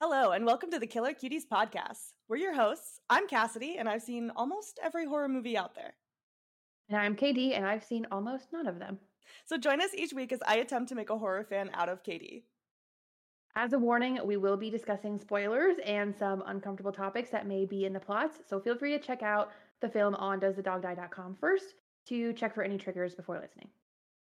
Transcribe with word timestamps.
Hello, 0.00 0.30
and 0.30 0.46
welcome 0.46 0.70
to 0.70 0.78
the 0.78 0.86
Killer 0.86 1.12
Cuties 1.12 1.42
podcast. 1.50 2.12
We're 2.28 2.36
your 2.36 2.54
hosts. 2.54 3.00
I'm 3.10 3.26
Cassidy, 3.26 3.78
and 3.78 3.88
I've 3.88 4.02
seen 4.02 4.30
almost 4.36 4.78
every 4.80 5.06
horror 5.06 5.26
movie 5.26 5.58
out 5.58 5.74
there. 5.74 5.94
And 6.88 6.96
I'm 6.96 7.16
KD, 7.16 7.56
and 7.56 7.66
I've 7.66 7.82
seen 7.82 8.06
almost 8.12 8.52
none 8.52 8.68
of 8.68 8.78
them. 8.78 9.00
So 9.44 9.58
join 9.58 9.80
us 9.80 9.92
each 9.96 10.12
week 10.12 10.30
as 10.30 10.38
I 10.46 10.58
attempt 10.58 10.90
to 10.90 10.94
make 10.94 11.10
a 11.10 11.18
horror 11.18 11.42
fan 11.42 11.70
out 11.74 11.88
of 11.88 12.04
KD. 12.04 12.44
As 13.56 13.72
a 13.72 13.78
warning, 13.80 14.20
we 14.24 14.36
will 14.36 14.56
be 14.56 14.70
discussing 14.70 15.18
spoilers 15.18 15.78
and 15.84 16.14
some 16.14 16.44
uncomfortable 16.46 16.92
topics 16.92 17.30
that 17.30 17.48
may 17.48 17.64
be 17.64 17.84
in 17.84 17.92
the 17.92 17.98
plots, 17.98 18.38
so 18.48 18.60
feel 18.60 18.78
free 18.78 18.92
to 18.92 19.04
check 19.04 19.24
out 19.24 19.50
the 19.80 19.88
film 19.88 20.14
on 20.14 20.38
doesthedogdie.com 20.38 21.34
first 21.40 21.74
to 22.06 22.32
check 22.34 22.54
for 22.54 22.62
any 22.62 22.78
triggers 22.78 23.16
before 23.16 23.40
listening. 23.40 23.68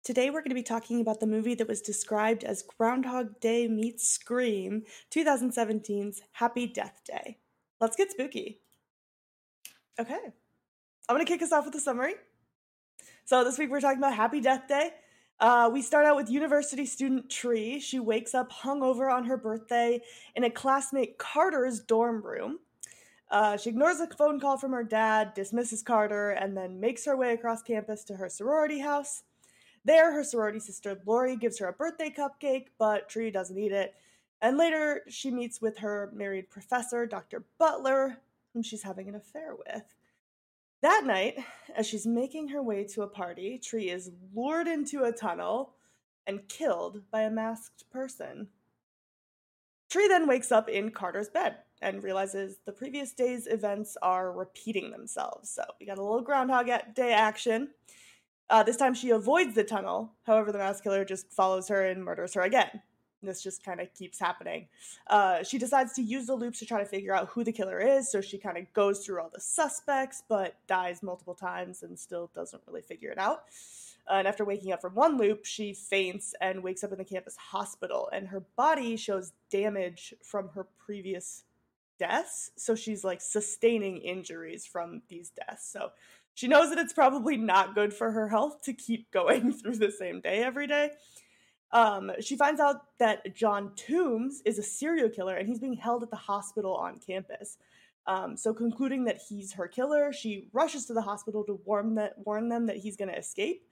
Today 0.06 0.30
we're 0.30 0.42
going 0.42 0.50
to 0.50 0.56
be 0.56 0.62
talking 0.62 1.02
about 1.02 1.20
the 1.20 1.26
movie 1.26 1.56
that 1.56 1.68
was 1.68 1.82
described 1.82 2.44
as 2.44 2.62
Groundhog 2.62 3.40
Day 3.40 3.68
meets 3.68 4.08
Scream, 4.08 4.84
2017's 5.10 6.22
Happy 6.34 6.68
Death 6.68 7.02
Day. 7.04 7.40
Let's 7.82 7.96
get 7.96 8.12
spooky. 8.12 8.62
Okay. 10.00 10.20
I'm 11.10 11.16
going 11.16 11.26
to 11.26 11.32
kick 11.32 11.42
us 11.42 11.52
off 11.52 11.66
with 11.66 11.74
a 11.74 11.80
summary. 11.80 12.14
So 13.24 13.44
this 13.44 13.58
week 13.58 13.72
we're 13.72 13.82
talking 13.82 13.98
about 13.98 14.14
Happy 14.14 14.40
Death 14.40 14.68
Day. 14.68 14.92
Uh, 15.40 15.72
we 15.74 15.82
start 15.82 16.06
out 16.06 16.16
with 16.16 16.30
university 16.30 16.86
student 16.86 17.32
Tree. 17.32 17.80
She 17.80 17.98
wakes 18.00 18.36
up 18.36 18.52
hungover 18.52 19.12
on 19.12 19.26
her 19.26 19.38
birthday 19.38 20.00
in 20.36 20.44
a 20.44 20.52
classmate 20.52 21.18
Carter's 21.18 21.80
dorm 21.80 22.22
room. 22.22 22.60
Uh, 23.32 23.58
she 23.58 23.72
ignores 23.72 24.00
a 24.00 24.08
phone 24.16 24.40
call 24.40 24.60
from 24.60 24.72
her 24.72 24.84
dad, 24.84 25.34
dismisses 25.34 25.82
Carter, 25.82 26.30
and 26.30 26.56
then 26.56 26.80
makes 26.80 27.06
her 27.06 27.18
way 27.18 27.34
across 27.34 27.64
campus 27.64 28.04
to 28.04 28.18
her 28.18 28.30
sorority 28.30 28.82
house. 28.82 29.24
There, 29.86 30.12
her 30.12 30.24
sorority 30.24 30.60
sister 30.60 31.00
Lori 31.06 31.36
gives 31.38 31.60
her 31.60 31.68
a 31.68 31.74
birthday 31.74 32.10
cupcake, 32.10 32.68
but 32.80 33.08
Tree 33.08 33.30
doesn't 33.30 33.58
eat 33.58 33.72
it. 33.72 33.94
And 34.42 34.58
later, 34.58 35.02
she 35.08 35.30
meets 35.30 35.62
with 35.62 35.78
her 35.78 36.12
married 36.14 36.50
professor, 36.50 37.06
Dr. 37.06 37.46
Butler, 37.60 38.18
whom 38.54 38.64
she's 38.64 38.84
having 38.84 39.08
an 39.08 39.16
affair 39.16 39.54
with. 39.56 39.84
That 40.82 41.04
night, 41.06 41.38
as 41.76 41.88
she's 41.88 42.06
making 42.06 42.50
her 42.50 42.62
way 42.62 42.84
to 42.86 43.04
a 43.04 43.08
party, 43.08 43.60
Tree 43.60 43.90
is 43.90 44.12
lured 44.34 44.68
into 44.68 45.04
a 45.04 45.12
tunnel 45.12 45.74
and 46.28 46.48
killed 46.48 47.02
by 47.12 47.22
a 47.22 47.30
masked 47.30 47.90
person. 47.92 48.48
Tree 49.90 50.08
then 50.08 50.28
wakes 50.28 50.52
up 50.52 50.68
in 50.68 50.90
Carter's 50.92 51.30
bed 51.30 51.58
and 51.82 52.04
realizes 52.04 52.58
the 52.66 52.72
previous 52.72 53.14
day's 53.14 53.48
events 53.48 53.98
are 54.02 54.32
repeating 54.32 54.92
themselves. 54.92 55.50
So 55.50 55.64
we 55.80 55.86
got 55.86 56.00
a 56.00 56.04
little 56.04 56.22
Groundhog 56.22 56.70
Day 56.96 57.14
action. 57.14 57.70
Uh, 58.50 58.64
this 58.64 58.78
time 58.78 58.94
she 58.94 59.10
avoids 59.10 59.56
the 59.56 59.64
tunnel. 59.64 60.14
However, 60.24 60.52
the 60.52 60.58
mass 60.58 60.82
killer 60.82 61.04
just 61.04 61.32
follows 61.32 61.68
her 61.70 61.86
and 61.86 62.04
murders 62.04 62.34
her 62.36 62.42
again. 62.42 62.82
This 63.24 63.42
just 63.42 63.64
kind 63.64 63.82
of 63.82 63.94
keeps 63.94 64.20
happening. 64.20 64.68
Uh, 65.08 65.44
she 65.44 65.58
decides 65.58 65.94
to 65.94 66.04
use 66.04 66.28
the 66.28 66.36
loops 66.36 66.60
to 66.60 66.66
try 66.66 66.80
to 66.80 66.86
figure 66.86 67.14
out 67.14 67.30
who 67.30 67.44
the 67.44 67.52
killer 67.52 67.80
is. 67.80 68.12
So 68.12 68.22
she 68.22 68.38
kind 68.38 68.58
of 68.58 68.72
goes 68.74 69.04
through 69.04 69.22
all 69.22 69.32
the 69.34 69.42
suspects, 69.42 70.22
but 70.30 70.56
dies 70.68 71.02
multiple 71.02 71.34
times 71.34 71.82
and 71.82 71.98
still 71.98 72.30
doesn't 72.36 72.62
really 72.68 72.82
figure 72.82 73.12
it 73.12 73.18
out. 73.18 73.46
Uh, 74.08 74.16
and 74.16 74.28
after 74.28 74.46
waking 74.46 74.72
up 74.72 74.82
from 74.82 74.94
one 74.94 75.18
loop, 75.18 75.46
she 75.46 75.74
faints 75.74 76.36
and 76.40 76.62
wakes 76.62 76.84
up 76.84 76.92
in 76.92 77.00
the 77.00 77.06
campus 77.06 77.36
hospital. 77.36 78.10
And 78.14 78.28
her 78.28 78.42
body 78.56 78.96
shows 78.96 79.34
damage 79.50 80.14
from 80.22 80.50
her 80.50 80.68
previous 80.86 81.44
deaths. 81.98 82.52
So 82.56 82.76
she's 82.76 83.04
like 83.04 83.22
sustaining 83.22 83.98
injuries 83.98 84.66
from 84.66 85.02
these 85.10 85.32
deaths. 85.32 85.68
So 85.72 85.90
she 86.36 86.48
knows 86.48 86.70
that 86.70 86.78
it's 86.78 86.94
probably 86.94 87.38
not 87.38 87.74
good 87.74 87.94
for 87.94 88.12
her 88.12 88.28
health 88.28 88.62
to 88.64 88.74
keep 88.74 89.10
going 89.12 89.52
through 89.52 89.78
the 89.78 89.92
same 89.92 90.22
day 90.22 90.44
every 90.44 90.68
day. 90.68 90.92
Um, 91.72 92.12
she 92.22 92.38
finds 92.38 92.62
out 92.62 92.84
that 93.00 93.36
John 93.36 93.72
Toombs 93.76 94.42
is 94.46 94.60
a 94.60 94.64
serial 94.64 95.10
killer 95.10 95.36
and 95.36 95.48
he's 95.48 95.60
being 95.60 95.74
held 95.74 96.04
at 96.04 96.12
the 96.12 96.16
hospital 96.16 96.76
on 96.76 97.00
campus. 97.00 97.58
Um, 98.08 98.38
so, 98.38 98.54
concluding 98.54 99.06
that 99.06 99.20
he's 99.28 99.52
her 99.54 99.68
killer, 99.68 100.14
she 100.14 100.48
rushes 100.54 100.86
to 100.86 100.94
the 100.94 101.02
hospital 101.02 101.44
to 101.46 101.60
warn, 101.66 101.96
that, 101.96 102.14
warn 102.24 102.50
them 102.50 102.68
that 102.68 102.78
he's 102.78 102.96
going 102.96 103.10
to 103.10 103.18
escape. 103.18 103.64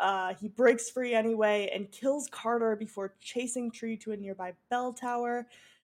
Uh, 0.00 0.34
he 0.40 0.48
breaks 0.48 0.90
free 0.90 1.14
anyway 1.14 1.70
and 1.72 1.90
kills 1.92 2.28
Carter 2.30 2.74
before 2.74 3.14
chasing 3.20 3.70
Tree 3.70 3.96
to 3.98 4.12
a 4.12 4.16
nearby 4.16 4.52
bell 4.68 4.92
tower. 4.92 5.46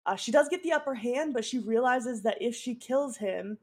Uh, 0.05 0.17
she 0.17 0.33
does 0.33 0.49
get 0.49 0.63
the 0.63 0.73
upper 0.73 0.95
hand, 0.95 1.33
but 1.33 1.45
she 1.45 1.59
realizes 1.59 2.23
that 2.23 2.41
if 2.41 2.55
she 2.55 2.75
kills 2.75 3.17
him, 3.17 3.59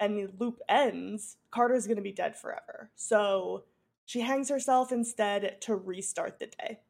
and 0.00 0.16
the 0.16 0.28
loop 0.38 0.58
ends, 0.68 1.36
Carter's 1.50 1.86
going 1.86 1.98
to 1.98 2.02
be 2.02 2.12
dead 2.12 2.36
forever. 2.36 2.90
So 2.96 3.64
she 4.06 4.20
hangs 4.20 4.48
herself 4.48 4.90
instead 4.90 5.60
to 5.60 5.76
restart 5.76 6.40
the 6.40 6.46
day. 6.46 6.80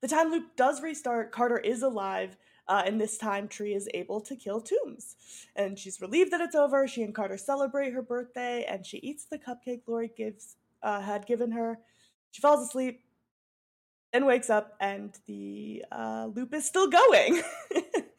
The 0.00 0.08
time 0.08 0.30
loop 0.30 0.56
does 0.56 0.80
restart. 0.80 1.32
Carter 1.32 1.58
is 1.58 1.82
alive, 1.82 2.38
uh, 2.68 2.82
and 2.86 2.98
this 2.98 3.18
time 3.18 3.48
Tree 3.48 3.74
is 3.74 3.88
able 3.92 4.20
to 4.22 4.34
kill 4.34 4.62
Toombs. 4.62 5.16
And 5.56 5.78
she's 5.78 6.00
relieved 6.00 6.30
that 6.30 6.40
it's 6.40 6.54
over. 6.54 6.88
She 6.88 7.02
and 7.02 7.14
Carter 7.14 7.36
celebrate 7.36 7.92
her 7.92 8.00
birthday, 8.02 8.64
and 8.66 8.86
she 8.86 8.96
eats 8.98 9.26
the 9.26 9.38
cupcake 9.38 9.82
Lori 9.86 10.10
gives 10.16 10.56
uh, 10.82 11.00
had 11.02 11.26
given 11.26 11.50
her. 11.52 11.78
She 12.30 12.40
falls 12.40 12.66
asleep 12.66 13.02
and 14.12 14.24
wakes 14.24 14.48
up, 14.48 14.76
and 14.80 15.18
the 15.26 15.84
uh, 15.92 16.28
loop 16.34 16.54
is 16.54 16.64
still 16.64 16.88
going. 16.88 17.42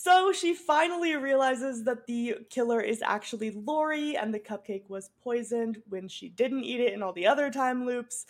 So 0.00 0.30
she 0.30 0.54
finally 0.54 1.16
realizes 1.16 1.82
that 1.82 2.06
the 2.06 2.36
killer 2.50 2.80
is 2.80 3.02
actually 3.02 3.50
Lori 3.50 4.16
and 4.16 4.32
the 4.32 4.38
cupcake 4.38 4.88
was 4.88 5.10
poisoned 5.24 5.82
when 5.88 6.06
she 6.06 6.28
didn't 6.28 6.62
eat 6.62 6.78
it 6.78 6.92
in 6.92 7.02
all 7.02 7.12
the 7.12 7.26
other 7.26 7.50
time 7.50 7.84
loops. 7.84 8.24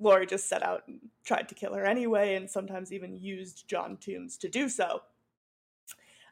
Lori 0.00 0.26
just 0.26 0.48
set 0.48 0.64
out 0.64 0.82
and 0.88 0.98
tried 1.24 1.48
to 1.48 1.54
kill 1.54 1.74
her 1.74 1.86
anyway, 1.86 2.34
and 2.34 2.50
sometimes 2.50 2.92
even 2.92 3.16
used 3.16 3.68
John 3.68 3.98
Toombs 3.98 4.36
to 4.38 4.48
do 4.48 4.68
so. 4.68 5.02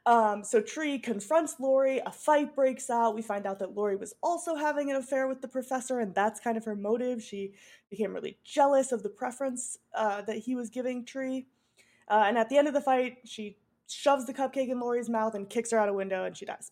Um, 0.07 0.43
so 0.43 0.61
Tree 0.61 0.99
confronts 0.99 1.61
Lori, 1.61 2.01
a 2.05 2.11
fight 2.11 2.57
breaks 2.57 2.91
out. 2.91 3.15
We 3.15 3.23
find 3.23 3.47
out 3.47 3.61
that 3.61 3.77
Lori 3.77 3.95
was 3.95 4.15
also 4.25 4.57
having 4.57 4.91
an 4.91 4.97
affair 4.97 5.29
with 5.29 5.41
the 5.41 5.47
professor, 5.47 6.01
and 6.01 6.13
that's 6.17 6.41
kind 6.41 6.57
of 6.57 6.65
her 6.65 6.75
motive. 6.75 7.23
She 7.23 7.53
became 7.91 8.13
really 8.13 8.39
jealous 8.43 8.91
of 8.91 9.05
the 9.05 9.09
preference 9.09 9.79
uh, 9.95 10.23
that 10.23 10.39
he 10.39 10.57
was 10.57 10.69
giving 10.69 11.05
Tree. 11.05 11.47
Uh, 12.09 12.25
and 12.27 12.37
at 12.37 12.49
the 12.49 12.59
end 12.59 12.67
of 12.67 12.75
the 12.75 12.81
fight, 12.81 13.19
she 13.25 13.57
shoves 13.89 14.27
the 14.27 14.35
cupcake 14.35 14.69
in 14.71 14.81
Lori's 14.81 15.09
mouth 15.09 15.35
and 15.35 15.49
kicks 15.49 15.71
her 15.71 15.79
out 15.79 15.89
a 15.89 15.93
window, 15.93 16.25
and 16.25 16.37
she 16.37 16.45
dies. 16.45 16.71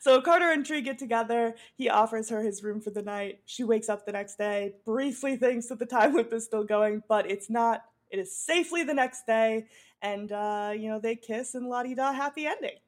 so 0.00 0.20
Carter 0.22 0.50
and 0.50 0.64
Tree 0.64 0.80
get 0.80 0.98
together. 0.98 1.54
He 1.76 1.88
offers 1.88 2.28
her 2.30 2.42
his 2.42 2.62
room 2.62 2.80
for 2.80 2.90
the 2.90 3.02
night. 3.02 3.40
She 3.44 3.62
wakes 3.64 3.88
up 3.88 4.06
the 4.06 4.12
next 4.12 4.38
day, 4.38 4.74
briefly 4.84 5.36
thinks 5.36 5.66
that 5.68 5.78
the 5.78 5.86
time 5.86 6.14
loop 6.14 6.32
is 6.32 6.44
still 6.44 6.64
going, 6.64 7.02
but 7.08 7.30
it's 7.30 7.50
not. 7.50 7.84
It 8.10 8.18
is 8.18 8.34
safely 8.34 8.82
the 8.82 8.94
next 8.94 9.26
day, 9.26 9.66
and 10.02 10.32
uh, 10.32 10.72
you 10.74 10.88
know 10.88 10.98
they 10.98 11.14
kiss 11.14 11.54
and 11.54 11.68
la 11.68 11.82
di 11.82 11.94
da 11.94 12.12
happy 12.12 12.46
ending. 12.46 12.78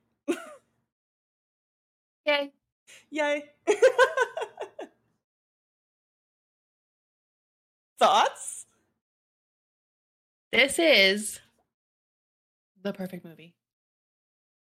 Yay! 2.26 2.52
Yay! 3.10 3.44
Thoughts? 7.98 8.66
This 10.52 10.78
is 10.78 11.40
the 12.82 12.92
perfect 12.92 13.24
movie. 13.24 13.54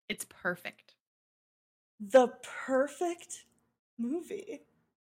It's 0.08 0.26
perfect. 0.26 0.96
The 2.00 2.32
perfect 2.66 3.46
movie. 3.98 4.62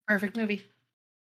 Perfect 0.06 0.36
movie. 0.36 0.62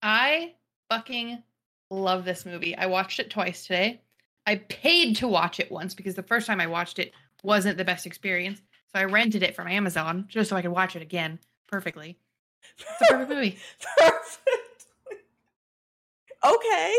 I 0.01 0.55
fucking 0.89 1.43
love 1.89 2.25
this 2.25 2.45
movie. 2.45 2.75
I 2.75 2.87
watched 2.87 3.19
it 3.19 3.29
twice 3.29 3.63
today. 3.63 4.01
I 4.45 4.55
paid 4.55 5.17
to 5.17 5.27
watch 5.27 5.59
it 5.59 5.71
once 5.71 5.93
because 5.93 6.15
the 6.15 6.23
first 6.23 6.47
time 6.47 6.59
I 6.59 6.67
watched 6.67 6.99
it 6.99 7.13
wasn't 7.43 7.77
the 7.77 7.85
best 7.85 8.05
experience. 8.05 8.61
So 8.93 8.99
I 8.99 9.05
rented 9.05 9.43
it 9.43 9.55
from 9.55 9.67
Amazon 9.67 10.25
just 10.27 10.49
so 10.49 10.55
I 10.55 10.61
could 10.61 10.71
watch 10.71 10.95
it 10.95 11.01
again 11.01 11.39
perfectly. 11.67 12.17
It's 12.77 13.01
a 13.09 13.13
perfect 13.13 13.29
movie. 13.35 13.57
perfect. 13.97 14.87
okay. 16.43 16.97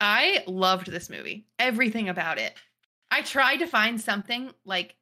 I 0.00 0.44
loved 0.46 0.90
this 0.90 1.10
movie. 1.10 1.46
Everything 1.58 2.08
about 2.08 2.38
it. 2.38 2.54
I 3.10 3.22
tried 3.22 3.58
to 3.58 3.66
find 3.66 4.00
something 4.00 4.50
like 4.64 4.96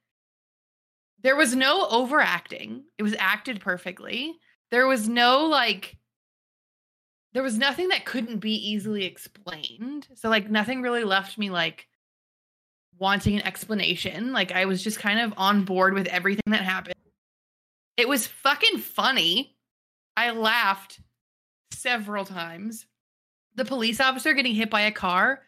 there 1.22 1.36
was 1.36 1.54
no 1.54 1.86
overacting. 1.88 2.84
It 2.96 3.02
was 3.02 3.14
acted 3.18 3.60
perfectly. 3.60 4.34
There 4.70 4.86
was 4.86 5.08
no 5.08 5.46
like 5.46 5.96
there 7.32 7.42
was 7.42 7.58
nothing 7.58 7.88
that 7.88 8.04
couldn't 8.06 8.38
be 8.38 8.54
easily 8.54 9.04
explained. 9.04 10.08
So 10.14 10.28
like 10.28 10.50
nothing 10.50 10.82
really 10.82 11.04
left 11.04 11.38
me 11.38 11.50
like 11.50 11.86
wanting 12.98 13.36
an 13.36 13.46
explanation. 13.46 14.32
Like 14.32 14.52
I 14.52 14.64
was 14.64 14.82
just 14.82 14.98
kind 14.98 15.20
of 15.20 15.34
on 15.36 15.64
board 15.64 15.94
with 15.94 16.06
everything 16.08 16.42
that 16.48 16.62
happened. 16.62 16.94
It 17.96 18.08
was 18.08 18.26
fucking 18.26 18.78
funny. 18.78 19.56
I 20.16 20.30
laughed 20.30 21.00
several 21.72 22.24
times 22.24 22.86
the 23.58 23.64
police 23.64 24.00
officer 24.00 24.32
getting 24.32 24.54
hit 24.54 24.70
by 24.70 24.82
a 24.82 24.92
car, 24.92 25.42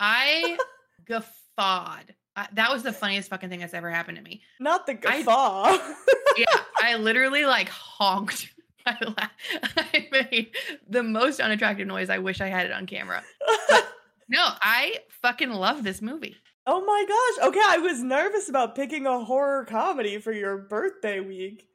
I 0.00 0.56
guffawed. 1.06 2.14
I, 2.36 2.48
that 2.52 2.70
was 2.70 2.82
the 2.82 2.92
funniest 2.92 3.28
fucking 3.30 3.48
thing 3.50 3.60
that's 3.60 3.74
ever 3.74 3.90
happened 3.90 4.18
to 4.18 4.22
me. 4.22 4.42
Not 4.60 4.86
the 4.86 4.94
guffaw. 4.94 5.64
I, 5.66 5.94
yeah, 6.36 6.60
I 6.82 6.96
literally 6.96 7.44
like 7.44 7.68
honked. 7.68 8.52
I, 8.86 9.28
I 9.76 10.08
made 10.12 10.54
the 10.88 11.02
most 11.02 11.40
unattractive 11.40 11.86
noise. 11.86 12.08
I 12.08 12.18
wish 12.18 12.40
I 12.40 12.46
had 12.46 12.66
it 12.66 12.72
on 12.72 12.86
camera. 12.86 13.22
But 13.68 13.88
no, 14.28 14.46
I 14.62 15.00
fucking 15.22 15.50
love 15.50 15.82
this 15.82 16.00
movie. 16.00 16.36
Oh 16.68 16.84
my 16.84 17.04
gosh. 17.08 17.48
Okay, 17.48 17.60
I 17.64 17.78
was 17.78 18.02
nervous 18.02 18.48
about 18.48 18.76
picking 18.76 19.06
a 19.06 19.24
horror 19.24 19.64
comedy 19.64 20.18
for 20.18 20.32
your 20.32 20.56
birthday 20.56 21.20
week. 21.20 21.66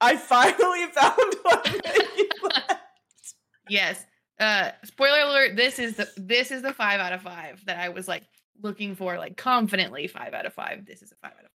I 0.00 0.16
finally 0.16 0.86
found 0.92 1.34
one 1.42 1.80
that 1.84 2.08
you 2.16 2.28
liked. 2.42 2.82
Yes. 3.68 4.04
Uh 4.40 4.70
spoiler 4.84 5.20
alert, 5.20 5.56
this 5.56 5.78
is 5.78 5.96
the 5.96 6.08
this 6.16 6.50
is 6.50 6.62
the 6.62 6.72
5 6.72 7.00
out 7.00 7.12
of 7.12 7.22
5 7.22 7.64
that 7.66 7.78
I 7.78 7.88
was 7.88 8.06
like 8.06 8.22
looking 8.62 8.94
for 8.94 9.18
like 9.18 9.36
confidently 9.36 10.06
5 10.06 10.34
out 10.34 10.46
of 10.46 10.54
5. 10.54 10.86
This 10.86 11.02
is 11.02 11.12
a 11.12 11.16
5 11.16 11.32
out 11.32 11.38
of 11.38 11.42
Five. 11.42 11.50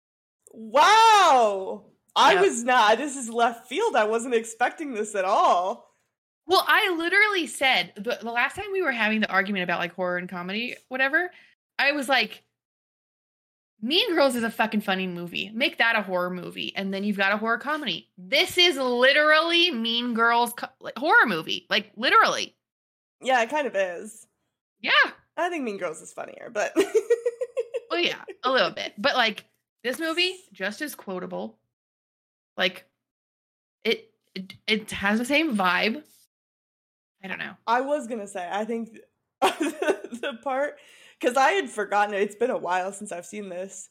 Wow. 0.54 1.86
I 2.16 2.34
Yep. 2.34 2.42
was 2.42 2.64
not. 2.64 2.98
This 2.98 3.16
is 3.16 3.30
left 3.30 3.68
field. 3.68 3.96
I 3.96 4.04
wasn't 4.06 4.36
expecting 4.36 4.94
this 4.94 5.16
at 5.16 5.26
all. 5.26 5.88
Well, 6.48 6.66
I 6.68 6.94
literally 6.98 7.48
said 7.48 7.94
the, 7.96 8.18
the 8.22 8.32
last 8.32 8.56
time 8.56 8.66
we 8.74 8.82
were 8.82 8.92
having 8.92 9.22
the 9.22 9.32
argument 9.32 9.64
about 9.64 9.80
like 9.80 9.94
horror 9.94 10.18
and 10.18 10.28
comedy, 10.28 10.76
whatever, 10.90 11.32
I 11.80 11.94
was 11.94 12.10
like, 12.10 12.44
Mean 13.82 14.14
Girls 14.14 14.36
is 14.36 14.44
a 14.44 14.50
fucking 14.52 14.82
funny 14.82 15.08
movie. 15.08 15.50
Make 15.54 15.78
that 15.78 15.96
a 15.96 16.02
horror 16.02 16.30
movie, 16.30 16.76
and 16.76 16.94
then 16.94 17.04
you've 17.04 17.18
got 17.18 17.32
a 17.32 17.38
horror 17.38 17.58
comedy. 17.58 18.10
This 18.18 18.58
is 18.58 18.76
literally 18.78 19.72
Mean 19.72 20.14
Girls 20.14 20.52
co- 20.54 20.68
horror 20.98 21.26
movie, 21.28 21.66
like 21.70 21.92
literally. 21.96 22.56
Yeah, 23.22 23.42
it 23.42 23.50
kind 23.50 23.68
of 23.68 23.76
is. 23.76 24.28
Yeah, 24.82 24.92
I 25.38 25.50
think 25.50 25.64
Mean 25.64 25.78
Girls 25.78 26.02
is 26.02 26.14
funnier, 26.14 26.50
but 26.52 26.74
well, 27.90 28.00
yeah, 28.00 28.24
a 28.44 28.52
little 28.52 28.72
bit, 28.72 28.94
but 28.98 29.16
like 29.16 29.46
this 29.84 30.00
movie 30.00 30.36
just 30.52 30.82
as 30.82 30.96
quotable. 30.96 31.58
Like 32.58 32.86
it, 33.84 34.12
it, 34.36 34.54
it 34.68 34.92
has 34.92 35.20
the 35.20 35.26
same 35.26 35.56
vibe. 35.56 36.04
I 37.24 37.28
don't 37.28 37.40
know. 37.40 37.54
I 37.68 37.82
was 37.82 38.08
gonna 38.08 38.28
say, 38.28 38.48
I 38.52 38.66
think 38.66 38.98
the 39.42 40.38
part 40.44 40.78
because 41.20 41.38
I 41.38 41.52
had 41.52 41.70
forgotten 41.70 42.16
it. 42.16 42.22
It's 42.22 42.36
been 42.36 42.50
a 42.50 42.58
while 42.58 42.92
since 42.92 43.12
I've 43.12 43.26
seen 43.26 43.50
this, 43.50 43.90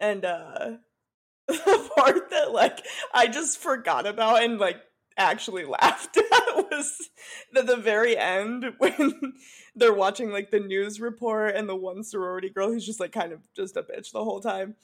and 0.00 0.24
uh 0.24 0.76
the 1.48 1.90
part 1.96 2.30
that 2.30 2.52
like 2.52 2.84
I 3.12 3.26
just 3.26 3.58
forgot 3.58 4.06
about 4.06 4.42
and 4.42 4.58
like 4.58 4.76
actually 5.18 5.64
laughed 5.64 6.16
at 6.32 6.56
was 6.70 7.10
at 7.56 7.66
the 7.66 7.76
very 7.76 8.16
end 8.16 8.64
when 8.78 9.34
they're 9.74 9.92
watching 9.92 10.30
like 10.30 10.50
the 10.50 10.60
news 10.60 11.00
report 11.00 11.54
and 11.56 11.68
the 11.68 11.76
one 11.76 12.02
sorority 12.04 12.48
girl 12.48 12.68
who's 12.72 12.86
just 12.86 13.00
like 13.00 13.12
kind 13.12 13.32
of 13.32 13.40
just 13.54 13.76
a 13.76 13.82
bitch 13.82 14.12
the 14.12 14.22
whole 14.24 14.40
time 14.40 14.74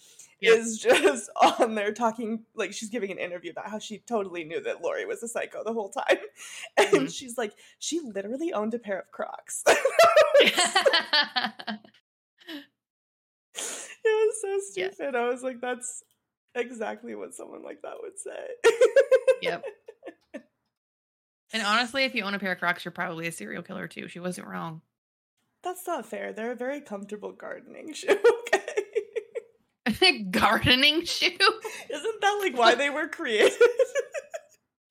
Yeah. 0.40 0.52
is 0.54 0.78
just 0.82 1.30
on 1.40 1.74
there 1.74 1.92
talking 1.92 2.44
like 2.54 2.72
she's 2.72 2.90
giving 2.90 3.10
an 3.10 3.18
interview 3.18 3.50
about 3.52 3.68
how 3.70 3.78
she 3.78 3.98
totally 3.98 4.44
knew 4.44 4.60
that 4.62 4.82
Lori 4.82 5.06
was 5.06 5.22
a 5.22 5.28
psycho 5.28 5.62
the 5.64 5.72
whole 5.72 5.90
time 5.90 6.18
and 6.76 6.88
Mhm. 6.88 7.14
she's 7.14 7.38
like 7.38 7.54
she 7.78 8.00
literally 8.00 8.52
owned 8.52 8.74
a 8.74 8.78
pair 8.78 8.98
of 8.98 9.10
Crocs 9.12 9.62
It 13.56 14.04
was 14.04 14.40
so 14.40 14.80
Yeah. 14.80 14.90
stupid. 14.90 15.14
I 15.14 15.28
was 15.28 15.42
like, 15.42 15.60
that's 15.60 16.02
exactly 16.54 17.14
what 17.14 17.34
someone 17.34 17.62
like 17.62 17.80
that 17.82 17.94
would 18.02 18.18
say. 18.18 18.48
yep. 19.42 19.64
And 21.54 21.62
honestly, 21.62 22.04
if 22.04 22.14
you 22.14 22.24
own 22.24 22.34
a 22.34 22.38
pair 22.38 22.52
of 22.52 22.58
Crocs, 22.58 22.84
you're 22.84 22.92
probably 22.92 23.26
a 23.28 23.32
serial 23.32 23.62
killer 23.62 23.86
too. 23.88 24.08
She 24.08 24.18
wasn't 24.18 24.48
wrong. 24.48 24.82
That's 25.62 25.86
not 25.86 26.04
fair. 26.04 26.32
They're 26.32 26.52
a 26.52 26.56
very 26.56 26.80
comfortable 26.82 27.32
gardening 27.32 27.92
shoe, 27.94 28.18
okay? 28.54 28.60
Gardening 30.30 31.04
shoe? 31.04 31.30
Isn't 31.90 32.20
that 32.20 32.38
like 32.42 32.56
why 32.58 32.74
they 32.74 32.90
were 32.90 33.06
created? 33.06 33.52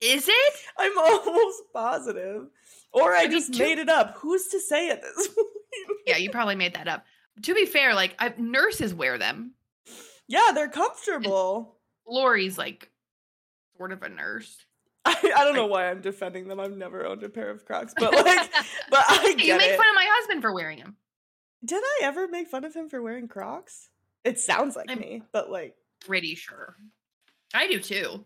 Is 0.00 0.26
it? 0.28 0.54
I'm 0.78 0.96
almost 0.98 1.62
positive. 1.72 2.46
Or 2.92 3.12
I 3.14 3.20
I 3.22 3.28
just 3.28 3.52
two- 3.54 3.62
made 3.62 3.78
it 3.78 3.88
up. 3.88 4.16
Who's 4.18 4.46
to 4.48 4.58
say 4.60 4.90
at 4.90 5.02
this 5.02 5.28
point? 5.28 5.46
Yeah, 6.06 6.16
you 6.16 6.30
probably 6.30 6.54
made 6.56 6.74
that 6.74 6.88
up. 6.88 7.04
To 7.42 7.54
be 7.54 7.66
fair, 7.66 7.94
like 7.94 8.14
I, 8.18 8.32
nurses 8.38 8.94
wear 8.94 9.18
them. 9.18 9.52
yeah, 10.28 10.52
they're 10.54 10.68
comfortable. 10.68 11.76
Lori's 12.08 12.56
like 12.56 12.90
sort 13.76 13.92
of 13.92 14.02
a 14.02 14.08
nurse. 14.08 14.56
I, 15.24 15.32
I 15.36 15.44
don't 15.44 15.54
know 15.54 15.66
why 15.66 15.90
I'm 15.90 16.00
defending 16.00 16.48
them. 16.48 16.60
I've 16.60 16.76
never 16.76 17.04
owned 17.06 17.22
a 17.22 17.28
pair 17.28 17.50
of 17.50 17.64
Crocs, 17.64 17.94
but 17.96 18.12
like, 18.14 18.24
but 18.90 19.04
I 19.08 19.34
get 19.36 19.44
you 19.46 19.56
make 19.56 19.70
it. 19.72 19.76
fun 19.76 19.88
of 19.88 19.94
my 19.94 20.06
husband 20.08 20.42
for 20.42 20.52
wearing 20.54 20.78
them. 20.78 20.96
Did 21.64 21.82
I 21.82 22.00
ever 22.04 22.28
make 22.28 22.48
fun 22.48 22.64
of 22.64 22.74
him 22.74 22.88
for 22.88 23.00
wearing 23.02 23.28
Crocs? 23.28 23.88
It 24.24 24.38
sounds 24.38 24.76
like 24.76 24.88
I'm- 24.90 24.98
me, 25.00 25.22
but 25.32 25.50
like, 25.50 25.74
Pretty 26.06 26.34
sure. 26.34 26.76
I 27.54 27.66
do 27.68 27.80
too. 27.80 28.24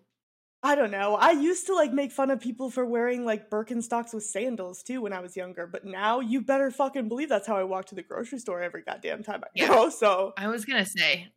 I 0.64 0.74
don't 0.74 0.90
know. 0.90 1.14
I 1.14 1.30
used 1.30 1.66
to 1.66 1.74
like 1.74 1.92
make 1.92 2.10
fun 2.10 2.32
of 2.32 2.40
people 2.40 2.70
for 2.70 2.84
wearing 2.84 3.24
like 3.24 3.48
Birkenstocks 3.50 4.12
with 4.12 4.24
sandals 4.24 4.82
too 4.82 5.00
when 5.02 5.12
I 5.12 5.20
was 5.20 5.36
younger, 5.36 5.68
but 5.68 5.84
now 5.84 6.18
you 6.18 6.40
better 6.40 6.72
fucking 6.72 7.08
believe 7.08 7.28
that's 7.28 7.46
how 7.46 7.56
I 7.56 7.62
walk 7.62 7.86
to 7.86 7.94
the 7.94 8.02
grocery 8.02 8.40
store 8.40 8.60
every 8.62 8.82
goddamn 8.82 9.22
time 9.22 9.42
I 9.44 9.48
Yeah. 9.54 9.68
go. 9.68 9.88
So 9.90 10.32
I 10.36 10.48
was 10.48 10.64
gonna 10.64 10.84
say, 10.86 11.28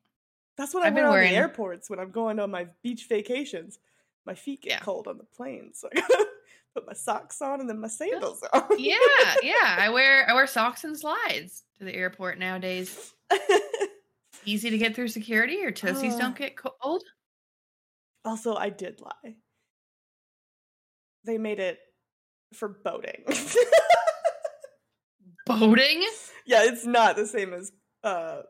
that's 0.58 0.74
what 0.74 0.82
I 0.84 0.88
I've 0.88 0.96
been 0.96 1.04
wear 1.04 1.10
on 1.12 1.14
wearing- 1.18 1.32
the 1.32 1.38
airports 1.38 1.88
when 1.90 2.00
I'm 2.00 2.10
going 2.10 2.40
on 2.40 2.50
my 2.50 2.68
beach 2.82 3.06
vacations. 3.08 3.78
My 4.26 4.36
feet 4.36 4.62
get 4.62 4.70
Yeah. 4.72 4.80
cold 4.80 5.08
on 5.08 5.18
the 5.18 5.24
plane, 5.24 5.72
so 5.74 5.90
I 5.96 6.00
gotta 6.02 6.26
put 6.76 6.86
my 6.88 6.94
socks 6.94 7.42
on 7.42 7.60
and 7.60 7.70
then 7.70 7.80
my 7.80 7.88
sandals 7.88 8.44
on. 8.54 8.64
yeah, 8.78 8.96
yeah. 9.42 9.76
I 9.80 9.90
wear 9.90 10.30
I 10.30 10.34
wear 10.34 10.48
socks 10.48 10.84
and 10.84 10.98
slides 10.98 11.64
to 11.80 11.86
the 11.86 11.94
airport 11.96 12.38
nowadays. 12.40 13.14
Easy 14.46 14.70
to 14.70 14.78
get 14.78 14.96
through 14.96 15.08
security. 15.10 15.54
Your 15.56 15.72
toesies 15.72 16.14
Oh. 16.14 16.20
don't 16.20 16.38
get 16.38 16.56
cold. 16.58 17.04
also, 18.26 18.56
I 18.56 18.70
did 18.70 19.02
lie. 19.02 19.36
They 21.26 21.38
made 21.38 21.60
it 21.60 21.80
for 22.54 22.68
boating. 22.70 23.24
Boating. 25.46 26.04
yeah, 26.46 26.64
it's 26.64 26.86
not 26.86 27.16
the 27.16 27.26
same 27.26 27.54
as 27.54 27.72
uh 28.04 28.42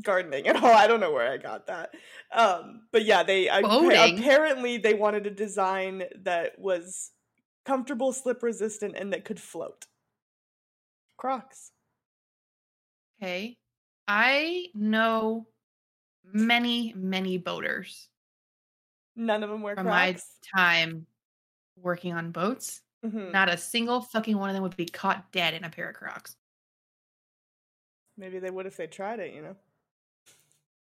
gardening 0.00 0.46
at 0.48 0.56
all. 0.62 0.66
I 0.66 0.86
don't 0.86 1.00
know 1.00 1.12
where 1.12 1.30
I 1.30 1.36
got 1.36 1.66
that. 1.66 1.94
Um 2.32 2.86
but 2.92 3.04
yeah, 3.04 3.22
they 3.22 3.48
apparently 3.48 4.78
they 4.78 4.94
wanted 4.94 5.26
a 5.26 5.30
design 5.30 6.04
that 6.22 6.58
was 6.58 7.12
comfortable, 7.64 8.12
slip 8.12 8.42
resistant 8.42 8.96
and 8.96 9.12
that 9.12 9.24
could 9.24 9.40
float. 9.40 9.86
Crocs. 11.16 11.72
Okay. 13.22 13.58
I 14.08 14.66
know 14.74 15.46
many, 16.24 16.92
many 16.96 17.38
boaters 17.38 18.08
None 19.14 19.42
of 19.42 19.50
them 19.50 19.62
wear 19.62 19.76
from 19.76 19.86
my 19.86 20.16
time 20.56 21.06
working 21.76 22.12
on 22.14 22.32
boats. 22.32 22.82
Mhm. 23.04 23.32
Not 23.32 23.48
a 23.48 23.56
single 23.56 24.00
fucking 24.00 24.36
one 24.38 24.48
of 24.50 24.54
them 24.54 24.62
would 24.62 24.76
be 24.76 24.86
caught 24.86 25.32
dead 25.32 25.54
in 25.54 25.64
a 25.64 25.70
pair 25.70 25.88
of 25.90 25.96
Crocs. 25.96 26.36
Maybe 28.16 28.38
they 28.38 28.50
would 28.50 28.66
if 28.66 28.76
they 28.76 28.86
tried 28.86 29.20
it, 29.20 29.34
you 29.34 29.42
know. 29.42 29.56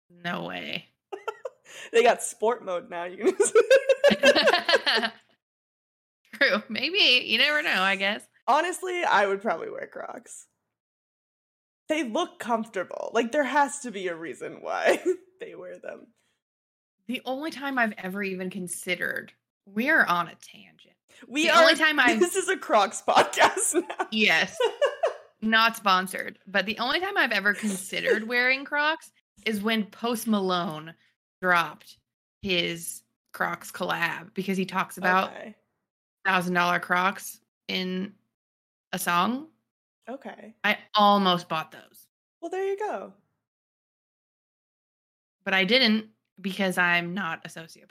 No 0.10 0.44
way. 0.44 0.86
They 1.92 2.04
got 2.04 2.24
sport 2.24 2.64
mode 2.64 2.90
now. 2.90 3.04
You 3.04 3.18
can 3.18 3.36
just- 3.38 3.54
True. 6.34 6.64
Maybe. 6.70 7.24
You 7.28 7.38
never 7.38 7.62
know, 7.62 7.82
I 7.82 7.96
guess. 7.96 8.22
Honestly, 8.48 9.04
I 9.04 9.26
would 9.26 9.42
probably 9.42 9.70
wear 9.70 9.88
Crocs. 9.88 10.46
They 11.90 12.04
look 12.04 12.40
comfortable. 12.40 13.12
Like 13.14 13.32
there 13.32 13.44
has 13.44 13.80
to 13.82 13.92
be 13.92 14.08
a 14.08 14.16
reason 14.16 14.58
why 14.62 15.04
they 15.40 15.56
wear 15.56 15.78
them. 15.78 16.08
The 17.08 17.22
only 17.26 17.52
time 17.52 17.78
I've 17.78 17.94
ever 17.98 18.24
even 18.24 18.50
considered, 18.50 19.32
we're 19.66 20.04
on 20.04 20.28
a 20.28 20.36
tangent. 20.36 20.96
We 21.28 21.44
The 21.48 21.52
are. 21.56 21.62
only 21.64 21.76
time 21.76 22.00
I've- 22.00 22.20
This 22.20 22.36
is 22.36 22.50
a 22.50 22.58
Crocs 22.58 23.04
podcast 23.08 23.76
now. 23.76 24.08
Yes. 24.12 24.58
Not 25.42 25.76
sponsored. 25.78 26.40
But 26.48 26.66
the 26.66 26.80
only 26.80 27.00
time 27.00 27.18
I've 27.18 27.32
ever 27.32 27.54
considered 27.54 28.28
wearing 28.28 28.66
Crocs 28.66 29.12
is 29.46 29.62
when 29.62 29.86
Post 29.86 30.28
Malone 30.28 30.94
dropped 31.42 31.98
his 32.42 33.02
Crocs 33.34 33.72
collab 33.72 34.34
because 34.34 34.58
he 34.58 34.66
talks 34.66 34.98
about 34.98 35.30
Okay. 35.32 35.56
thousand 36.26 36.54
dollar 36.54 36.80
Crocs 36.80 37.40
in 37.68 38.14
a 38.94 39.00
song. 39.00 39.48
Okay. 40.10 40.54
I 40.64 40.78
almost 40.94 41.50
bought 41.50 41.72
those, 41.72 42.08
Well, 42.42 42.50
there 42.52 42.66
you 42.68 42.78
go. 42.78 43.14
but 45.44 45.54
I 45.54 45.64
didn't 45.66 46.08
because 46.40 46.78
I'm 46.78 47.14
not 47.14 47.46
a 47.46 47.50
sociopath. 47.50 47.90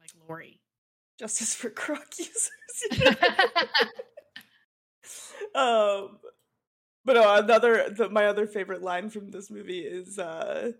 Like 0.00 0.10
Lori. 0.28 0.60
Justice 1.18 1.54
for 1.54 1.70
Croc 1.70 2.06
users. 2.18 2.50
um, 5.54 6.18
but 7.04 7.14
no, 7.14 7.36
another 7.36 7.90
the, 7.90 8.08
my 8.08 8.26
other 8.26 8.46
favorite 8.46 8.82
line 8.82 9.10
from 9.10 9.30
this 9.30 9.50
movie 9.50 9.80
is 9.80 10.18
uh, 10.18 10.72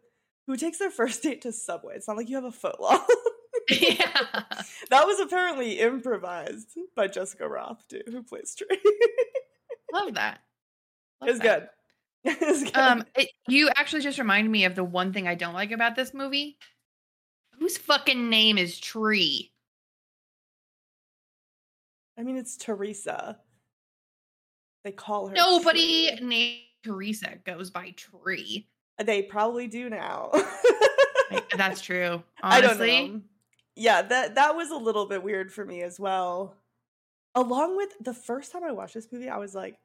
"Who 0.46 0.56
takes 0.56 0.78
their 0.78 0.90
first 0.90 1.22
date 1.22 1.42
to 1.42 1.52
Subway?" 1.52 1.96
It's 1.96 2.08
not 2.08 2.16
like 2.16 2.28
you 2.28 2.36
have 2.36 2.44
a 2.44 2.52
foot 2.52 2.80
long. 2.80 3.04
yeah. 3.70 4.42
that 4.90 5.06
was 5.06 5.20
apparently 5.20 5.80
improvised 5.80 6.78
by 6.96 7.08
Jessica 7.08 7.44
Rothe 7.44 7.86
too, 7.88 8.02
who 8.06 8.22
plays 8.22 8.54
Tree. 8.54 8.78
Love 9.92 10.14
that. 10.14 10.40
Love 11.20 11.30
it's 11.30 11.38
that. 11.40 11.60
good. 11.60 11.68
It's 12.40 12.62
good. 12.62 12.76
Um, 12.76 13.04
it, 13.16 13.28
you 13.48 13.68
actually 13.76 14.00
just 14.00 14.18
reminded 14.18 14.50
me 14.50 14.64
of 14.64 14.74
the 14.74 14.82
one 14.82 15.12
thing 15.12 15.28
I 15.28 15.34
don't 15.34 15.52
like 15.52 15.72
about 15.72 15.94
this 15.94 16.14
movie. 16.14 16.56
Whose 17.58 17.76
fucking 17.76 18.30
name 18.30 18.56
is 18.56 18.80
Tree? 18.80 19.52
I 22.18 22.22
mean, 22.22 22.38
it's 22.38 22.56
Teresa. 22.56 23.38
They 24.84 24.92
call 24.92 25.28
her 25.28 25.34
Nobody 25.34 26.14
Tree. 26.16 26.26
named 26.26 26.60
Teresa 26.84 27.38
goes 27.44 27.70
by 27.70 27.94
Tree. 27.96 28.68
They 29.02 29.22
probably 29.22 29.66
do 29.66 29.88
now. 29.90 30.30
That's 31.56 31.80
true. 31.80 32.22
I 32.42 32.60
don't 32.60 32.70
Honestly. 32.70 33.22
Yeah, 33.76 34.02
that 34.02 34.36
that 34.36 34.54
was 34.54 34.70
a 34.70 34.76
little 34.76 35.06
bit 35.06 35.22
weird 35.22 35.50
for 35.52 35.64
me 35.64 35.82
as 35.82 35.98
well. 35.98 36.56
Along 37.34 37.76
with 37.76 37.90
the 38.00 38.14
first 38.14 38.52
time 38.52 38.62
I 38.62 38.70
watched 38.70 38.94
this 38.94 39.08
movie, 39.10 39.28
I 39.28 39.38
was 39.38 39.54
like, 39.54 39.76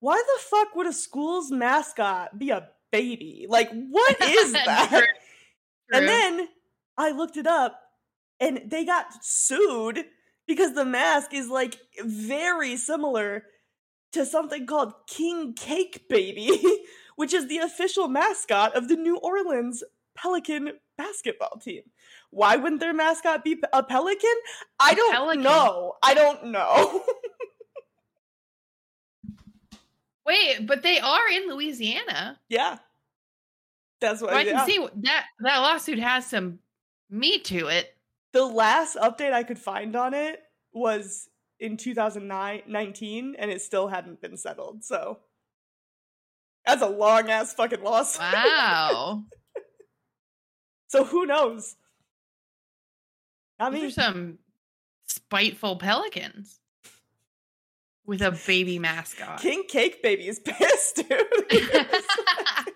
why 0.00 0.16
the 0.16 0.42
fuck 0.42 0.74
would 0.74 0.86
a 0.86 0.92
school's 0.92 1.50
mascot 1.50 2.38
be 2.38 2.50
a 2.50 2.68
baby? 2.90 3.46
Like, 3.48 3.70
what 3.90 4.16
is 4.22 4.52
that? 4.52 4.88
True, 4.90 5.02
And 5.92 6.08
then 6.08 6.48
I 6.96 7.10
looked 7.10 7.36
it 7.36 7.46
up 7.46 7.78
and 8.40 8.62
they 8.70 8.84
got 8.86 9.22
sued 9.22 10.06
because 10.48 10.72
the 10.74 10.84
mask 10.84 11.32
is 11.32 11.48
like 11.48 11.78
very 12.02 12.76
similar 12.76 13.44
to 14.12 14.26
something 14.26 14.66
called 14.66 14.94
King 15.06 15.54
Cake 15.54 16.06
Baby, 16.08 16.60
which 17.16 17.32
is 17.32 17.46
the 17.46 17.58
official 17.58 18.08
mascot 18.08 18.74
of 18.74 18.88
the 18.88 18.96
New 18.96 19.18
Orleans 19.18 19.84
Pelican 20.16 20.72
basketball 20.96 21.60
team. 21.62 21.82
Why 22.30 22.56
wouldn't 22.56 22.80
their 22.80 22.94
mascot 22.94 23.44
be 23.44 23.62
a 23.72 23.82
pelican? 23.84 24.34
I 24.80 24.92
A 24.92 24.96
don't 24.96 25.12
pelican? 25.14 25.42
know. 25.44 25.94
I 26.02 26.14
don't 26.14 26.46
know. 26.46 27.04
Wait, 30.26 30.66
but 30.66 30.82
they 30.82 30.98
are 30.98 31.28
in 31.30 31.48
Louisiana. 31.48 32.38
yeah. 32.48 32.78
That's 34.00 34.20
what 34.22 34.30
So 34.30 34.36
I 34.36 34.44
can 34.44 34.54
yeah. 34.54 34.64
see 34.64 34.86
that 35.02 35.24
that 35.40 35.58
lawsuit 35.58 35.98
has 35.98 36.24
some 36.26 36.60
meat 37.10 37.44
to 37.46 37.66
it. 37.66 37.96
The 38.32 38.44
last 38.44 38.96
update 38.96 39.32
I 39.32 39.42
could 39.42 39.58
find 39.58 39.96
on 39.96 40.14
it 40.14 40.40
was 40.72 41.28
in 41.60 41.76
2019 41.76 43.36
and 43.38 43.50
it 43.50 43.62
still 43.62 43.88
hadn't 43.88 44.20
been 44.20 44.36
settled. 44.36 44.84
So 44.84 45.18
that's 46.66 46.82
a 46.82 46.88
long 46.88 47.30
ass 47.30 47.54
fucking 47.54 47.82
lawsuit. 47.82 48.20
Wow. 48.20 49.24
so 50.88 51.04
who 51.04 51.26
knows? 51.26 51.76
I 53.58 53.70
mean, 53.70 53.90
some 53.90 54.38
spiteful 55.06 55.76
pelicans 55.76 56.60
with 58.06 58.22
a 58.22 58.38
baby 58.46 58.78
mascot. 58.78 59.40
King 59.40 59.64
Cake 59.68 60.02
Baby 60.02 60.28
is 60.28 60.38
pissed, 60.44 60.96
dude. 61.08 61.26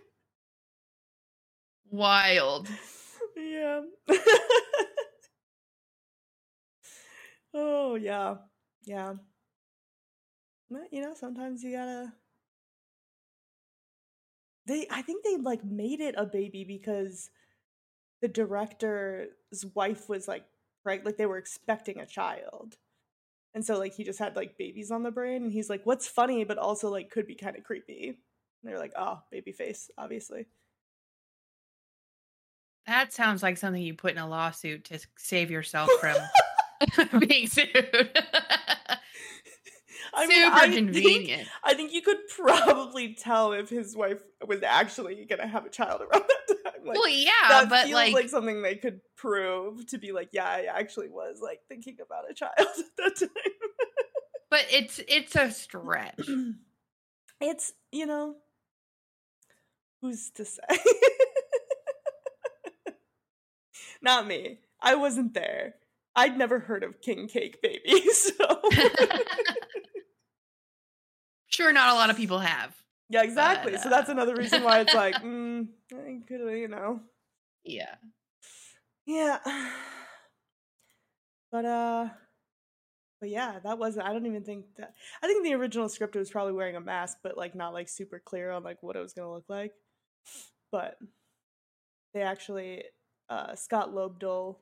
Wild. 1.90 2.68
yeah. 3.36 3.80
Oh 7.54 7.94
yeah, 7.96 8.36
yeah. 8.84 9.14
But, 10.70 10.92
you 10.92 11.02
know, 11.02 11.14
sometimes 11.14 11.62
you 11.62 11.72
gotta. 11.72 12.12
They, 14.66 14.86
I 14.90 15.02
think 15.02 15.24
they 15.24 15.36
like 15.36 15.64
made 15.64 16.00
it 16.00 16.14
a 16.16 16.24
baby 16.24 16.64
because 16.64 17.30
the 18.20 18.28
director's 18.28 19.28
wife 19.74 20.08
was 20.08 20.28
like 20.28 20.44
right, 20.84 21.04
like 21.04 21.16
they 21.16 21.26
were 21.26 21.38
expecting 21.38 21.98
a 22.00 22.06
child, 22.06 22.76
and 23.54 23.64
so 23.64 23.78
like 23.78 23.94
he 23.94 24.04
just 24.04 24.18
had 24.20 24.36
like 24.36 24.56
babies 24.58 24.90
on 24.90 25.02
the 25.02 25.10
brain, 25.10 25.42
and 25.44 25.52
he's 25.52 25.68
like, 25.70 25.84
"What's 25.84 26.08
funny, 26.08 26.44
but 26.44 26.58
also 26.58 26.90
like 26.90 27.10
could 27.10 27.26
be 27.26 27.34
kind 27.34 27.56
of 27.56 27.64
creepy." 27.64 28.08
And 28.08 28.16
they're 28.64 28.78
like, 28.78 28.92
"Oh, 28.96 29.20
baby 29.30 29.52
face, 29.52 29.90
obviously." 29.98 30.46
That 32.86 33.12
sounds 33.12 33.42
like 33.42 33.58
something 33.58 33.82
you 33.82 33.94
put 33.94 34.12
in 34.12 34.18
a 34.18 34.28
lawsuit 34.28 34.84
to 34.86 35.00
save 35.16 35.50
yourself 35.50 35.90
from 36.00 36.16
being 37.18 37.46
sued. 37.46 37.68
I 40.14 40.26
mean, 40.26 40.42
Super 40.44 40.56
I 40.56 40.60
think- 40.68 40.74
convenient. 40.92 41.48
I 41.64 41.72
think 41.74 41.92
you 41.92 42.02
could 42.02 42.18
probably 42.28 43.14
tell 43.14 43.52
if 43.52 43.70
his 43.70 43.96
wife 43.96 44.20
was 44.46 44.62
actually 44.62 45.24
gonna 45.24 45.46
have 45.46 45.64
a 45.64 45.70
child 45.70 46.02
around 46.02 46.24
that 46.28 46.56
time. 46.64 46.84
Like, 46.84 46.98
well, 46.98 47.08
yeah, 47.08 47.30
that 47.48 47.68
but 47.70 47.84
feels 47.84 47.94
like, 47.94 48.12
like, 48.12 48.28
something 48.28 48.60
they 48.60 48.74
could 48.76 49.00
prove 49.16 49.86
to 49.86 49.98
be 49.98 50.12
like, 50.12 50.28
yeah, 50.32 50.46
I 50.46 50.64
actually 50.64 51.08
was 51.08 51.38
like 51.42 51.60
thinking 51.68 51.96
about 52.04 52.30
a 52.30 52.34
child 52.34 52.52
at 52.58 52.66
that 52.98 53.16
time. 53.20 53.28
but 54.50 54.66
it's 54.70 55.00
it's 55.08 55.34
a 55.34 55.50
stretch. 55.50 56.28
it's 57.40 57.72
you 57.90 58.04
know, 58.04 58.34
who's 60.02 60.30
to 60.32 60.44
say? 60.44 60.60
Not 64.02 64.26
me. 64.26 64.58
I 64.80 64.96
wasn't 64.96 65.32
there. 65.34 65.76
I'd 66.14 66.36
never 66.36 66.58
heard 66.58 66.84
of 66.84 67.00
King 67.00 67.28
Cake 67.28 67.62
Baby, 67.62 68.00
so 68.12 68.62
sure, 71.48 71.72
not 71.72 71.90
a 71.90 71.94
lot 71.94 72.10
of 72.10 72.16
people 72.16 72.38
have. 72.38 72.74
yeah, 73.08 73.22
exactly. 73.22 73.72
But, 73.72 73.82
so 73.82 73.88
that's 73.88 74.08
uh, 74.08 74.12
another 74.12 74.34
reason 74.34 74.62
why 74.62 74.80
it's 74.80 74.94
like, 74.94 75.14
mm, 75.16 75.66
I 75.92 76.20
could, 76.26 76.40
you 76.58 76.68
know. 76.68 77.00
Yeah. 77.64 77.94
Yeah. 79.06 79.38
But 81.50 81.64
uh 81.66 82.08
but 83.20 83.28
yeah, 83.28 83.60
that 83.62 83.78
was 83.78 83.98
I 83.98 84.12
don't 84.12 84.26
even 84.26 84.42
think 84.42 84.64
that 84.78 84.94
I 85.22 85.26
think 85.26 85.44
the 85.44 85.54
original 85.54 85.88
script 85.88 86.16
was 86.16 86.30
probably 86.30 86.54
wearing 86.54 86.76
a 86.76 86.80
mask, 86.80 87.18
but 87.22 87.36
like 87.36 87.54
not 87.54 87.74
like 87.74 87.88
super 87.88 88.18
clear 88.18 88.50
on 88.50 88.64
like 88.64 88.82
what 88.82 88.96
it 88.96 89.00
was 89.00 89.12
gonna 89.12 89.32
look 89.32 89.44
like. 89.48 89.72
But 90.72 90.96
they 92.14 92.22
actually 92.22 92.84
uh 93.28 93.54
Scott 93.54 93.94
Lobdell 93.94 94.56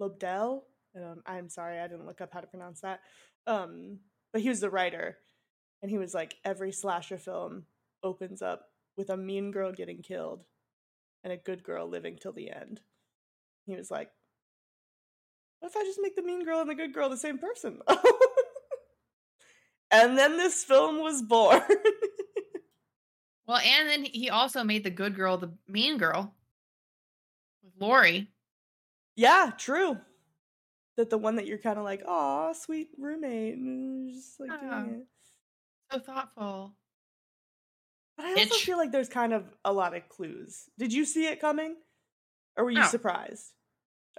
Lobdell, 0.00 0.62
Don't, 1.00 1.22
I'm 1.26 1.48
sorry, 1.48 1.78
I 1.78 1.88
didn't 1.88 2.06
look 2.06 2.20
up 2.20 2.32
how 2.32 2.40
to 2.40 2.46
pronounce 2.46 2.80
that. 2.80 3.00
Um 3.46 3.98
but 4.32 4.42
he 4.42 4.48
was 4.48 4.60
the 4.60 4.70
writer 4.70 5.18
and 5.82 5.90
he 5.90 5.98
was 5.98 6.14
like 6.14 6.36
every 6.44 6.72
slasher 6.72 7.18
film 7.18 7.64
opens 8.02 8.42
up 8.42 8.66
with 8.96 9.10
a 9.10 9.16
mean 9.16 9.50
girl 9.50 9.72
getting 9.72 10.02
killed 10.02 10.44
and 11.22 11.32
a 11.32 11.36
good 11.36 11.62
girl 11.62 11.88
living 11.88 12.18
till 12.20 12.32
the 12.32 12.50
end. 12.50 12.80
He 13.66 13.76
was 13.76 13.90
like, 13.90 14.10
what 15.60 15.70
if 15.70 15.76
I 15.76 15.84
just 15.84 16.00
make 16.02 16.16
the 16.16 16.22
mean 16.22 16.44
girl 16.44 16.60
and 16.60 16.70
the 16.70 16.74
good 16.74 16.94
girl 16.94 17.08
the 17.08 17.16
same 17.16 17.38
person? 17.38 17.80
and 19.90 20.16
then 20.16 20.36
this 20.36 20.64
film 20.64 21.00
was 21.00 21.22
born. 21.22 21.62
Well, 23.46 23.58
and 23.58 23.88
then 23.88 24.04
he 24.04 24.28
also 24.28 24.64
made 24.64 24.82
the 24.82 24.90
good 24.90 25.14
girl 25.14 25.36
the 25.36 25.52
mean 25.68 25.98
girl 25.98 26.34
with 27.62 27.74
Lori. 27.78 28.28
yeah, 29.14 29.52
true. 29.56 29.98
That 30.96 31.10
the 31.10 31.18
one 31.18 31.36
that 31.36 31.46
you're 31.46 31.58
kind 31.58 31.78
of 31.78 31.84
like, 31.84 32.02
oh, 32.06 32.52
sweet 32.54 32.88
roommate, 32.98 33.56
and 33.56 34.14
just 34.14 34.40
like 34.40 34.58
doing 34.60 35.00
it. 35.00 35.06
So 35.92 35.98
thoughtful. 35.98 36.74
But 38.16 38.26
I 38.26 38.32
also 38.32 38.54
Itch. 38.54 38.64
feel 38.64 38.78
like 38.78 38.92
there's 38.92 39.10
kind 39.10 39.34
of 39.34 39.44
a 39.64 39.72
lot 39.72 39.94
of 39.94 40.08
clues. 40.08 40.70
Did 40.78 40.92
you 40.92 41.04
see 41.04 41.26
it 41.26 41.40
coming, 41.40 41.76
or 42.56 42.64
were 42.64 42.70
you 42.70 42.80
No. 42.80 42.86
surprised? 42.86 43.52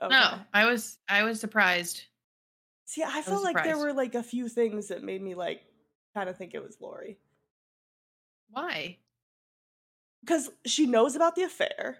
No, 0.02 0.40
I 0.54 0.66
was 0.68 1.00
I 1.10 1.24
was 1.24 1.40
surprised. 1.40 2.04
See, 2.86 3.02
I 3.02 3.18
was 3.18 3.26
felt 3.26 3.44
like 3.44 3.64
there 3.64 3.78
were 3.78 3.94
like 3.94 4.14
a 4.14 4.22
few 4.22 4.48
things 4.48 4.90
that 4.90 5.04
made 5.04 5.22
me 5.22 5.34
like 5.34 5.64
kind 6.14 6.30
of 6.30 6.38
think 6.38 6.54
it 6.54 6.64
was 6.64 6.78
Lori. 6.80 7.18
Why? 8.50 8.98
Because 10.22 10.52
she 10.66 10.86
knows 10.86 11.16
about 11.16 11.36
the 11.36 11.44
affair. 11.44 11.98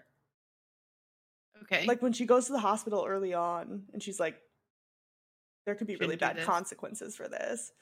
Okay. 1.64 1.86
Like 1.86 2.00
when 2.00 2.12
she 2.12 2.24
goes 2.24 2.46
to 2.46 2.52
the 2.52 2.60
hospital 2.60 3.04
early 3.06 3.34
on 3.34 3.84
and 3.92 4.02
she's 4.02 4.20
like, 4.20 4.40
there 5.68 5.74
could 5.74 5.86
be 5.86 5.96
really 5.96 6.16
bad 6.16 6.36
this. 6.38 6.46
consequences 6.46 7.14
for 7.14 7.28
this. 7.28 7.72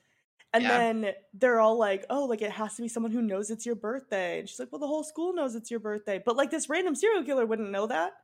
And 0.52 0.64
Yeah. 0.64 0.76
then 0.78 1.12
they're 1.34 1.60
all 1.60 1.78
like, 1.78 2.04
oh, 2.10 2.24
like 2.24 2.42
it 2.42 2.50
has 2.50 2.74
to 2.74 2.82
be 2.82 2.88
someone 2.88 3.12
who 3.12 3.22
knows 3.22 3.48
it's 3.48 3.64
your 3.64 3.76
birthday. 3.76 4.40
And 4.40 4.48
she's 4.48 4.58
like, 4.58 4.72
well, 4.72 4.80
the 4.80 4.88
whole 4.88 5.04
school 5.04 5.32
knows 5.32 5.54
it's 5.54 5.70
your 5.70 5.78
birthday. 5.78 6.20
But 6.24 6.36
like 6.36 6.50
this 6.50 6.68
random 6.68 6.96
serial 6.96 7.22
killer 7.22 7.46
wouldn't 7.46 7.70
know 7.70 7.86
that. 7.86 8.14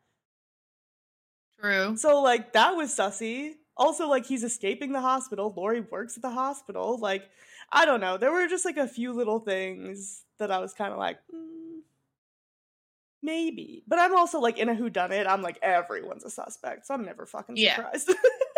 True. 1.61 1.97
So 1.97 2.21
like 2.21 2.53
that 2.55 2.73
was 2.75 2.91
sussy. 2.91 3.53
Also, 3.77 4.09
like 4.09 4.27
he's 4.27 4.43
escaping 4.43 4.91
the 4.93 5.01
hospital. 5.01 5.53
Lori 5.57 5.81
works 5.81 6.17
at 6.17 6.23
the 6.23 6.31
hospital. 6.31 6.99
Like, 6.99 7.29
I 7.71 7.85
don't 7.87 8.01
know. 8.01 8.17
There 8.17 8.33
were 8.33 8.49
just 8.49 8.65
like 8.65 8.77
a 8.79 8.89
few 8.89 9.13
little 9.13 9.39
things 9.39 10.25
that 10.39 10.51
I 10.51 10.59
was 10.59 10.75
kind 10.75 10.93
of 10.93 10.99
like, 10.99 11.19
"Hmm, 11.31 11.79
maybe. 13.23 13.83
But 13.87 13.99
I'm 13.99 14.15
also 14.17 14.41
like 14.41 14.59
in 14.59 14.69
a 14.69 14.75
whodunit. 14.75 15.27
I'm 15.27 15.43
like 15.43 15.59
everyone's 15.63 16.25
a 16.25 16.31
suspect, 16.31 16.87
so 16.87 16.95
I'm 16.95 17.05
never 17.05 17.25
fucking 17.27 17.57
surprised. 17.57 18.09
yeah, 18.09 18.15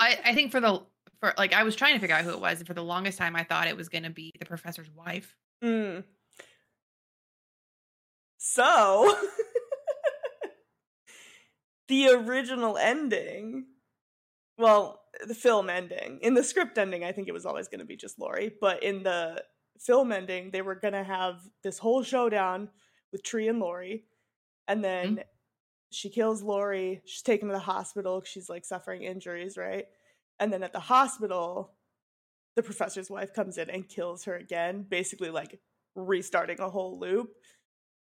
I, 0.00 0.18
I 0.26 0.34
think 0.34 0.52
for 0.52 0.60
the 0.60 0.82
for 1.20 1.34
like 1.36 1.52
I 1.52 1.62
was 1.62 1.76
trying 1.76 1.94
to 1.94 2.00
figure 2.00 2.16
out 2.16 2.24
who 2.24 2.30
it 2.30 2.40
was, 2.40 2.58
and 2.58 2.66
for 2.66 2.74
the 2.74 2.84
longest 2.84 3.18
time 3.18 3.36
I 3.36 3.44
thought 3.44 3.66
it 3.66 3.76
was 3.76 3.88
gonna 3.88 4.10
be 4.10 4.32
the 4.38 4.46
professor's 4.46 4.90
wife. 4.90 5.36
Mm. 5.62 6.04
So, 8.42 9.14
the 11.88 12.08
original 12.08 12.78
ending, 12.78 13.66
well, 14.56 15.02
the 15.26 15.34
film 15.34 15.68
ending, 15.68 16.20
in 16.22 16.32
the 16.32 16.42
script 16.42 16.78
ending, 16.78 17.04
I 17.04 17.12
think 17.12 17.28
it 17.28 17.32
was 17.32 17.44
always 17.44 17.68
going 17.68 17.80
to 17.80 17.84
be 17.84 17.96
just 17.96 18.18
Lori, 18.18 18.50
but 18.58 18.82
in 18.82 19.02
the 19.02 19.44
film 19.78 20.10
ending, 20.10 20.52
they 20.52 20.62
were 20.62 20.74
going 20.74 20.94
to 20.94 21.04
have 21.04 21.40
this 21.62 21.78
whole 21.78 22.02
showdown 22.02 22.70
with 23.12 23.22
Tree 23.22 23.48
and 23.48 23.60
Lori, 23.60 24.04
and 24.66 24.82
then 24.82 25.22
she 25.90 26.08
kills 26.08 26.42
Lori. 26.42 27.02
She's 27.04 27.22
taken 27.22 27.48
to 27.48 27.54
the 27.54 27.58
hospital. 27.60 28.22
She's 28.24 28.48
like 28.48 28.64
suffering 28.64 29.02
injuries, 29.02 29.56
right? 29.56 29.86
And 30.38 30.52
then 30.52 30.62
at 30.62 30.72
the 30.72 30.80
hospital, 30.80 31.72
the 32.56 32.62
professor's 32.62 33.10
wife 33.10 33.34
comes 33.34 33.58
in 33.58 33.70
and 33.70 33.88
kills 33.88 34.24
her 34.24 34.36
again, 34.36 34.86
basically 34.88 35.30
like 35.30 35.60
restarting 35.94 36.60
a 36.60 36.70
whole 36.70 36.98
loop. 36.98 37.30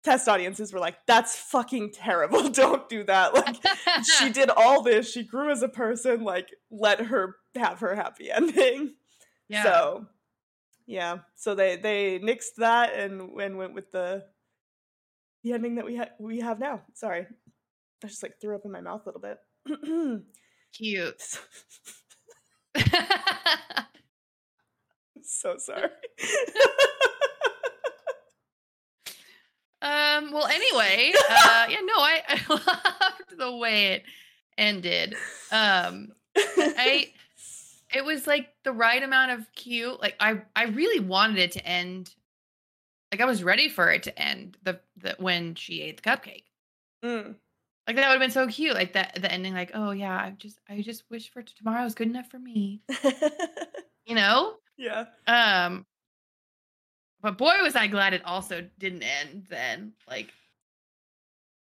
Test 0.04 0.28
audiences 0.28 0.74
were 0.74 0.80
like, 0.80 0.98
"That's 1.06 1.36
fucking 1.38 1.92
terrible. 1.92 2.50
Don't 2.50 2.90
do 2.90 3.04
that." 3.04 3.34
Like 3.36 3.58
she 4.04 4.30
did 4.34 4.50
all 4.50 4.82
this. 4.82 5.12
She 5.12 5.24
grew 5.24 5.52
as 5.52 5.62
a 5.62 5.70
person. 5.70 6.24
Like 6.24 6.50
let 6.72 7.02
her 7.02 7.36
have 7.56 7.80
her 7.80 7.96
happy 7.96 8.32
ending. 8.32 8.96
yeah. 9.48 9.64
So, 9.64 10.08
yeah. 10.88 11.20
So 11.36 11.54
they 11.54 11.76
they 11.76 12.20
nixed 12.20 12.56
that 12.58 12.96
and 12.96 13.40
and 13.40 13.58
went 13.58 13.76
with 13.76 13.92
the 13.92 14.26
the 15.44 15.54
ending 15.54 15.76
that 15.76 15.86
we 15.86 15.98
ha- 15.98 16.10
we 16.20 16.40
have 16.40 16.60
now. 16.60 16.82
Sorry, 16.94 17.28
I 18.04 18.08
just 18.08 18.24
like 18.24 18.40
threw 18.42 18.56
up 18.56 18.66
in 18.66 18.72
my 18.72 18.82
mouth 18.82 19.04
a 19.06 19.10
little 19.10 19.22
bit. 19.22 19.38
Cute. 20.74 21.22
so 25.24 25.56
sorry. 25.58 25.90
um. 29.82 30.32
Well, 30.32 30.48
anyway, 30.48 31.14
uh, 31.30 31.66
yeah. 31.70 31.80
No, 31.84 31.94
I, 31.96 32.22
I 32.28 32.40
loved 32.50 33.38
the 33.38 33.56
way 33.56 33.94
it 33.94 34.04
ended. 34.58 35.16
Um. 35.52 36.14
I. 36.38 37.12
It 37.94 38.06
was 38.06 38.26
like 38.26 38.48
the 38.64 38.72
right 38.72 39.04
amount 39.04 39.32
of 39.32 39.52
cute. 39.54 40.00
Like 40.00 40.16
I, 40.18 40.44
I 40.56 40.68
really 40.68 41.02
wanted 41.06 41.40
it 41.40 41.52
to 41.54 41.66
end. 41.66 42.16
Like 43.12 43.20
I 43.20 43.26
was 43.26 43.44
ready 43.44 43.68
for 43.68 43.92
it 43.92 44.04
to 44.04 44.18
end. 44.18 44.56
The 44.64 44.80
the 44.96 45.18
when 45.20 45.56
she 45.56 45.82
ate 45.82 46.02
the 46.02 46.10
cupcake. 46.10 46.46
Mm. 47.04 47.36
Like 47.88 47.96
that 47.96 48.08
would 48.08 48.14
have 48.14 48.20
been 48.22 48.32
so 48.32 48.48
cute. 48.48 48.76
Like 48.76 48.94
that 48.94 49.16
the 49.22 49.32
ending. 49.32 49.54
Like 49.54 49.72
oh 49.74 49.92
yeah, 49.92 50.16
I 50.16 50.32
just 50.38 50.60
I 50.70 50.82
just 50.82 51.04
wish 51.10 51.32
for 51.32 51.42
tomorrow 51.42 51.84
was 51.84 51.96
good 51.96 52.08
enough 52.10 52.30
for 52.30 52.40
me. 52.40 52.82
You 54.08 54.16
know. 54.16 54.56
yeah. 54.78 55.06
Um. 55.28 55.86
But 57.22 57.38
boy, 57.38 57.54
was 57.62 57.76
I 57.76 57.88
glad 57.88 58.14
it 58.14 58.26
also 58.26 58.68
didn't 58.80 59.04
end. 59.04 59.46
Then 59.50 59.94
like. 60.10 60.32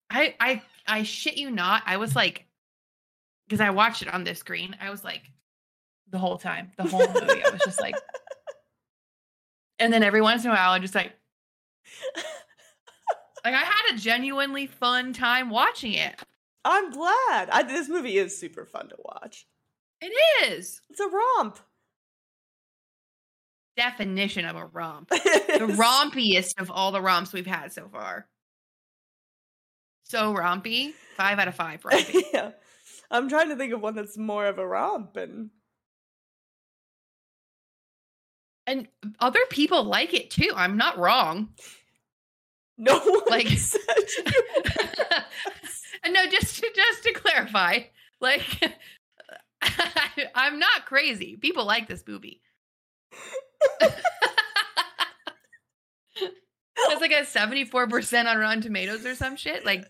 I 0.08 0.34
I 0.40 0.62
I 0.86 1.02
shit 1.02 1.36
you 1.36 1.50
not. 1.50 1.82
I 1.84 1.96
was 1.96 2.14
like, 2.14 2.46
because 3.46 3.60
I 3.60 3.70
watched 3.70 4.02
it 4.02 4.14
on 4.14 4.24
this 4.24 4.38
screen. 4.38 4.76
I 4.80 4.90
was 4.90 5.04
like, 5.04 5.22
the 6.10 6.18
whole 6.18 6.38
time, 6.38 6.70
the 6.76 6.84
whole 6.84 7.06
movie. 7.06 7.44
I 7.44 7.50
was 7.50 7.60
just 7.64 7.80
like, 7.80 7.96
and 9.78 9.92
then 9.92 10.02
every 10.02 10.22
once 10.22 10.44
in 10.44 10.50
a 10.50 10.54
while, 10.54 10.70
I 10.70 10.78
just 10.78 10.94
like, 10.94 11.12
like 13.44 13.54
I 13.54 13.58
had 13.62 13.94
a 13.94 13.98
genuinely 13.98 14.66
fun 14.66 15.12
time 15.12 15.50
watching 15.50 15.94
it. 15.94 16.20
I'm 16.64 16.90
glad. 16.90 17.50
I, 17.50 17.64
this 17.66 17.88
movie 17.88 18.18
is 18.18 18.38
super 18.38 18.64
fun 18.66 18.88
to 18.90 18.96
watch. 19.04 19.46
It 20.00 20.12
is 20.48 20.80
It's 20.90 21.00
a 21.00 21.08
romp. 21.08 21.58
definition 23.76 24.44
of 24.44 24.56
a 24.56 24.66
romp. 24.66 25.08
The 25.52 25.66
rompiest 25.78 26.58
of 26.60 26.70
all 26.70 26.92
the 26.92 27.00
romps 27.00 27.32
we've 27.32 27.46
had 27.46 27.72
so 27.72 27.88
far. 27.88 28.26
So 30.04 30.34
rompy. 30.34 30.92
Five 31.16 31.38
out 31.38 31.48
of 31.48 31.54
five 31.54 31.80
rompy. 31.84 32.22
yeah. 32.32 32.50
I'm 33.10 33.28
trying 33.28 33.48
to 33.50 33.56
think 33.56 33.72
of 33.72 33.80
one 33.80 33.94
that's 33.94 34.16
more 34.18 34.46
of 34.46 34.58
a 34.58 34.66
romp 34.66 35.16
and 35.16 35.50
and 38.66 38.86
other 39.18 39.40
people 39.50 39.84
like 39.84 40.14
it 40.14 40.30
too. 40.30 40.52
I'm 40.54 40.76
not 40.76 40.96
wrong. 40.98 41.48
No 42.78 42.98
one 43.04 43.22
Like- 43.28 43.48
said 43.48 43.80
you 44.18 44.24
and 46.04 46.12
no, 46.14 46.26
just 46.28 46.56
to, 46.58 46.68
just 46.74 47.02
to 47.04 47.12
clarify, 47.12 47.78
like 48.20 48.44
I'm 50.34 50.58
not 50.58 50.86
crazy. 50.86 51.36
People 51.36 51.64
like 51.64 51.86
this 51.88 52.02
movie. 52.06 52.40
It's 56.76 57.00
like 57.00 57.12
a 57.12 57.22
74% 57.22 58.26
on 58.26 58.38
Rotten 58.38 58.60
Tomatoes 58.60 59.06
or 59.06 59.14
some 59.14 59.36
shit. 59.36 59.64
Like 59.64 59.84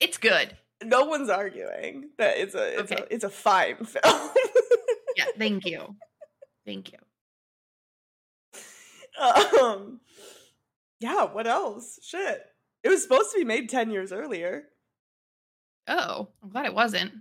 it's 0.00 0.18
good. 0.18 0.56
no 0.84 1.04
one's 1.04 1.28
arguing 1.28 2.10
that 2.18 2.36
it's 2.38 2.54
a 2.54 2.78
it's 2.80 2.92
Okay. 2.92 3.02
a 3.02 3.14
it's 3.14 3.24
a 3.24 3.30
fine 3.30 3.84
film. 3.84 4.30
Yeah, 5.16 5.24
thank 5.36 5.66
you. 5.66 5.96
Thank 6.64 6.92
you. 6.92 6.98
um 9.60 10.00
yeah, 11.02 11.24
what 11.24 11.46
else? 11.46 11.98
Shit. 12.02 12.44
It 12.84 12.88
was 12.88 13.02
supposed 13.02 13.32
to 13.32 13.38
be 13.38 13.44
made 13.44 13.68
10 13.68 13.90
years 13.90 14.12
earlier. 14.12 14.64
Oh, 15.88 16.28
I'm 16.42 16.50
glad 16.50 16.66
it 16.66 16.74
wasn't. 16.74 17.12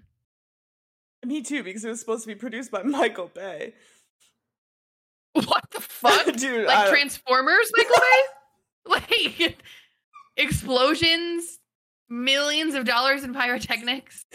Me 1.26 1.41
too, 1.41 1.63
because 1.63 1.84
it 1.84 1.89
was 1.89 2.00
supposed 2.00 2.24
to 2.24 2.28
be 2.28 2.36
produced 2.36 2.72
by 2.72 2.84
Michael 2.84 3.32
Bay. 3.34 3.74
What 5.34 5.63
the 5.72 5.82
fuck? 5.82 6.26
Dude, 6.36 6.67
like 6.67 6.89
Transformers, 6.89 7.72
Michael 7.76 7.96
Bay? 7.98 8.22
like 9.41 9.58
explosions, 10.38 11.60
millions 12.10 12.76
of 12.76 12.86
dollars 12.86 13.24
in 13.24 13.34
pyrotechnics. 13.34 14.26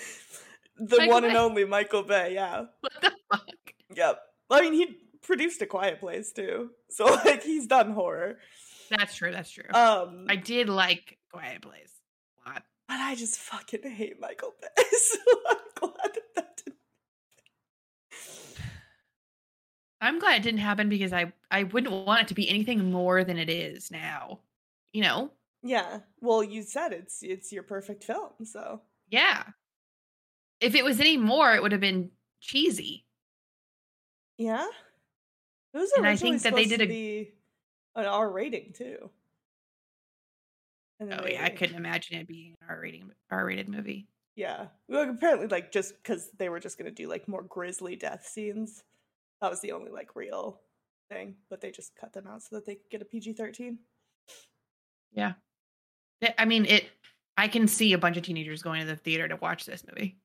the 0.79 0.97
Michael 0.99 1.13
one 1.13 1.25
and 1.25 1.37
only 1.37 1.65
Michael 1.65 2.03
Bay, 2.03 2.35
yeah. 2.35 2.65
What 2.81 2.93
the 3.01 3.13
fuck? 3.31 3.75
Yep. 3.95 4.19
I 4.51 4.61
mean, 4.61 4.73
he 4.73 4.97
produced 5.23 5.61
A 5.63 5.67
Quiet 5.67 6.01
Place 6.01 6.33
too. 6.33 6.71
So 6.91 7.05
like 7.05 7.43
he's 7.43 7.67
done 7.67 7.91
horror. 7.93 8.39
That's 8.91 9.15
true. 9.15 9.33
That's 9.33 9.51
true. 9.51 9.65
Um 9.73 10.27
I 10.29 10.37
did 10.37 10.69
like 10.69 11.19
Quiet 11.33 11.63
Place 11.63 11.93
a 12.45 12.51
lot. 12.51 12.63
but 12.89 13.01
I 13.01 13.15
just 13.15 13.39
fucking 13.39 13.83
hate 13.91 14.21
Michael 14.21 14.55
Bay. 14.61 14.69
So 14.93 15.19
I'm 15.49 15.57
glad 15.93 16.15
that 16.15 16.35
that 16.37 16.63
didn't 16.65 16.79
I'm 20.01 20.19
glad 20.19 20.37
it 20.41 20.43
didn't 20.43 20.61
happen 20.61 20.89
because 20.89 21.13
I 21.13 21.33
I 21.51 21.65
wouldn't 21.65 21.93
want 21.93 22.23
it 22.23 22.29
to 22.29 22.35
be 22.35 22.49
anything 22.49 22.91
more 22.93 23.25
than 23.25 23.39
it 23.39 23.49
is 23.49 23.91
now. 23.91 24.41
You 24.93 25.03
know? 25.03 25.31
Yeah. 25.63 26.01
Well, 26.21 26.43
you 26.45 26.63
said 26.63 26.93
it's 26.93 27.23
it's 27.23 27.53
your 27.53 27.63
perfect 27.63 28.05
film, 28.05 28.31
so 28.45 28.83
Yeah. 29.11 29.43
If 30.61 30.75
it 30.75 30.85
was 30.85 31.01
any 31.01 31.17
more, 31.17 31.55
it 31.55 31.63
would 31.63 31.73
have 31.73 31.81
been 31.81 32.11
cheesy. 32.41 33.05
yeah. 34.39 34.67
It 35.75 35.79
was 35.79 35.93
And 35.97 36.07
I 36.07 36.17
think 36.17 36.41
that 36.43 36.55
they 36.55 36.65
did 36.65 36.81
a- 36.81 36.87
be 36.87 37.33
an 37.97 38.07
R 38.07 38.31
rating 38.31 38.73
too. 38.73 39.11
Oh 41.01 41.27
yeah, 41.27 41.45
I 41.45 41.51
couldn't 41.51 41.77
imagine 41.77 42.19
it 42.19 42.29
being 42.29 42.55
an 42.63 42.69
R 42.69 42.81
rating 42.81 43.11
R 43.31 43.45
rated 43.45 43.69
movie. 43.69 44.07
Yeah. 44.37 44.67
Well, 44.89 45.09
apparently, 45.09 45.49
like, 45.49 45.73
just 45.73 45.95
because 45.97 46.29
they 46.39 46.51
were 46.51 46.61
just 46.61 46.79
going 46.79 46.95
to 46.95 46.95
do, 46.95 47.09
like, 47.09 47.27
more 47.27 47.43
grisly 47.43 47.97
death 47.97 48.27
scenes. 48.27 48.85
That 49.41 49.51
was 49.51 49.61
the 49.61 49.73
only, 49.73 49.91
like, 49.91 50.15
real 50.15 50.61
thing. 51.11 51.37
But 51.49 51.63
they 51.63 51.71
just 51.71 51.97
cut 51.97 52.13
them 52.13 52.27
out 52.27 52.43
so 52.43 52.57
that 52.57 52.67
they 52.67 52.75
could 52.75 52.91
get 52.91 53.03
a 53.03 53.07
PG 53.07 53.33
13. 53.33 53.79
Yeah. 55.13 55.33
I 56.39 56.45
mean, 56.45 56.67
it. 56.67 56.85
I 57.39 57.49
can 57.49 57.67
see 57.67 57.95
a 57.95 57.99
bunch 57.99 58.17
of 58.17 58.23
teenagers 58.23 58.63
going 58.63 58.81
to 58.81 58.87
the 58.87 58.97
theater 58.97 59.27
to 59.29 59.37
watch 59.37 59.65
this 59.65 59.85
movie. 59.89 60.19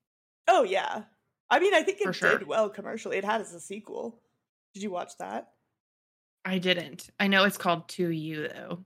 Oh, 0.48 0.64
yeah. 0.64 1.04
I 1.50 1.60
mean, 1.60 1.74
I 1.74 1.82
think 1.84 2.02
it 2.02 2.14
sure. 2.14 2.38
did 2.38 2.48
well 2.48 2.70
commercially. 2.70 3.18
It 3.18 3.26
had 3.26 3.42
as 3.42 3.54
a 3.54 3.60
sequel. 3.60 4.20
Did 4.74 4.84
you 4.84 4.92
watch 4.92 5.18
that? 5.20 5.52
I 6.44 6.58
didn't. 6.58 7.10
I 7.20 7.28
know 7.28 7.44
it's 7.46 7.58
called 7.58 7.88
To 7.90 8.10
You 8.10 8.48
though. 8.48 8.84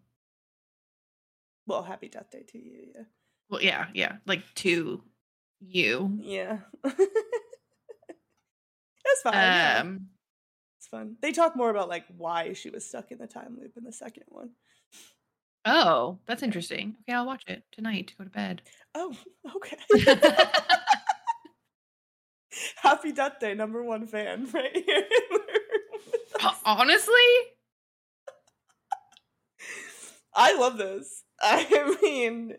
Well, 1.67 1.83
Happy 1.83 2.09
Death 2.09 2.29
Day 2.31 2.43
to 2.49 2.57
you, 2.57 2.91
yeah. 2.95 3.03
Well, 3.49 3.61
yeah, 3.61 3.87
yeah, 3.93 4.17
like 4.25 4.41
To 4.55 5.01
You. 5.59 6.19
Yeah. 6.21 6.59
That's 6.83 6.97
fine. 9.23 9.33
yeah. 9.33 9.77
Um, 9.81 10.07
It's 10.77 10.87
fun. 10.87 11.15
They 11.21 11.31
talk 11.31 11.55
more 11.55 11.69
about, 11.69 11.89
like, 11.89 12.05
why 12.17 12.53
she 12.53 12.69
was 12.69 12.85
stuck 12.85 13.11
in 13.11 13.17
the 13.17 13.27
time 13.27 13.57
loop 13.59 13.77
in 13.77 13.83
the 13.83 13.91
second 13.91 14.23
one. 14.27 14.49
oh, 15.65 16.19
that's 16.27 16.43
interesting. 16.43 16.95
Okay, 17.01 17.15
I'll 17.15 17.25
watch 17.25 17.43
it 17.47 17.63
tonight 17.71 18.07
to 18.07 18.15
go 18.17 18.23
to 18.25 18.29
bed. 18.29 18.61
Oh, 18.93 19.15
okay. 19.55 19.77
Happy 22.77 23.11
Death 23.11 23.39
Day, 23.39 23.53
number 23.53 23.83
one 23.83 24.05
fan, 24.07 24.47
right 24.53 24.75
here. 24.85 25.05
Ho- 26.45 26.57
Honestly, 26.65 27.13
I 30.33 30.57
love 30.57 30.77
this. 30.77 31.23
I 31.41 31.97
mean, 32.01 32.55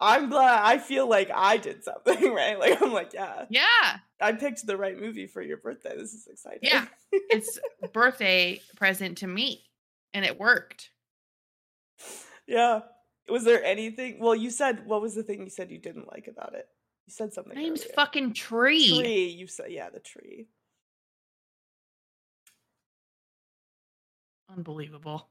I'm 0.00 0.30
glad. 0.30 0.60
I 0.64 0.78
feel 0.78 1.08
like 1.08 1.30
I 1.34 1.56
did 1.58 1.84
something 1.84 2.32
right. 2.34 2.58
Like 2.58 2.80
I'm 2.82 2.92
like, 2.92 3.12
yeah, 3.12 3.44
yeah, 3.50 3.98
I 4.20 4.32
picked 4.32 4.66
the 4.66 4.76
right 4.76 4.98
movie 4.98 5.26
for 5.26 5.42
your 5.42 5.56
birthday. 5.58 5.96
This 5.96 6.14
is 6.14 6.26
exciting. 6.26 6.60
Yeah. 6.62 6.86
it's 7.12 7.58
birthday 7.92 8.60
present 8.76 9.18
to 9.18 9.26
me, 9.26 9.64
and 10.14 10.24
it 10.24 10.38
worked. 10.38 10.90
yeah. 12.46 12.80
Was 13.28 13.44
there 13.44 13.62
anything? 13.62 14.18
Well, 14.18 14.34
you 14.34 14.50
said 14.50 14.86
what 14.86 15.00
was 15.02 15.14
the 15.14 15.22
thing 15.22 15.42
you 15.42 15.50
said 15.50 15.70
you 15.70 15.78
didn't 15.78 16.10
like 16.10 16.26
about 16.26 16.54
it? 16.54 16.66
You 17.06 17.12
said 17.12 17.32
something. 17.32 17.54
Name's 17.54 17.82
earlier. 17.82 17.94
fucking 17.94 18.32
Tree. 18.32 18.98
tree. 19.00 19.26
You 19.28 19.46
said 19.46 19.66
yeah, 19.70 19.88
the 19.90 20.00
tree. 20.00 20.48
Unbelievable. 24.56 25.28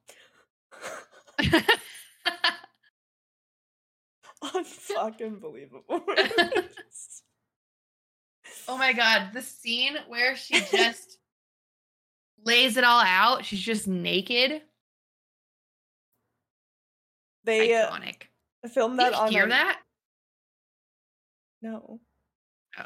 Unfucking 4.43 5.41
believable. 5.41 5.83
oh 8.67 8.77
my 8.77 8.93
god, 8.93 9.31
the 9.33 9.41
scene 9.41 9.97
where 10.07 10.35
she 10.37 10.59
just 10.71 11.17
lays 12.45 12.77
it 12.77 12.83
all 12.83 13.01
out. 13.01 13.43
She's 13.45 13.59
just 13.59 13.87
naked. 13.87 14.61
They 17.43 17.73
uh, 17.73 17.89
Iconic. 17.91 18.23
filmed 18.71 18.97
Did 18.99 19.07
that 19.07 19.13
you 19.13 19.19
on 19.19 19.31
hear 19.31 19.45
a- 19.45 19.49
that? 19.49 19.79
No. 21.61 21.99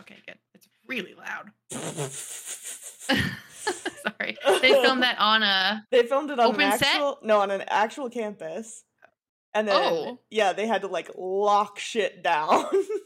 Okay, 0.01 0.15
good. 0.25 0.37
It's 0.55 0.67
really 0.87 1.13
loud. 1.13 1.51
Sorry. 4.03 4.37
They 4.61 4.71
filmed 4.71 5.03
that 5.03 5.17
on 5.19 5.43
a 5.43 5.85
They 5.91 6.03
filmed 6.03 6.29
it 6.31 6.39
on 6.39 6.47
Open 6.47 6.61
an 6.61 6.77
set? 6.77 6.87
actual 6.87 7.19
no 7.23 7.39
on 7.41 7.51
an 7.51 7.63
actual 7.67 8.09
campus, 8.09 8.83
and 9.53 9.67
then 9.67 9.75
Oh. 9.75 10.19
yeah, 10.29 10.53
they 10.53 10.67
had 10.67 10.81
to 10.81 10.87
like 10.87 11.09
lock 11.17 11.79
shit 11.79 12.23
down 12.23 12.65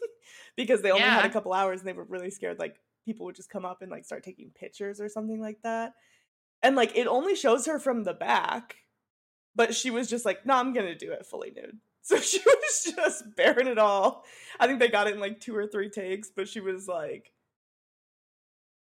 because 0.55 0.81
they 0.81 0.91
only 0.91 1.03
had 1.03 1.25
a 1.25 1.29
couple 1.29 1.53
hours 1.53 1.79
and 1.79 1.87
they 1.87 1.93
were 1.93 2.05
really 2.05 2.29
scared 2.29 2.59
like 2.59 2.75
people 3.05 3.25
would 3.25 3.35
just 3.35 3.49
come 3.49 3.65
up 3.65 3.81
and 3.81 3.91
like 3.91 4.05
start 4.05 4.23
taking 4.23 4.51
pictures 4.53 4.99
or 4.99 5.07
something 5.09 5.39
like 5.39 5.59
that. 5.63 5.93
And 6.63 6.75
like 6.75 6.95
it 6.97 7.07
only 7.07 7.35
shows 7.35 7.65
her 7.67 7.79
from 7.79 8.03
the 8.03 8.13
back, 8.13 8.77
but 9.55 9.75
she 9.75 9.91
was 9.91 10.09
just 10.09 10.25
like, 10.25 10.45
"No, 10.45 10.55
I'm 10.55 10.73
gonna 10.73 10.95
do 10.97 11.11
it 11.11 11.25
fully 11.25 11.51
nude." 11.51 11.77
So 12.07 12.17
she 12.21 12.39
was 12.39 12.93
just 12.95 13.35
bearing 13.35 13.67
it 13.67 13.77
all. 13.77 14.23
I 14.61 14.65
think 14.65 14.79
they 14.79 14.87
got 14.87 15.07
it 15.07 15.15
in 15.15 15.19
like 15.19 15.41
two 15.41 15.53
or 15.53 15.67
three 15.67 15.89
takes, 15.89 16.29
but 16.33 16.47
she 16.47 16.61
was 16.61 16.87
like, 16.87 17.33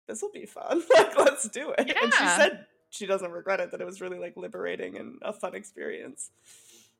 "This 0.07 0.21
will 0.21 0.31
be 0.31 0.45
fun. 0.45 0.81
like, 0.95 1.17
let's 1.17 1.47
do 1.49 1.71
it." 1.77 1.89
And 2.01 2.13
she 2.13 2.25
said 2.27 2.65
she 2.89 3.05
doesn't 3.05 3.31
regret 3.31 3.59
it; 3.59 3.71
that 3.71 3.81
it 3.81 3.85
was 3.85 4.01
really 4.01 4.19
like 4.19 4.35
liberating 4.37 4.97
and 4.97 5.19
a 5.21 5.33
fun 5.33 5.55
experience. 5.55 6.31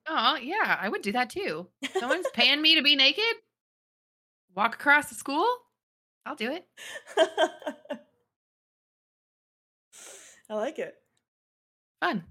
Oh, 0.09 0.37
yeah, 0.41 0.77
I 0.79 0.87
would 0.87 1.01
do 1.01 1.11
that 1.11 1.29
too. 1.29 1.67
Someone's 1.99 2.27
paying 2.33 2.61
me 2.61 2.75
to 2.75 2.81
be 2.81 2.95
naked? 2.95 3.23
Walk 4.55 4.75
across 4.75 5.09
the 5.09 5.15
school? 5.15 5.45
I'll 6.25 6.35
do 6.35 6.51
it. 6.51 6.65
I 10.49 10.55
like 10.55 10.79
it. 10.79 10.95
Fun. 11.99 12.23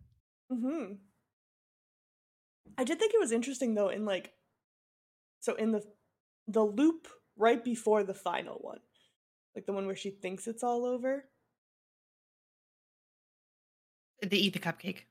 hmm 0.50 0.94
I 2.78 2.84
did 2.84 2.98
think 2.98 3.14
it 3.14 3.20
was 3.20 3.32
interesting 3.32 3.74
though 3.74 3.88
in 3.88 4.04
like 4.04 4.32
so 5.40 5.54
in 5.54 5.72
the 5.72 5.82
the 6.46 6.62
loop 6.62 7.08
right 7.36 7.62
before 7.62 8.04
the 8.04 8.14
final 8.14 8.56
one. 8.56 8.80
Like 9.56 9.64
the 9.66 9.72
one 9.72 9.86
where 9.86 9.96
she 9.96 10.10
thinks 10.10 10.46
it's 10.46 10.62
all 10.62 10.84
over. 10.84 11.24
They 14.22 14.36
eat 14.36 14.52
the 14.52 14.58
cupcake. 14.58 15.02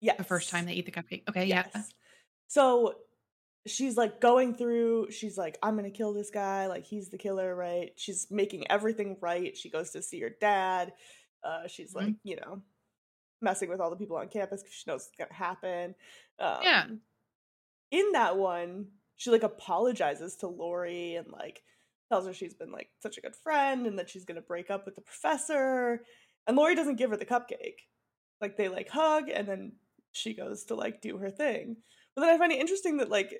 Yeah. 0.00 0.16
The 0.16 0.24
first 0.24 0.50
time 0.50 0.66
they 0.66 0.72
eat 0.74 0.86
the 0.86 0.92
cupcake. 0.92 1.28
Okay, 1.28 1.44
yeah. 1.46 1.66
So 2.46 2.94
she's 3.66 3.96
like 3.96 4.20
going 4.20 4.54
through 4.54 5.10
she's 5.10 5.36
like 5.36 5.58
I'm 5.62 5.76
going 5.76 5.84
to 5.90 5.96
kill 5.96 6.14
this 6.14 6.30
guy 6.30 6.66
like 6.66 6.84
he's 6.84 7.10
the 7.10 7.18
killer, 7.18 7.54
right? 7.54 7.92
She's 7.96 8.28
making 8.30 8.70
everything 8.70 9.16
right. 9.20 9.56
She 9.56 9.68
goes 9.68 9.90
to 9.90 10.02
see 10.02 10.20
her 10.20 10.30
dad. 10.40 10.92
Uh 11.44 11.66
she's 11.68 11.92
Mhm. 11.92 11.96
like, 11.96 12.14
you 12.22 12.36
know, 12.36 12.62
messing 13.42 13.68
with 13.68 13.80
all 13.80 13.90
the 13.90 13.96
people 13.96 14.16
on 14.16 14.28
campus 14.28 14.62
cuz 14.62 14.72
she 14.72 14.84
knows 14.90 15.08
it's 15.08 15.16
to 15.28 15.34
happen. 15.34 15.94
Um, 16.38 16.60
Yeah. 16.62 16.86
In 17.90 18.12
that 18.12 18.36
one, 18.36 18.92
she 19.16 19.30
like 19.30 19.42
apologizes 19.42 20.36
to 20.36 20.46
Lori 20.48 21.16
and 21.16 21.28
like 21.30 21.62
tells 22.10 22.26
her 22.26 22.34
she's 22.34 22.54
been 22.54 22.72
like 22.72 22.90
such 23.00 23.16
a 23.16 23.20
good 23.20 23.36
friend 23.36 23.86
and 23.86 23.98
that 23.98 24.10
she's 24.10 24.24
going 24.24 24.36
to 24.36 24.42
break 24.42 24.70
up 24.70 24.84
with 24.84 24.96
the 24.96 25.00
professor. 25.00 26.02
And 26.46 26.56
Lori 26.56 26.74
doesn't 26.74 26.96
give 26.96 27.10
her 27.10 27.16
the 27.16 27.24
cupcake. 27.24 27.86
Like 28.40 28.56
they 28.56 28.68
like 28.68 28.88
hug 28.88 29.28
and 29.28 29.46
then 29.46 29.72
she 30.12 30.34
goes 30.34 30.64
to 30.64 30.74
like 30.74 31.00
do 31.00 31.18
her 31.18 31.30
thing. 31.30 31.76
But 32.14 32.22
then 32.22 32.30
I 32.30 32.38
find 32.38 32.52
it 32.52 32.60
interesting 32.60 32.98
that 32.98 33.10
like 33.10 33.32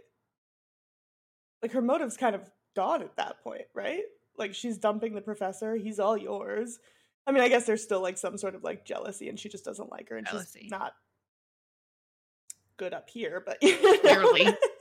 like 1.62 1.72
her 1.72 1.83
motive's 1.83 2.16
kind 2.16 2.35
of 2.35 2.48
gone 2.76 3.02
at 3.02 3.16
that 3.16 3.42
point, 3.42 3.64
right? 3.74 4.02
Like 4.38 4.54
she's 4.54 4.78
dumping 4.78 5.14
the 5.14 5.20
professor, 5.20 5.76
he's 5.76 5.98
all 5.98 6.16
yours. 6.16 6.78
I 7.26 7.33
mean, 7.33 7.42
I 7.42 7.48
guess 7.48 7.66
there's 7.66 7.83
still 7.83 8.00
like 8.00 8.18
some 8.18 8.38
sort 8.38 8.54
of 8.54 8.62
like 8.62 8.85
jealousy 8.85 9.28
and 9.28 9.38
she 9.38 9.48
just 9.48 9.64
doesn't 9.64 9.90
like 9.90 10.09
her 10.09 10.16
and 10.16 10.26
Jealousy. 10.26 10.61
she's 10.62 10.70
not 10.70 10.94
good 12.76 12.94
up 12.94 13.11
here, 13.11 13.42
but 13.44 13.61
Clearly. 13.61 14.46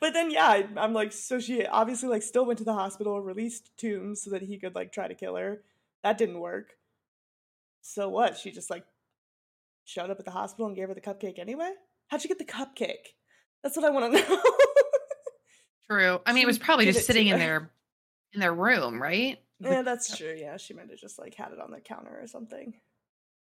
but 0.00 0.12
then 0.12 0.30
yeah, 0.30 0.46
I, 0.46 0.68
I'm 0.76 0.92
like 0.92 1.12
so 1.12 1.38
she 1.40 1.64
obviously 1.66 2.08
like 2.08 2.22
still 2.22 2.44
went 2.46 2.58
to 2.58 2.64
the 2.64 2.74
hospital, 2.74 3.20
released 3.20 3.70
Toombs 3.76 4.22
so 4.22 4.30
that 4.30 4.42
he 4.42 4.58
could 4.58 4.74
like 4.74 4.92
try 4.92 5.08
to 5.08 5.14
kill 5.14 5.36
her. 5.36 5.62
That 6.02 6.18
didn't 6.18 6.40
work. 6.40 6.70
So 7.82 8.08
what? 8.08 8.36
She 8.36 8.50
just 8.50 8.70
like 8.70 8.84
showed 9.84 10.10
up 10.10 10.18
at 10.18 10.24
the 10.24 10.30
hospital 10.30 10.66
and 10.66 10.76
gave 10.76 10.88
her 10.88 10.94
the 10.94 11.00
cupcake 11.00 11.38
anyway? 11.38 11.72
How'd 12.08 12.20
she 12.20 12.28
get 12.28 12.38
the 12.38 12.44
cupcake? 12.44 13.14
That's 13.62 13.76
what 13.76 13.86
I 13.86 13.90
want 13.90 14.14
to 14.14 14.20
know. 14.28 14.42
True. 15.90 16.20
I 16.26 16.32
mean, 16.32 16.42
it 16.42 16.46
was 16.46 16.58
probably 16.58 16.84
just 16.84 17.06
sitting 17.06 17.28
in 17.28 17.38
their 17.38 17.70
in 18.34 18.40
their 18.40 18.52
room, 18.52 19.00
right? 19.00 19.38
The 19.60 19.68
eh, 19.70 19.72
yeah, 19.72 19.82
that's 19.82 20.10
cup- 20.10 20.18
true. 20.18 20.36
Yeah, 20.38 20.58
she 20.58 20.74
might 20.74 20.90
have 20.90 20.98
just 20.98 21.18
like 21.18 21.34
had 21.34 21.52
it 21.52 21.60
on 21.60 21.70
the 21.70 21.80
counter 21.80 22.18
or 22.20 22.26
something. 22.26 22.74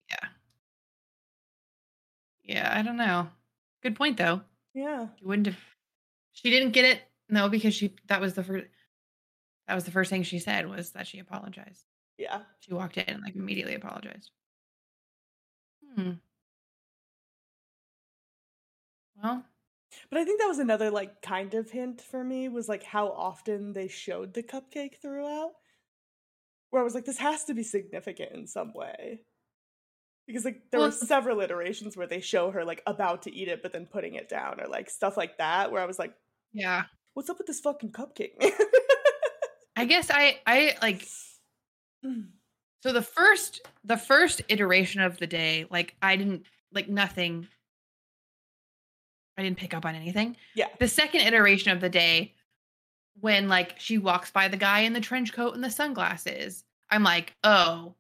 Yeah. 0.09 0.29
Yeah, 2.43 2.73
I 2.73 2.81
don't 2.81 2.97
know. 2.97 3.27
Good 3.83 3.95
point 3.95 4.17
though. 4.17 4.41
Yeah. 4.73 5.07
You 5.19 5.27
wouldn't 5.27 5.47
have 5.47 5.57
She 6.41 6.49
didn't 6.49 6.71
get 6.71 6.85
it. 6.85 7.01
No, 7.27 7.49
because 7.49 7.73
she 7.75 7.95
that 8.07 8.21
was 8.21 8.33
the 8.33 8.43
first 8.43 8.67
that 9.67 9.75
was 9.75 9.83
the 9.83 9.91
first 9.91 10.09
thing 10.09 10.23
she 10.23 10.39
said 10.39 10.67
was 10.69 10.91
that 10.91 11.05
she 11.07 11.19
apologized. 11.19 11.85
Yeah. 12.17 12.41
She 12.59 12.73
walked 12.73 12.97
in 12.97 13.05
and 13.07 13.21
like 13.21 13.35
immediately 13.35 13.75
apologized. 13.75 14.31
Hmm. 15.95 16.11
Well, 19.21 19.43
But 20.09 20.19
I 20.19 20.25
think 20.25 20.39
that 20.39 20.47
was 20.47 20.59
another 20.59 20.91
like 20.91 21.21
kind 21.21 21.53
of 21.53 21.71
hint 21.71 22.01
for 22.01 22.23
me 22.23 22.47
was 22.49 22.69
like 22.69 22.83
how 22.83 23.09
often 23.09 23.73
they 23.73 23.87
showed 23.87 24.33
the 24.33 24.43
cupcake 24.43 24.97
throughout. 25.01 25.53
Where 26.69 26.81
I 26.81 26.85
was 26.85 26.93
like, 26.95 27.05
this 27.05 27.17
has 27.17 27.45
to 27.45 27.53
be 27.53 27.63
significant 27.63 28.31
in 28.33 28.47
some 28.47 28.73
way. 28.73 29.21
Because 30.27 30.45
like 30.45 30.61
there 30.71 30.79
Well, 30.79 30.89
were 30.89 30.93
several 30.95 31.41
iterations 31.41 31.97
where 31.97 32.07
they 32.07 32.21
show 32.21 32.51
her 32.51 32.63
like 32.63 32.83
about 32.85 33.23
to 33.23 33.33
eat 33.33 33.47
it 33.47 33.63
but 33.63 33.73
then 33.73 33.87
putting 33.87 34.13
it 34.15 34.29
down 34.29 34.61
or 34.61 34.67
like 34.67 34.89
stuff 34.89 35.17
like 35.17 35.37
that 35.39 35.71
where 35.71 35.81
I 35.81 35.85
was 35.85 35.99
like, 35.99 36.13
yeah. 36.53 36.83
what's 37.13 37.29
up 37.29 37.37
with 37.37 37.47
this 37.47 37.59
fucking 37.59 37.91
cupcake? 37.91 38.39
man?" 38.39 38.51
I 39.75 39.85
guess 39.85 40.09
I 40.11 40.39
I 40.45 40.75
like 40.81 41.07
mm. 42.05 42.27
So 42.81 42.93
the 42.93 43.01
first 43.01 43.61
the 43.83 43.97
first 43.97 44.41
iteration 44.47 45.01
of 45.01 45.17
the 45.17 45.27
day, 45.27 45.65
like 45.69 45.95
I 46.01 46.15
didn't 46.15 46.45
like 46.73 46.89
nothing. 46.89 47.47
I 49.37 49.43
didn't 49.43 49.57
pick 49.57 49.73
up 49.73 49.85
on 49.85 49.95
anything. 49.95 50.35
yeah. 50.53 50.67
The 50.79 50.87
second 50.87 51.21
iteration 51.21 51.71
of 51.71 51.79
the 51.79 51.89
day, 51.89 52.35
when 53.19 53.47
like 53.47 53.79
she 53.79 53.97
walks 53.97 54.31
by 54.31 54.47
the 54.47 54.57
guy 54.57 54.81
in 54.81 54.93
the 54.93 54.99
trench 54.99 55.33
coat 55.33 55.55
and 55.55 55.63
the 55.63 55.71
sunglasses, 55.71 56.63
I'm 56.89 57.03
like, 57.03 57.35
oh, 57.43 57.95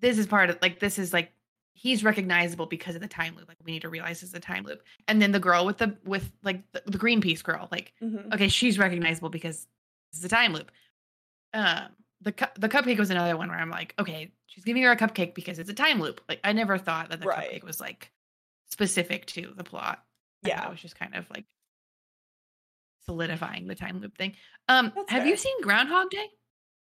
this 0.00 0.18
is 0.18 0.26
part 0.26 0.50
of 0.50 0.58
like 0.62 0.80
this 0.80 0.98
is 0.98 1.12
like 1.12 1.32
he's 1.76 2.02
recognizable 2.02 2.66
because 2.66 2.94
of 2.94 3.00
the 3.02 3.08
time 3.08 3.36
loop. 3.36 3.46
Like 3.48 3.58
we 3.64 3.72
need 3.72 3.82
to 3.82 3.88
realize 3.88 4.22
it's 4.22 4.32
a 4.34 4.40
time 4.40 4.64
loop. 4.64 4.82
And 5.08 5.20
then 5.20 5.30
the 5.32 5.38
girl 5.40 5.64
with 5.66 5.78
the 5.78 5.96
with 6.04 6.30
like 6.42 6.62
the, 6.72 6.82
the 6.86 6.98
Greenpeace 6.98 7.42
girl, 7.42 7.68
like 7.70 7.92
Mhm. 8.02 8.32
okay, 8.34 8.48
she's 8.48 8.78
recognizable 8.78 9.28
because 9.28 9.66
it's 10.12 10.24
a 10.24 10.28
time 10.28 10.52
loop. 10.54 10.70
Um, 11.54 11.88
the 12.22 12.32
cu- 12.32 12.46
the 12.58 12.68
cupcake 12.68 12.98
was 12.98 13.10
another 13.10 13.36
one 13.36 13.48
where 13.48 13.58
I'm 13.58 13.70
like, 13.70 13.94
okay, 13.98 14.32
she's 14.46 14.64
giving 14.64 14.82
her 14.82 14.90
a 14.90 14.96
cupcake 14.96 15.34
because 15.34 15.58
it's 15.58 15.70
a 15.70 15.74
time 15.74 16.00
loop. 16.00 16.20
Like 16.28 16.40
I 16.44 16.52
never 16.52 16.78
thought 16.78 17.10
that 17.10 17.20
the 17.20 17.26
Right. 17.26 17.50
cupcake 17.52 17.64
was 17.64 17.80
like 17.80 18.10
specific 18.70 19.26
to 19.26 19.52
the 19.56 19.64
plot. 19.64 20.02
I 20.44 20.48
Yeah. 20.48 20.66
it 20.66 20.70
was 20.70 20.80
just 20.80 20.98
kind 20.98 21.14
of 21.14 21.28
like 21.30 21.44
solidifying 23.04 23.66
the 23.66 23.74
time 23.74 24.00
loop 24.00 24.16
thing. 24.18 24.34
Um, 24.68 24.92
That's 24.94 25.10
have 25.12 25.26
you 25.26 25.36
seen 25.36 25.60
Groundhog 25.62 26.10
Day? 26.10 26.28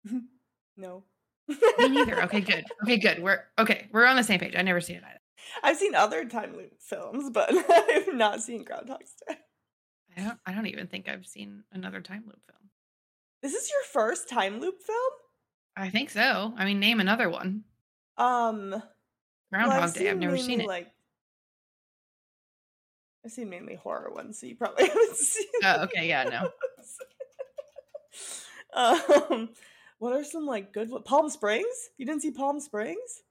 No. 0.80 1.04
Me 1.48 1.88
neither. 1.90 2.22
Okay, 2.24 2.42
good. 2.42 2.66
Okay, 2.84 2.98
good. 2.98 3.22
We're 3.22 3.44
okay. 3.58 3.88
We're 3.92 4.06
on 4.06 4.16
the 4.16 4.24
same 4.24 4.40
page. 4.40 4.56
I 4.58 4.62
never 4.62 4.82
seen 4.82 4.98
it 4.98 5.04
either. 5.04 5.20
I've 5.64 5.78
seen 5.78 5.96
other 5.96 6.26
time 6.26 6.56
loop 6.56 6.74
films, 6.82 7.30
but 7.30 7.50
I've 7.70 8.14
not 8.14 8.42
seen 8.42 8.64
Groundhog's 8.64 9.14
Day. 9.28 9.36
I 10.18 10.22
don't. 10.24 10.40
I 10.46 10.54
don't 10.54 10.68
even 10.68 10.88
think 10.88 11.08
I've 11.08 11.26
seen 11.26 11.64
another 11.72 12.02
time 12.02 12.24
loop 12.26 12.40
film. 12.46 12.70
This 13.42 13.54
is 13.54 13.70
your 13.70 13.84
first 13.84 14.30
time 14.30 14.60
loop 14.60 14.82
film? 14.82 15.12
I 15.76 15.90
think 15.90 16.10
so. 16.10 16.54
I 16.58 16.66
mean, 16.66 16.80
name 16.80 17.00
another 17.00 17.30
one. 17.30 17.64
Um 18.18 18.72
well, 18.72 18.84
Groundhog 19.52 19.94
Day. 19.94 20.10
I've 20.10 20.18
never 20.18 20.38
seen 20.38 20.62
it. 20.62 20.68
Like 20.68 20.88
I've 23.24 23.32
seen 23.32 23.50
mainly 23.50 23.76
horror 23.76 24.12
ones, 24.12 24.40
so 24.40 24.48
you 24.48 24.56
probably 24.56 24.86
haven't 24.88 25.18
seen. 25.18 25.46
Oh, 25.64 25.84
okay. 25.84 26.08
Yeah. 26.08 26.24
No. 26.24 26.52
um, 28.74 29.50
what 30.00 30.14
are 30.14 30.24
some 30.24 30.46
like 30.46 30.74
good? 30.74 30.90
Palm 31.06 31.30
Springs? 31.30 31.90
You 31.98 32.06
didn't 32.06 32.22
see 32.22 32.32
Palm 32.32 32.60
Springs? 32.60 33.24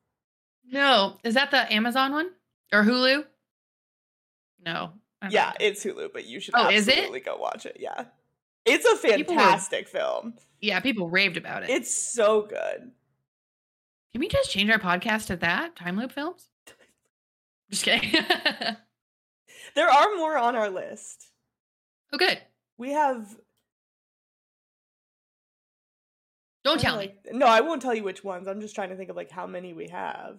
No. 0.68 1.18
Is 1.24 1.34
that 1.34 1.50
the 1.50 1.72
Amazon 1.72 2.12
one 2.12 2.30
or 2.72 2.82
Hulu? 2.82 3.24
No. 4.64 4.92
Yeah, 5.30 5.52
think- 5.52 5.62
it's 5.70 5.84
Hulu, 5.84 6.12
but 6.12 6.26
you 6.26 6.40
should 6.40 6.54
Oh, 6.56 6.68
is 6.68 6.88
it? 6.88 6.92
absolutely 6.92 7.20
go 7.20 7.36
watch 7.36 7.66
it. 7.66 7.76
Yeah, 7.80 8.04
it's 8.64 8.84
a 8.84 8.96
People 8.96 9.34
were- 9.34 9.40
fantastic 9.40 9.88
film. 9.88 10.34
yeah. 10.60 10.80
People 10.80 11.08
raved 11.08 11.36
about 11.36 11.62
it. 11.64 11.70
It's 11.70 11.92
so 11.94 12.42
good. 12.42 12.90
Can 14.12 14.20
we 14.20 14.28
just 14.28 14.50
change 14.50 14.70
our 14.70 14.78
podcast 14.78 15.26
to 15.26 15.36
that 15.36 15.76
time 15.76 15.96
loop 15.96 16.12
films? 16.12 16.48
Just 17.70 17.84
kidding. 17.84 18.12
There 19.74 19.88
are 19.90 20.16
more 20.16 20.38
on 20.38 20.56
our 20.56 20.70
list. 20.70 21.26
oh, 22.12 22.16
good. 22.18 22.40
We 22.78 22.92
have 22.92 23.36
Don't 26.66 26.80
tell 26.80 26.98
me. 26.98 27.14
No, 27.32 27.46
I 27.46 27.60
won't 27.60 27.80
tell 27.80 27.94
you 27.94 28.02
which 28.02 28.24
ones. 28.24 28.48
I'm 28.48 28.60
just 28.60 28.74
trying 28.74 28.88
to 28.88 28.96
think 28.96 29.08
of 29.08 29.14
like 29.14 29.30
how 29.30 29.46
many 29.46 29.72
we 29.72 29.86
have. 29.86 30.38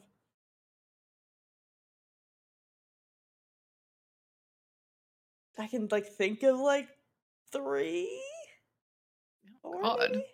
I 5.58 5.68
can 5.68 5.88
like 5.90 6.08
think 6.08 6.44
of 6.44 6.60
like 6.60 6.90
three. 7.54 8.22
Four, 9.62 9.82
God. 9.82 10.00
maybe? 10.12 10.26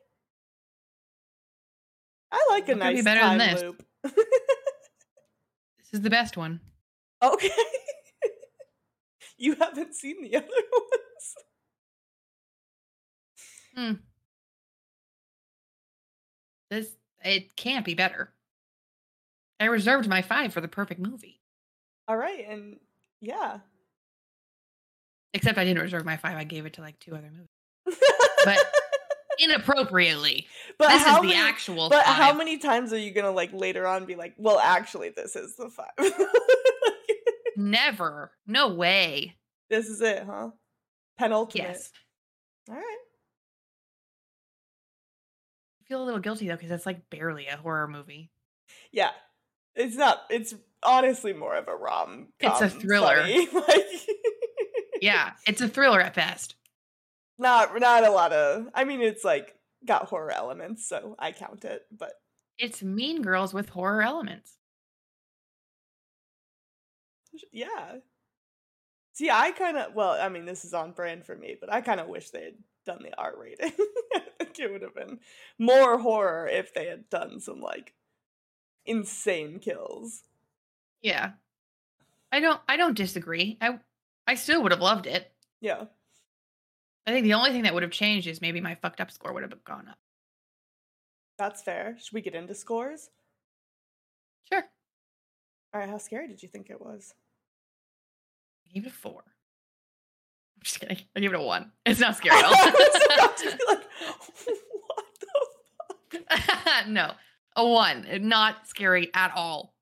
I 2.32 2.48
like 2.50 2.64
a 2.64 2.66
could 2.66 2.80
be 2.80 2.80
nice 2.80 3.04
better 3.04 3.22
than 3.22 3.38
this? 3.38 3.62
loop. 3.62 3.84
This 4.04 4.14
is 5.94 6.02
the 6.02 6.10
best 6.10 6.38
one. 6.38 6.60
okay. 7.22 7.52
you 9.38 9.54
haven't 9.54 9.94
seen 9.94 10.24
the 10.24 10.38
other 10.38 10.48
ones. 10.74 11.36
Hmm. 13.76 14.13
This 16.74 16.88
it 17.24 17.56
can't 17.56 17.86
be 17.86 17.94
better. 17.94 18.34
I 19.60 19.66
reserved 19.66 20.08
my 20.10 20.24
five 20.24 20.52
for 20.54 20.60
the 20.60 20.68
perfect 20.68 21.00
movie. 21.00 21.40
All 22.08 22.18
right, 22.18 22.46
and 22.50 22.80
yeah. 23.22 23.60
Except 25.36 25.58
I 25.60 25.66
didn't 25.66 25.84
reserve 25.84 26.04
my 26.04 26.18
five. 26.18 26.36
I 26.36 26.44
gave 26.46 26.66
it 26.66 26.74
to 26.74 26.82
like 26.82 27.00
two 27.00 27.14
other 27.16 27.30
movies. 27.32 28.00
But 28.44 28.58
inappropriately. 29.40 30.48
but 30.80 30.90
this 30.90 31.04
how 31.04 31.18
is 31.18 31.22
the 31.22 31.28
many, 31.28 31.40
actual 31.40 31.90
But 31.90 32.06
five. 32.06 32.16
how 32.16 32.34
many 32.34 32.58
times 32.58 32.92
are 32.92 32.98
you 32.98 33.12
gonna 33.12 33.32
like 33.32 33.54
later 33.54 33.86
on 33.86 34.06
be 34.06 34.16
like, 34.16 34.34
well, 34.38 34.58
actually, 34.60 35.10
this 35.16 35.36
is 35.36 35.56
the 35.56 35.70
five. 35.70 36.12
Never. 37.56 38.32
No 38.48 38.70
way. 38.74 39.36
this 39.70 39.88
is 39.88 40.02
it, 40.02 40.24
huh? 40.26 40.50
Penultimate. 41.20 41.68
Yes. 41.68 41.92
All 42.68 42.76
right. 42.76 42.98
I 45.84 45.88
feel 45.88 46.02
a 46.02 46.06
little 46.06 46.20
guilty 46.22 46.48
though, 46.48 46.56
because 46.56 46.72
it's 46.72 46.86
like 46.86 47.10
barely 47.10 47.48
a 47.48 47.58
horror 47.58 47.88
movie. 47.88 48.32
Yeah. 48.92 49.12
It's 49.76 49.96
not. 49.98 50.22
It's 50.30 50.54
honestly 50.82 51.34
more 51.34 51.56
of 51.56 51.68
a 51.68 51.76
rom. 51.76 52.28
It's 52.40 52.62
a 52.62 52.70
thriller. 52.70 53.26
like, 53.54 53.86
Yeah, 55.02 55.32
it's 55.46 55.62
a 55.62 55.68
thriller 55.68 56.00
at 56.00 56.14
best. 56.14 56.56
not 57.38 57.78
not 57.80 58.04
a 58.06 58.12
lot 58.12 58.32
of. 58.32 58.68
I 58.74 58.84
mean, 58.86 59.02
it's 59.02 59.24
like 59.26 59.56
got 59.86 60.06
horror 60.06 60.32
elements, 60.32 60.88
so 60.88 61.16
I 61.20 61.32
count 61.34 61.66
it. 61.66 61.82
But 61.92 62.14
It's 62.58 62.82
Mean 62.84 63.22
Girls 63.22 63.54
with 63.54 63.70
horror 63.70 64.02
elements. 64.04 64.54
yeah. 67.52 67.96
See, 69.14 69.30
I 69.30 69.52
kind 69.52 69.78
of 69.78 69.94
well, 69.94 70.12
I 70.12 70.30
mean, 70.30 70.46
this 70.46 70.66
is 70.66 70.74
on 70.74 70.92
brand 70.92 71.26
for 71.26 71.36
me, 71.36 71.56
but 71.60 71.72
I 71.72 71.82
kind 71.82 72.00
of 72.00 72.08
wish 72.08 72.30
they 72.30 72.44
had 72.46 72.54
done 72.86 73.04
the 73.04 73.18
R 73.18 73.34
rating. 73.40 73.72
I 74.16 74.22
think 74.46 74.60
it 74.60 74.72
would 74.72 74.82
have 74.82 74.96
been 74.96 75.20
more 75.58 75.98
horror 75.98 76.48
if 76.48 76.74
they 76.74 76.88
had 76.88 77.10
done 77.10 77.40
some 77.40 77.62
like 77.62 77.94
insane 78.86 79.60
kills. 79.60 80.24
Yeah. 81.02 81.32
I 82.32 82.40
don't 82.40 82.62
I 82.68 82.78
don't 82.78 82.98
disagree. 82.98 83.58
I 83.62 83.80
I 84.28 84.36
still 84.36 84.64
would 84.64 84.72
have 84.72 84.82
loved 84.82 85.06
it. 85.06 85.32
Yeah. 85.62 85.86
I 87.06 87.12
think 87.12 87.24
the 87.24 87.34
only 87.34 87.52
thing 87.52 87.64
that 87.64 87.74
would 87.74 87.84
have 87.84 87.92
changed 87.92 88.28
is 88.28 88.42
maybe 88.42 88.62
my 88.62 88.76
fucked 88.76 89.02
up 89.02 89.12
score 89.12 89.34
would 89.34 89.44
have 89.44 89.64
gone 89.64 89.88
up. 89.90 89.98
That's 91.38 91.62
fair. 91.62 91.98
Should 92.00 92.14
we 92.14 92.22
get 92.22 92.36
into 92.36 92.56
scores? 92.56 93.10
Sure. 94.52 94.64
All 95.74 95.80
right, 95.80 95.90
how 95.90 95.98
scary 95.98 96.28
did 96.28 96.44
you 96.44 96.50
think 96.50 96.70
it 96.70 96.80
was? 96.80 97.14
I 98.66 98.74
gave 98.74 98.86
it 98.86 98.92
a 98.92 98.94
four. 98.94 99.24
Just 100.64 100.80
kidding. 100.80 100.98
I 101.16 101.20
gave 101.20 101.34
it 101.34 101.40
a 101.40 101.42
one. 101.42 101.72
It's 101.86 102.00
not 102.00 102.16
scary 102.18 102.38
at 102.38 102.46
all. 102.46 102.54
I 102.56 102.72
was 102.72 103.02
about 103.18 103.38
to 103.38 103.46
be 103.46 103.64
like, 103.68 103.84
what 104.88 105.06
the 105.20 106.20
fuck? 106.20 106.88
no, 106.88 107.12
a 107.56 107.68
one. 107.68 108.08
Not 108.28 108.68
scary 108.68 109.12
at 109.14 109.32
all. 109.36 109.74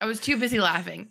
I 0.00 0.06
was 0.06 0.20
too 0.20 0.36
busy 0.36 0.60
laughing. 0.60 1.08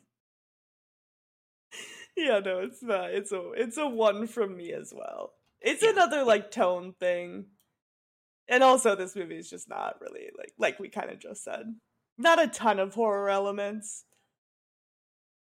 Yeah, 2.15 2.39
no, 2.39 2.59
it's 2.59 2.81
not. 2.81 3.11
It's 3.11 3.31
a 3.31 3.51
it's 3.55 3.77
a 3.77 3.87
one 3.87 4.25
from 4.27 4.55
me 4.57 4.73
as 4.73 4.91
well. 4.95 5.33
It's 5.61 5.83
Yeah. 5.83 5.91
another 5.91 6.23
like 6.23 6.49
tone 6.51 6.93
thing. 6.99 7.45
And 8.49 8.63
also 8.63 8.95
this 8.95 9.15
movie 9.15 9.37
is 9.37 9.49
just 9.49 9.69
not 9.69 9.95
really 10.01 10.29
like 10.37 10.51
like 10.57 10.79
we 10.79 10.89
kind 10.89 11.11
of 11.11 11.19
just 11.19 11.43
said. 11.43 11.75
Not 12.17 12.41
a 12.41 12.47
ton 12.47 12.79
of 12.79 12.95
horror 12.95 13.29
elements. 13.29 14.03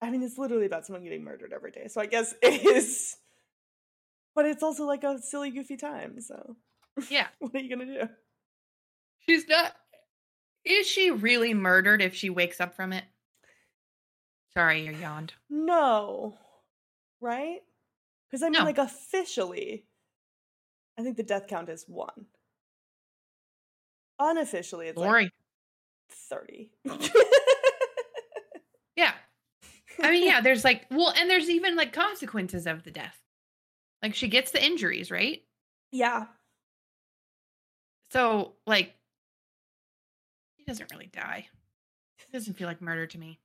I 0.01 0.11
mean, 0.11 0.21
it's 0.21 0.37
literally 0.37 0.65
about 0.67 0.85
someone 0.85 1.03
getting 1.03 1.23
murdered 1.23 1.51
every 1.53 1.71
day. 1.71 1.87
So 1.87 1.99
I 2.01 2.05
guess 2.05 2.33
it 2.43 2.63
is 2.65 3.15
but 4.39 4.45
it's 4.45 4.63
also 4.63 4.85
like 4.85 5.03
a 5.03 5.19
silly 5.19 5.51
goofy 5.51 5.75
time, 5.75 6.21
so 6.21 6.55
Yeah. 7.09 7.27
what 7.39 7.53
are 7.53 7.59
you 7.59 7.75
going 7.75 7.85
to 7.89 8.05
do? 8.05 8.09
She's 9.27 9.45
not. 9.49 9.75
Is 10.63 10.87
she 10.87 11.11
really 11.11 11.53
murdered 11.53 12.01
if 12.01 12.15
she 12.15 12.29
wakes 12.29 12.61
up 12.61 12.73
from 12.73 12.93
it? 12.93 13.03
Sorry, 14.53 14.85
you 14.85 14.93
yawned. 14.93 15.33
No. 15.49 16.37
Right? 17.19 17.59
Cuz 18.31 18.41
I 18.41 18.45
mean 18.45 18.59
No. 18.59 18.63
like 18.63 18.77
officially 18.77 19.85
I 20.97 21.03
think 21.03 21.17
the 21.17 21.23
death 21.23 21.47
count 21.47 21.67
is 21.67 21.83
1. 21.89 22.07
Unofficially 24.19 24.87
it's 24.87 24.97
like 24.97 25.33
30. 26.29 26.71
Yeah. 28.95 29.11
I 30.01 30.11
mean, 30.11 30.23
yeah, 30.23 30.39
there's 30.39 30.63
like, 30.63 30.85
well, 30.91 31.13
and 31.17 31.29
there's 31.29 31.49
even 31.49 31.75
like 31.75 31.91
consequences 31.91 32.65
of 32.65 32.83
the 32.83 32.91
death. 32.91 33.17
Like 34.01 34.15
she 34.15 34.27
gets 34.27 34.51
the 34.51 34.63
injuries, 34.63 35.11
right? 35.11 35.43
yeah. 35.91 36.25
So, 38.11 38.53
like, 38.65 38.95
he 40.57 40.63
doesn't 40.63 40.91
really 40.91 41.09
die. 41.13 41.45
It 42.17 42.31
doesn't 42.33 42.55
feel 42.55 42.67
like 42.67 42.81
murder 42.81 43.05
to 43.05 43.17
me. 43.19 43.39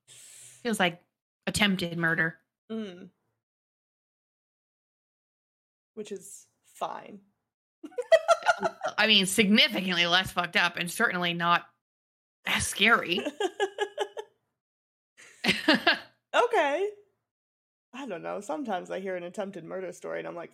Feels 0.63 0.81
like 0.81 1.03
attempted 1.47 1.99
murder. 1.99 2.37
Mm. 2.73 3.11
Which 5.95 6.11
is 6.13 6.47
fine. 6.75 7.21
I 8.97 9.07
mean, 9.07 9.27
significantly 9.27 10.07
less 10.07 10.31
fucked 10.31 10.57
up 10.57 10.79
and 10.79 10.91
certainly 10.91 11.35
not 11.35 11.67
as 12.47 12.67
scary. 12.67 13.21
okay. 16.35 16.89
I 17.95 18.07
don't 18.07 18.23
know. 18.23 18.41
Sometimes 18.41 18.91
I 18.91 19.01
hear 19.01 19.17
an 19.17 19.23
attempted 19.23 19.65
murder 19.65 19.93
story 19.93 20.19
and 20.19 20.27
I'm 20.29 20.35
like, 20.35 20.51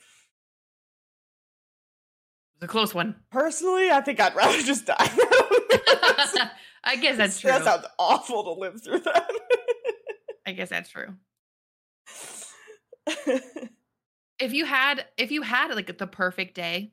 It's 2.57 2.65
a 2.65 2.69
close 2.69 2.95
one. 2.95 3.17
personally, 3.31 3.91
I 3.91 4.01
think 4.03 4.21
I'd 4.21 4.35
rather 4.35 4.61
just 4.63 4.87
die. 4.87 4.97
I 6.85 6.97
guess 6.97 7.17
that's 7.17 7.41
true. 7.41 7.51
That 7.51 7.65
sounds 7.65 7.87
awful 7.99 8.45
to 8.45 8.53
live 8.61 8.83
through 8.83 9.01
that. 9.01 9.31
I 10.47 10.53
guess 10.53 10.69
that's 10.69 10.91
true. 10.91 11.15
If 14.41 14.55
you 14.55 14.65
had 14.65 15.05
if 15.19 15.31
you 15.33 15.43
had 15.43 15.75
like 15.75 15.99
the 15.99 16.07
perfect 16.07 16.55
day, 16.55 16.93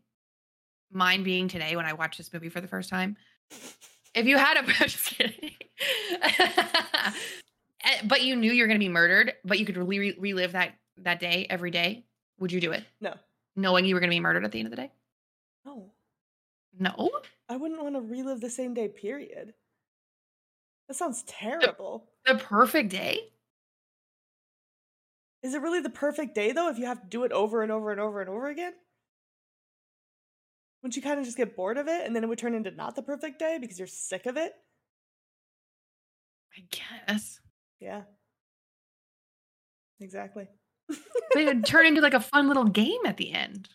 mine 0.91 1.23
being 1.23 1.47
today 1.47 1.77
when 1.77 1.85
I 1.85 1.93
watched 1.93 2.17
this 2.17 2.33
movie 2.33 2.49
for 2.49 2.59
the 2.59 2.67
first 2.67 2.89
time. 2.89 3.15
If 4.13 4.25
you 4.25 4.37
had 4.37 4.57
a 4.57 4.63
just 4.83 5.05
kidding. 5.05 5.51
Eh, 7.87 8.01
but 8.03 8.21
you 8.21 8.35
knew 8.35 8.51
you 8.51 8.63
were 8.63 8.67
going 8.67 8.79
to 8.79 8.85
be 8.85 8.89
murdered, 8.89 9.33
but 9.45 9.59
you 9.59 9.65
could 9.65 9.77
re- 9.77 9.99
re- 9.99 10.17
relive 10.19 10.51
that 10.51 10.73
that 10.97 11.19
day 11.19 11.47
every 11.49 11.71
day, 11.71 12.05
would 12.39 12.51
you 12.51 12.59
do 12.59 12.71
it? 12.71 12.83
no. 13.01 13.13
Knowing 13.55 13.85
you 13.85 13.95
were 13.95 13.99
going 13.99 14.09
to 14.11 14.15
be 14.15 14.19
murdered 14.19 14.45
at 14.45 14.51
the 14.51 14.59
end 14.59 14.67
of 14.67 14.71
the 14.71 14.77
day? 14.77 14.91
No. 15.65 15.89
No. 16.77 17.09
I 17.49 17.57
wouldn't 17.57 17.81
want 17.81 17.95
to 17.95 18.01
relive 18.01 18.39
the 18.39 18.51
same 18.51 18.75
day, 18.75 18.87
period. 18.87 19.55
That 20.87 20.93
sounds 20.95 21.23
terrible. 21.23 22.05
The 22.25 22.35
perfect 22.35 22.89
day? 22.89 23.19
Is 25.41 25.53
it 25.55 25.61
really 25.61 25.81
the 25.81 25.89
perfect 25.89 26.35
day, 26.35 26.51
though, 26.51 26.69
if 26.69 26.77
you 26.77 26.85
have 26.85 27.01
to 27.01 27.07
do 27.07 27.23
it 27.23 27.31
over 27.31 27.63
and 27.63 27.71
over 27.71 27.91
and 27.91 27.99
over 27.99 28.21
and 28.21 28.29
over 28.29 28.47
again? 28.47 28.73
Wouldn't 30.81 30.95
you 30.95 31.01
kind 31.01 31.19
of 31.19 31.25
just 31.25 31.37
get 31.37 31.55
bored 31.55 31.77
of 31.77 31.87
it 31.87 32.05
and 32.05 32.15
then 32.15 32.23
it 32.23 32.27
would 32.27 32.37
turn 32.37 32.53
into 32.53 32.71
not 32.71 32.95
the 32.95 33.01
perfect 33.01 33.39
day 33.39 33.57
because 33.59 33.79
you're 33.79 33.87
sick 33.87 34.25
of 34.25 34.37
it? 34.37 34.53
I 36.55 36.63
guess. 37.07 37.39
Yeah. 37.79 38.03
Exactly. 39.99 40.47
they 41.33 41.45
would 41.45 41.65
turn 41.65 41.85
into 41.85 42.01
like 42.01 42.13
a 42.13 42.19
fun 42.19 42.47
little 42.47 42.65
game 42.65 43.01
at 43.05 43.17
the 43.17 43.33
end. 43.33 43.67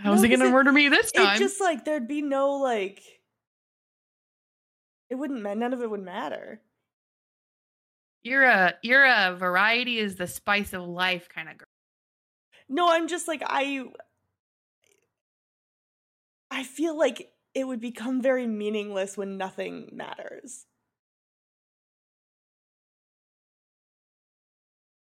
How's 0.00 0.22
No, 0.22 0.28
he 0.28 0.36
to 0.36 0.46
it- 0.46 0.50
murder 0.50 0.72
me 0.72 0.88
this 0.88 1.12
time? 1.12 1.36
It 1.36 1.38
just 1.38 1.60
like 1.60 1.84
there'd 1.84 2.08
be 2.08 2.22
no 2.22 2.52
like 2.56 3.00
it 5.08 5.14
wouldn't 5.14 5.42
none 5.42 5.72
of 5.72 5.82
it 5.82 5.90
would 5.90 6.02
matter. 6.02 6.60
You're 8.22 8.44
a 8.44 8.74
you're 8.82 9.04
a 9.04 9.34
variety 9.36 9.98
is 9.98 10.16
the 10.16 10.26
spice 10.26 10.72
of 10.72 10.82
life 10.82 11.28
kind 11.28 11.48
of 11.48 11.58
girl. 11.58 11.66
No, 12.68 12.90
I'm 12.90 13.08
just 13.08 13.28
like 13.28 13.42
I 13.44 13.84
I 16.50 16.64
feel 16.64 16.96
like 16.96 17.30
it 17.54 17.66
would 17.66 17.80
become 17.80 18.22
very 18.22 18.46
meaningless 18.46 19.16
when 19.16 19.36
nothing 19.36 19.88
matters. 19.92 20.66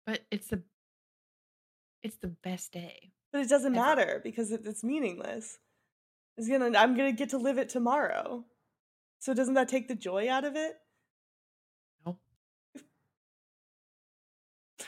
But 0.07 0.21
it's 0.31 0.47
the 0.47 0.63
it's 2.01 2.15
the 2.17 2.29
best 2.29 2.71
day. 2.71 3.11
But 3.33 3.41
it 3.41 3.49
doesn't 3.49 3.75
Ever. 3.75 3.85
matter 3.85 4.21
because 4.23 4.51
it, 4.53 4.61
it's 4.65 4.83
meaningless. 4.83 5.59
is 6.37 6.47
gonna 6.47 6.71
I'm 6.77 6.95
gonna 6.95 7.11
get 7.11 7.29
to 7.29 7.37
live 7.37 7.57
it 7.57 7.67
tomorrow. 7.69 8.45
So 9.19 9.33
doesn't 9.33 9.55
that 9.55 9.67
take 9.67 9.89
the 9.89 9.95
joy 9.95 10.29
out 10.29 10.45
of 10.45 10.55
it? 10.55 10.77
No. 12.05 12.17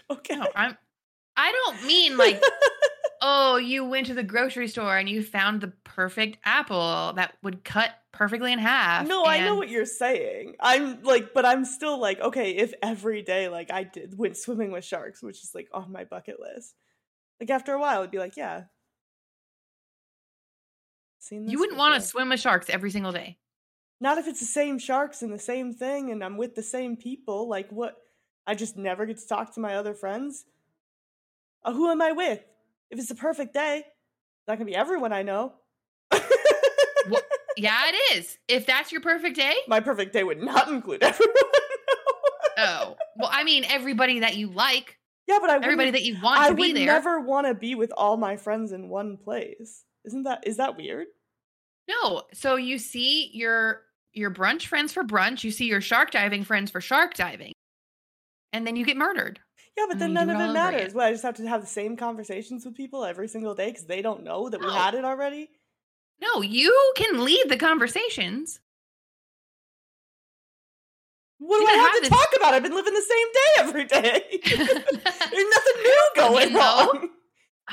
Okay. 0.10 0.36
No, 0.36 0.48
I'm. 0.56 0.78
I 1.36 1.52
don't 1.52 1.86
mean 1.86 2.18
like, 2.18 2.42
oh, 3.22 3.58
you 3.58 3.86
went 3.86 4.08
to 4.08 4.14
the 4.14 4.24
grocery 4.24 4.68
store 4.68 4.98
and 4.98 5.08
you 5.08 5.22
found 5.24 5.62
the 5.62 5.74
perfect 5.84 6.38
apple 6.44 7.14
that 7.16 7.36
would 7.44 7.64
cut 7.64 7.92
perfectly 8.12 8.54
in 8.54 8.60
half. 8.60 9.08
No, 9.08 9.26
I 9.26 9.40
know 9.40 9.56
what 9.56 9.70
you're 9.70 9.86
saying. 9.86 10.56
I'm 10.60 11.04
like, 11.04 11.34
but 11.34 11.46
I'm 11.46 11.66
still 11.66 12.00
like, 12.00 12.20
okay, 12.20 12.52
if 12.52 12.74
every 12.82 13.22
day 13.22 13.50
like 13.50 13.72
I 13.72 13.84
did 13.84 14.18
went 14.18 14.38
swimming 14.38 14.72
with 14.72 14.86
sharks, 14.86 15.22
which 15.22 15.44
is 15.44 15.52
like 15.54 15.70
on 15.74 15.92
my 15.92 16.04
bucket 16.04 16.40
list. 16.40 16.74
Like 17.40 17.50
after 17.50 17.74
a 17.74 17.80
while, 17.80 18.00
it'd 18.00 18.12
be 18.12 18.18
like, 18.18 18.38
yeah. 18.38 18.64
You 21.32 21.60
wouldn't 21.60 21.78
want 21.78 21.96
to 21.96 22.02
swim 22.02 22.30
with 22.30 22.40
sharks 22.40 22.70
every 22.70 22.92
single 22.92 23.12
day. 23.12 23.38
Not 24.02 24.18
if 24.18 24.28
it's 24.28 24.40
the 24.40 24.46
same 24.46 24.80
sharks 24.80 25.22
and 25.22 25.32
the 25.32 25.40
same 25.40 25.74
thing, 25.74 26.10
and 26.12 26.24
I'm 26.24 26.38
with 26.38 26.56
the 26.56 26.64
same 26.64 26.96
people. 26.96 27.48
Like 27.48 27.70
what? 27.70 27.98
I 28.48 28.56
just 28.56 28.78
never 28.78 29.06
get 29.06 29.20
to 29.20 29.28
talk 29.28 29.54
to 29.54 29.60
my 29.60 29.76
other 29.76 29.94
friends. 29.94 30.46
Uh, 31.64 31.74
who 31.74 31.90
am 31.90 32.02
I 32.02 32.14
with? 32.14 32.40
If 32.90 32.98
it's 32.98 33.10
the 33.10 33.16
perfect 33.16 33.54
day, 33.54 33.84
that 34.48 34.58
can 34.58 34.66
be 34.66 34.76
everyone 34.76 35.14
I 35.14 35.22
know. 35.22 35.54
Yeah, 37.60 37.82
it 37.88 38.18
is. 38.18 38.38
If 38.48 38.66
that's 38.66 38.92
your 38.92 39.02
perfect 39.02 39.36
day. 39.36 39.56
my 39.68 39.80
perfect 39.80 40.14
day 40.14 40.24
would 40.24 40.42
not 40.42 40.68
include 40.70 41.04
everyone. 41.04 41.36
Oh, 42.58 42.96
well, 43.18 43.30
I 43.32 43.44
mean, 43.44 43.64
everybody 43.66 44.20
that 44.20 44.36
you 44.36 44.50
like, 44.50 44.98
yeah, 45.28 45.38
but 45.40 45.50
I 45.50 45.56
everybody 45.58 45.92
that 45.92 46.04
you 46.04 46.18
want 46.22 46.42
I 46.42 46.50
to 46.50 46.56
be 46.56 46.74
would 46.74 46.82
never 46.82 47.20
want 47.20 47.48
to 47.48 47.54
be 47.54 47.76
with 47.76 47.94
all 47.96 48.18
my 48.18 48.36
friends 48.36 48.72
in 48.72 48.90
one 48.90 49.16
place. 49.16 49.84
Isn't 50.06 50.24
that 50.24 50.46
is 50.48 50.58
that 50.58 50.76
weird? 50.76 51.08
No. 51.88 52.24
So 52.34 52.56
you 52.56 52.80
see 52.80 53.30
your 53.34 53.82
your 54.14 54.32
brunch 54.32 54.66
friends 54.66 54.92
for 54.92 55.04
brunch, 55.04 55.44
you 55.44 55.52
see 55.52 55.66
your 55.66 55.82
shark 55.82 56.12
diving 56.12 56.44
friends 56.44 56.72
for 56.72 56.82
shark 56.82 57.14
diving. 57.14 57.54
And 58.52 58.66
then 58.66 58.76
you 58.76 58.86
get 58.86 58.98
murdered. 58.98 59.40
Yeah, 59.78 59.86
but 59.88 60.00
then 60.00 60.14
none 60.14 60.30
of 60.30 60.40
it 60.40 60.52
matters. 60.52 60.94
What, 60.94 61.06
I 61.06 61.12
just 61.12 61.24
have 61.24 61.36
to 61.36 61.48
have 61.48 61.62
the 61.62 61.68
same 61.68 61.96
conversations 61.96 62.66
with 62.66 62.76
people 62.76 63.06
every 63.06 63.28
single 63.28 63.56
day 63.56 63.68
because 63.68 63.86
they 63.86 64.02
don't 64.02 64.24
know 64.24 64.50
that 64.50 64.60
we 64.60 64.70
had 64.70 64.96
it 64.96 65.06
already. 65.06 65.50
No, 66.22 66.42
you 66.42 66.94
can 66.98 67.24
lead 67.24 67.46
the 67.48 67.58
conversations. 67.58 68.60
What 71.38 71.60
do 71.60 71.66
I 71.68 71.72
have, 71.72 71.92
have 71.94 72.04
to 72.04 72.10
talk 72.10 72.28
about? 72.36 72.54
I've 72.54 72.64
been 72.64 72.76
living 72.76 72.94
the 72.94 73.02
same 73.02 73.28
day 73.34 73.40
every 73.60 73.86
day. 73.86 74.40
There's 74.44 75.50
nothing 75.50 75.84
new 75.84 76.10
going 76.18 76.56
on. 76.58 77.10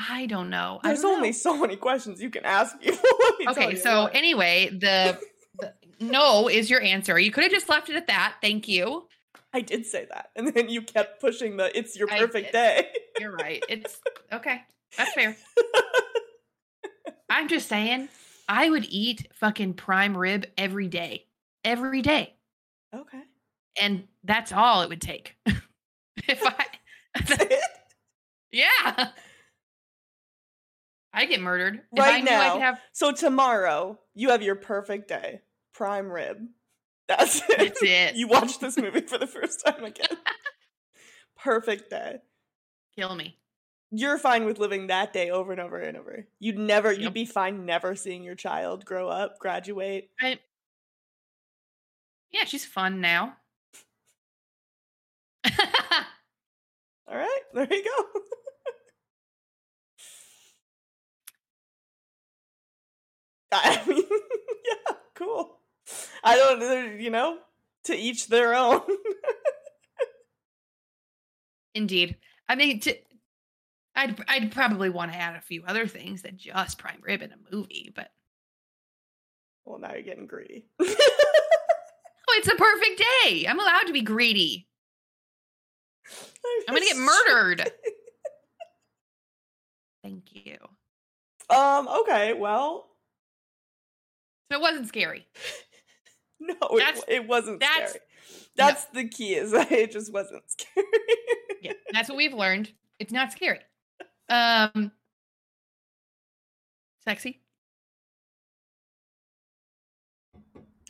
I 0.09 0.25
don't 0.27 0.49
know. 0.49 0.79
I 0.83 0.89
There's 0.89 1.01
don't 1.01 1.15
only 1.17 1.29
know. 1.29 1.33
so 1.33 1.57
many 1.57 1.75
questions 1.75 2.21
you 2.21 2.29
can 2.29 2.45
ask 2.45 2.79
people. 2.79 2.99
let 3.19 3.39
me 3.39 3.45
tell 3.53 3.53
Okay, 3.57 3.75
so 3.75 4.03
what. 4.03 4.15
anyway, 4.15 4.69
the, 4.69 5.19
the 5.59 5.73
no 5.99 6.47
is 6.47 6.69
your 6.69 6.81
answer. 6.81 7.19
You 7.19 7.31
could 7.31 7.43
have 7.43 7.51
just 7.51 7.67
left 7.67 7.89
it 7.89 7.95
at 7.97 8.07
that. 8.07 8.35
Thank 8.41 8.67
you. 8.69 9.07
I 9.53 9.61
did 9.61 9.85
say 9.85 10.05
that, 10.13 10.29
and 10.35 10.53
then 10.53 10.69
you 10.69 10.81
kept 10.83 11.19
pushing 11.19 11.57
the 11.57 11.75
"it's 11.77 11.97
your 11.97 12.07
perfect 12.07 12.51
day." 12.53 12.89
You're 13.19 13.31
right. 13.31 13.63
It's 13.67 13.99
okay. 14.31 14.61
That's 14.97 15.13
fair. 15.13 15.35
I'm 17.29 17.47
just 17.47 17.67
saying, 17.67 18.09
I 18.47 18.69
would 18.69 18.85
eat 18.89 19.27
fucking 19.33 19.73
prime 19.75 20.17
rib 20.17 20.45
every 20.57 20.87
day. 20.87 21.25
Every 21.63 22.01
day. 22.01 22.35
okay. 22.93 23.21
And 23.81 24.07
that's 24.23 24.51
all 24.51 24.81
it 24.81 24.89
would 24.89 25.01
take. 25.01 25.35
if 26.27 26.41
I 26.43 26.65
Yeah. 28.51 29.09
I 31.13 31.25
get 31.25 31.41
murdered. 31.41 31.81
if 31.93 31.99
I 32.03 32.11
Right 32.11 32.23
now. 32.23 32.59
have 32.59 32.79
So 32.93 33.11
tomorrow 33.11 33.99
you 34.15 34.29
have 34.29 34.41
your 34.41 34.55
perfect 34.55 35.07
day, 35.09 35.41
prime 35.73 36.09
rib. 36.11 36.37
That's 37.07 37.37
it. 37.49 37.57
that's 37.57 37.81
it. 37.83 38.15
You 38.15 38.27
watch 38.27 38.59
this 38.59 38.77
movie 38.77 39.01
for 39.01 39.17
the 39.17 39.27
first 39.27 39.63
time 39.65 39.83
again. 39.83 40.17
perfect 41.37 41.89
day. 41.89 42.17
Kill 42.95 43.13
me. 43.15 43.37
You're 43.91 44.17
fine 44.17 44.45
with 44.45 44.59
living 44.59 44.87
that 44.87 45.13
day 45.13 45.29
over 45.29 45.51
and 45.51 45.61
over 45.61 45.79
and 45.79 45.97
over. 45.97 46.27
You'd 46.39 46.57
never, 46.57 46.91
Yep. 46.91 46.91
you'd 46.91 47.13
be 47.13 47.25
fine 47.25 47.65
never 47.65 47.95
seeing 47.95 48.23
your 48.23 48.35
child 48.35 48.85
grow 48.85 49.07
up, 49.07 49.39
graduate. 49.39 50.09
I 50.19 50.39
Yeah, 52.31 52.45
she's 52.45 52.65
fun 52.65 53.01
now. 53.01 53.37
All 57.07 57.17
right, 57.17 57.41
there 57.53 57.67
you 57.71 57.83
go. 57.83 58.19
I 63.51 63.83
mean, 63.87 64.03
yeah, 64.09 64.95
cool. 65.15 65.57
I 66.23 66.35
don't, 66.35 66.61
uh, 66.63 66.95
you 67.01 67.09
know, 67.09 67.37
to 67.85 67.95
each 67.95 68.27
their 68.27 68.53
own. 68.55 68.81
Indeed. 71.73 72.17
I 72.49 72.55
mean, 72.55 72.79
to, 72.81 72.95
I'd 73.97 74.23
I'd 74.27 74.51
probably 74.51 74.89
want 74.89 75.11
to 75.11 75.17
add 75.17 75.35
a 75.35 75.41
few 75.41 75.63
other 75.67 75.87
things 75.87 76.21
than 76.21 76.37
just 76.37 76.77
prime 76.77 76.99
rib 77.01 77.21
in 77.21 77.31
a 77.31 77.37
movie, 77.51 77.91
but 77.95 78.11
well, 79.65 79.79
now 79.79 79.93
you're 79.93 80.03
getting 80.03 80.27
greedy. 80.27 80.65
oh, 80.79 80.85
it's 82.29 82.47
a 82.47 82.55
perfect 82.55 83.03
day. 83.25 83.45
I'm 83.47 83.59
allowed 83.59 83.87
to 83.87 83.93
be 83.93 84.01
greedy. 84.01 84.67
I'm 86.69 86.75
gonna 86.75 86.85
get 86.85 86.97
murdered. 86.97 87.71
Thank 90.03 90.23
you. 90.33 90.57
Um. 91.49 91.87
Okay. 91.87 92.33
Well, 92.33 92.87
So 94.51 94.57
it 94.57 94.61
wasn't 94.61 94.87
scary. 94.87 95.27
no, 96.39 96.55
it, 96.61 97.03
it 97.07 97.27
wasn't 97.27 97.59
that's- 97.59 97.91
scary. 97.91 98.03
That's 98.55 98.85
the 98.85 99.07
key. 99.07 99.35
Is 99.35 99.53
it 99.53 99.91
just 99.91 100.11
wasn't 100.11 100.43
scary. 100.49 100.87
Yeah, 101.61 101.73
that's 101.93 102.09
what 102.09 102.17
we've 102.17 102.33
learned. 102.33 102.71
It's 102.99 103.11
not 103.11 103.31
scary. 103.31 103.59
Um, 104.29 104.91
sexy. 107.03 107.41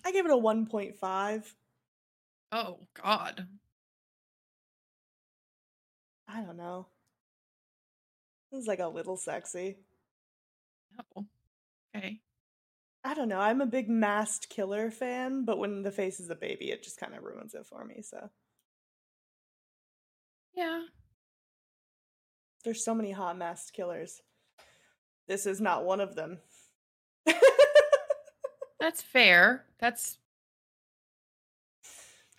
I 0.06 0.12
gave 0.12 0.26
it 0.26 0.32
a 0.32 0.38
one 0.38 0.66
point 0.66 0.96
five. 0.96 1.54
Oh 2.52 2.80
God. 2.94 3.48
I 6.28 6.42
don't 6.42 6.58
know. 6.58 6.88
It 8.52 8.56
was 8.56 8.68
like 8.68 8.80
a 8.80 8.88
little 8.88 9.18
sexy. 9.18 9.78
No. 11.16 11.28
Okay. 11.96 12.22
I 13.04 13.14
don't 13.14 13.30
know. 13.30 13.40
I'm 13.40 13.62
a 13.62 13.66
big 13.66 13.90
masked 13.90 14.50
killer 14.50 14.92
fan, 14.92 15.46
but 15.46 15.58
when 15.58 15.82
the 15.84 15.92
face 15.92 16.20
is 16.20 16.30
a 16.30 16.36
baby, 16.36 16.72
it 16.72 16.84
just 16.84 17.00
kind 17.00 17.16
of 17.16 17.24
ruins 17.24 17.54
it 17.54 17.66
for 17.66 17.84
me. 17.86 18.02
So 18.02 18.30
Yeah. 20.54 20.82
There's 22.64 22.84
so 22.84 22.94
many 22.94 23.12
hot 23.12 23.38
masked 23.38 23.74
killers. 23.74 24.22
This 25.28 25.46
is 25.46 25.60
not 25.60 25.86
one 25.86 26.00
of 26.00 26.16
them. 26.16 26.40
That's 28.80 29.02
fair. 29.02 29.66
That's. 29.80 30.18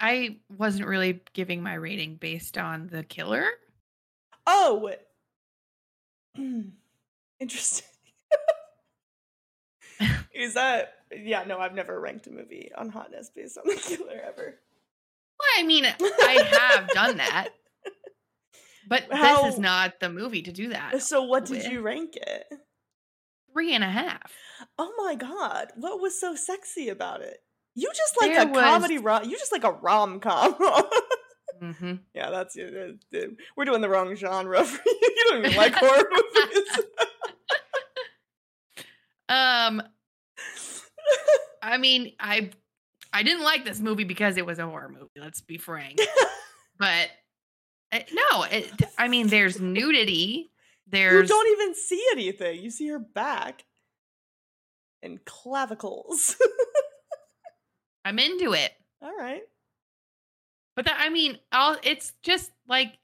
I 0.01 0.37
wasn't 0.57 0.87
really 0.87 1.21
giving 1.33 1.63
my 1.63 1.75
rating 1.75 2.17
based 2.17 2.57
on 2.57 2.89
the 2.89 3.03
killer. 3.03 3.47
oh, 4.47 4.93
interesting. 7.41 7.87
is 10.35 10.55
that? 10.55 10.95
Yeah, 11.11 11.45
no, 11.45 11.59
I've 11.59 11.75
never 11.75 12.01
ranked 12.01 12.27
a 12.27 12.31
movie 12.31 12.71
on 12.77 12.91
hotness 12.91 13.31
based 13.35 13.59
on 13.59 13.65
the 13.67 13.75
killer 13.75 14.21
ever. 14.25 14.59
Well, 15.39 15.49
I 15.59 15.63
mean, 15.63 15.85
I 16.01 16.75
have 16.77 16.89
done 16.89 17.17
that, 17.19 17.49
but 18.89 19.05
How- 19.13 19.45
this 19.45 19.55
is 19.55 19.61
not 19.61 20.01
the 20.01 20.09
movie 20.09 20.43
to 20.43 20.53
do 20.53 20.69
that. 20.71 21.03
So, 21.03 21.23
what 21.23 21.45
did 21.47 21.59
with. 21.65 21.69
you 21.73 21.81
rank 21.83 22.17
it? 22.17 22.47
Three 23.53 23.75
and 23.75 23.85
a 23.85 23.89
half. 23.89 24.33
Oh 24.79 24.93
my 24.99 25.15
god, 25.15 25.73
what 25.77 26.01
was 26.01 26.19
so 26.21 26.35
sexy 26.35 26.89
about 26.89 27.21
it? 27.23 27.39
You 27.75 27.89
just 27.95 28.21
like 28.21 28.33
There 28.33 28.43
a 28.43 28.53
comedy 28.53 28.99
rom. 28.99 29.25
You 29.25 29.37
just 29.39 29.53
like 29.53 29.65
a 29.65 29.71
rom 29.73 30.21
com. 30.21 30.55
hmm 31.61 31.93
yeah, 32.15 32.31
that's 32.31 32.57
you. 32.57 32.97
uh, 33.15 33.19
uh, 33.19 33.23
We're 33.57 33.65
doing 33.65 33.81
the 33.81 33.89
wrong 33.89 34.15
genre 34.17 34.65
for 34.65 34.83
you. 34.85 34.99
You 35.01 35.25
don't 35.31 35.45
even 35.47 35.57
like 35.57 35.75
horror 35.75 36.09
movies. 36.11 36.85
Um, 39.29 39.83
I 41.63 41.77
mean, 41.79 42.13
I 42.19 42.51
I 43.13 43.23
didn't 43.23 43.43
like 43.45 43.65
this 43.65 43.81
movie 43.81 44.05
because 44.05 44.37
it 44.37 44.47
was 44.47 44.59
a 44.59 44.67
horror 44.67 44.89
movie. 44.89 45.09
Let's 45.17 45.41
be 45.41 45.59
frank. 45.59 45.99
but 46.79 47.09
uh, 47.93 48.01
no, 48.13 48.43
it, 48.45 48.71
I 48.99 49.09
mean, 49.09 49.29
there's 49.29 49.61
nudity. 49.61 50.51
There's 50.87 51.29
you 51.29 51.35
don't 51.35 51.61
even 51.61 51.75
see 51.75 52.05
anything. 52.13 52.63
You 52.63 52.71
see 52.71 52.89
her 52.89 52.99
back 52.99 53.65
and 55.03 55.25
clavicles. 55.25 56.37
I'm 58.05 58.19
into 58.19 58.53
it. 58.55 58.73
All 59.03 59.17
right. 59.17 59.43
But 60.77 60.87
that 60.87 60.99
I 61.01 61.09
mean, 61.09 61.39
all 61.53 61.77
it's 61.83 62.13
just 62.23 62.53
like 62.69 62.99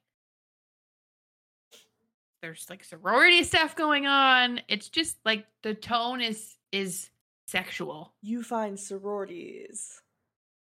there's 2.40 2.66
like 2.68 2.84
sorority 2.84 3.42
stuff 3.42 3.74
going 3.74 4.06
on. 4.06 4.60
It's 4.68 4.88
just 4.88 5.16
like 5.24 5.46
the 5.62 5.74
tone 5.74 6.20
is 6.20 6.56
is 6.72 7.10
sexual. 7.46 8.14
You 8.22 8.42
find 8.42 8.78
sororities. 8.78 10.00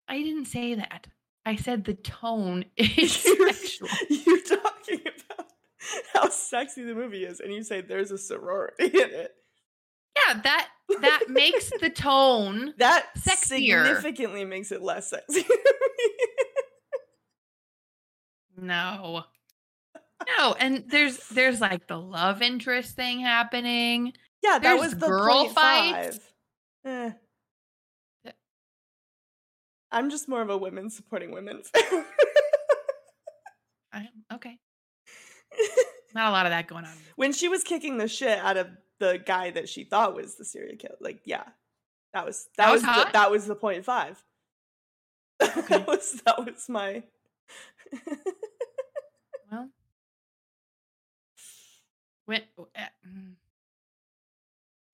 I 0.09 0.23
didn't 0.23 0.47
say 0.47 0.75
that. 0.75 1.07
I 1.47 1.57
said 1.57 1.84
the 1.84 1.95
tone 1.95 2.64
is 2.76 3.24
You're, 3.24 3.53
sexual. 3.53 3.88
you're 4.09 4.43
talking 4.43 5.01
about 5.01 5.47
how 6.12 6.28
sexy 6.28 6.82
the 6.84 6.95
movie 6.95 7.24
is, 7.24 7.41
and 7.41 7.53
you 7.53 7.62
say 7.62 7.80
there's 7.80 8.11
a 8.11 8.18
sorority 8.18 8.84
in 8.86 9.11
it. 9.11 9.34
Yeah, 10.28 10.41
that 10.43 10.68
that 11.01 11.20
makes 11.28 11.70
the 11.80 11.88
tone. 11.91 12.74
That 12.78 13.07
Sexier. 13.16 13.86
significantly 13.86 14.45
makes 14.45 14.70
it 14.72 14.82
less 14.82 15.09
sexy. 15.11 15.45
No. 18.57 19.24
No, 20.38 20.55
and 20.59 20.84
there's 20.88 21.16
there's 21.28 21.61
like 21.61 21.86
the 21.86 21.97
love 21.99 22.43
interest 22.43 22.95
thing 22.97 23.20
happening. 23.20 24.12
yeah, 24.43 24.59
that 24.59 24.62
There's 24.62 24.80
was 24.80 24.97
the 24.99 25.07
girl 25.07 25.49
five. 25.49 26.18
Eh. 26.84 27.11
I'm 29.93 30.11
just 30.11 30.28
more 30.28 30.43
of 30.43 30.51
a 30.51 30.57
women 30.57 30.91
supporting 30.91 31.32
women. 31.32 31.62
I, 33.93 34.09
okay. 34.32 34.59
Not 36.14 36.28
a 36.28 36.32
lot 36.32 36.47
of 36.47 36.51
that 36.51 36.66
going 36.66 36.84
on. 36.84 36.93
when 37.16 37.32
she 37.32 37.49
was 37.49 37.64
kicking 37.64 37.99
the 37.99 38.09
shit 38.09 38.38
out 38.38 38.57
of 38.57 38.68
the 38.99 39.22
guy 39.24 39.51
that 39.51 39.68
she 39.68 39.84
thought 39.84 40.14
was 40.14 40.36
the 40.36 40.45
serial 40.45 40.76
killer, 40.76 40.97
like 41.01 41.20
yeah, 41.24 41.45
that 42.12 42.26
was 42.26 42.49
that, 42.57 42.66
That 42.66 42.72
was, 42.72 42.82
was 42.82 42.97
the, 42.97 43.12
that 43.12 43.30
was 43.30 43.47
the 43.47 43.55
point 43.55 43.84
five. 43.84 44.22
that 45.38 45.86
was 45.86 46.20
that 46.26 46.45
was 46.45 46.68
my. 46.68 47.03
Well, 49.51 49.70
when 52.26 52.43
uh, 52.76 52.80
mm. 53.09 53.32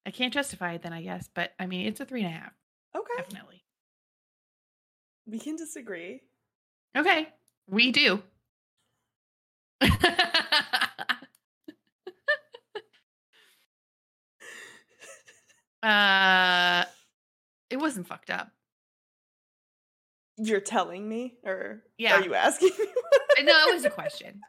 I 0.07 0.11
can't 0.11 0.32
justify 0.32 0.74
it 0.74 0.82
then, 0.82 0.92
I 0.92 1.03
guess, 1.03 1.28
but 1.34 1.53
I 1.59 1.66
mean, 1.66 1.86
it's 1.86 2.01
a 2.01 2.07
three 2.07 2.22
and 2.22 2.32
a 2.32 2.38
half, 2.38 2.53
okay, 2.97 3.14
definitely. 3.16 3.56
We 5.27 5.39
can 5.39 5.57
disagree. 5.57 6.20
Okay, 6.97 7.29
we 7.68 7.93
do. 7.93 8.22
uh, 15.83 16.85
it 17.70 17.77
wasn't 17.77 18.07
fucked 18.09 18.31
up. 18.31 18.51
You're 20.39 20.61
telling 20.61 21.09
me, 21.09 21.37
or 21.45 21.83
Yeah. 21.99 22.16
are 22.20 22.22
you 22.24 22.35
asking 22.35 22.70
me? 22.79 22.87
Uh, 23.39 23.43
No, 23.43 23.68
it 23.68 23.74
was 23.74 23.85
a 23.85 23.91
question. 23.91 24.41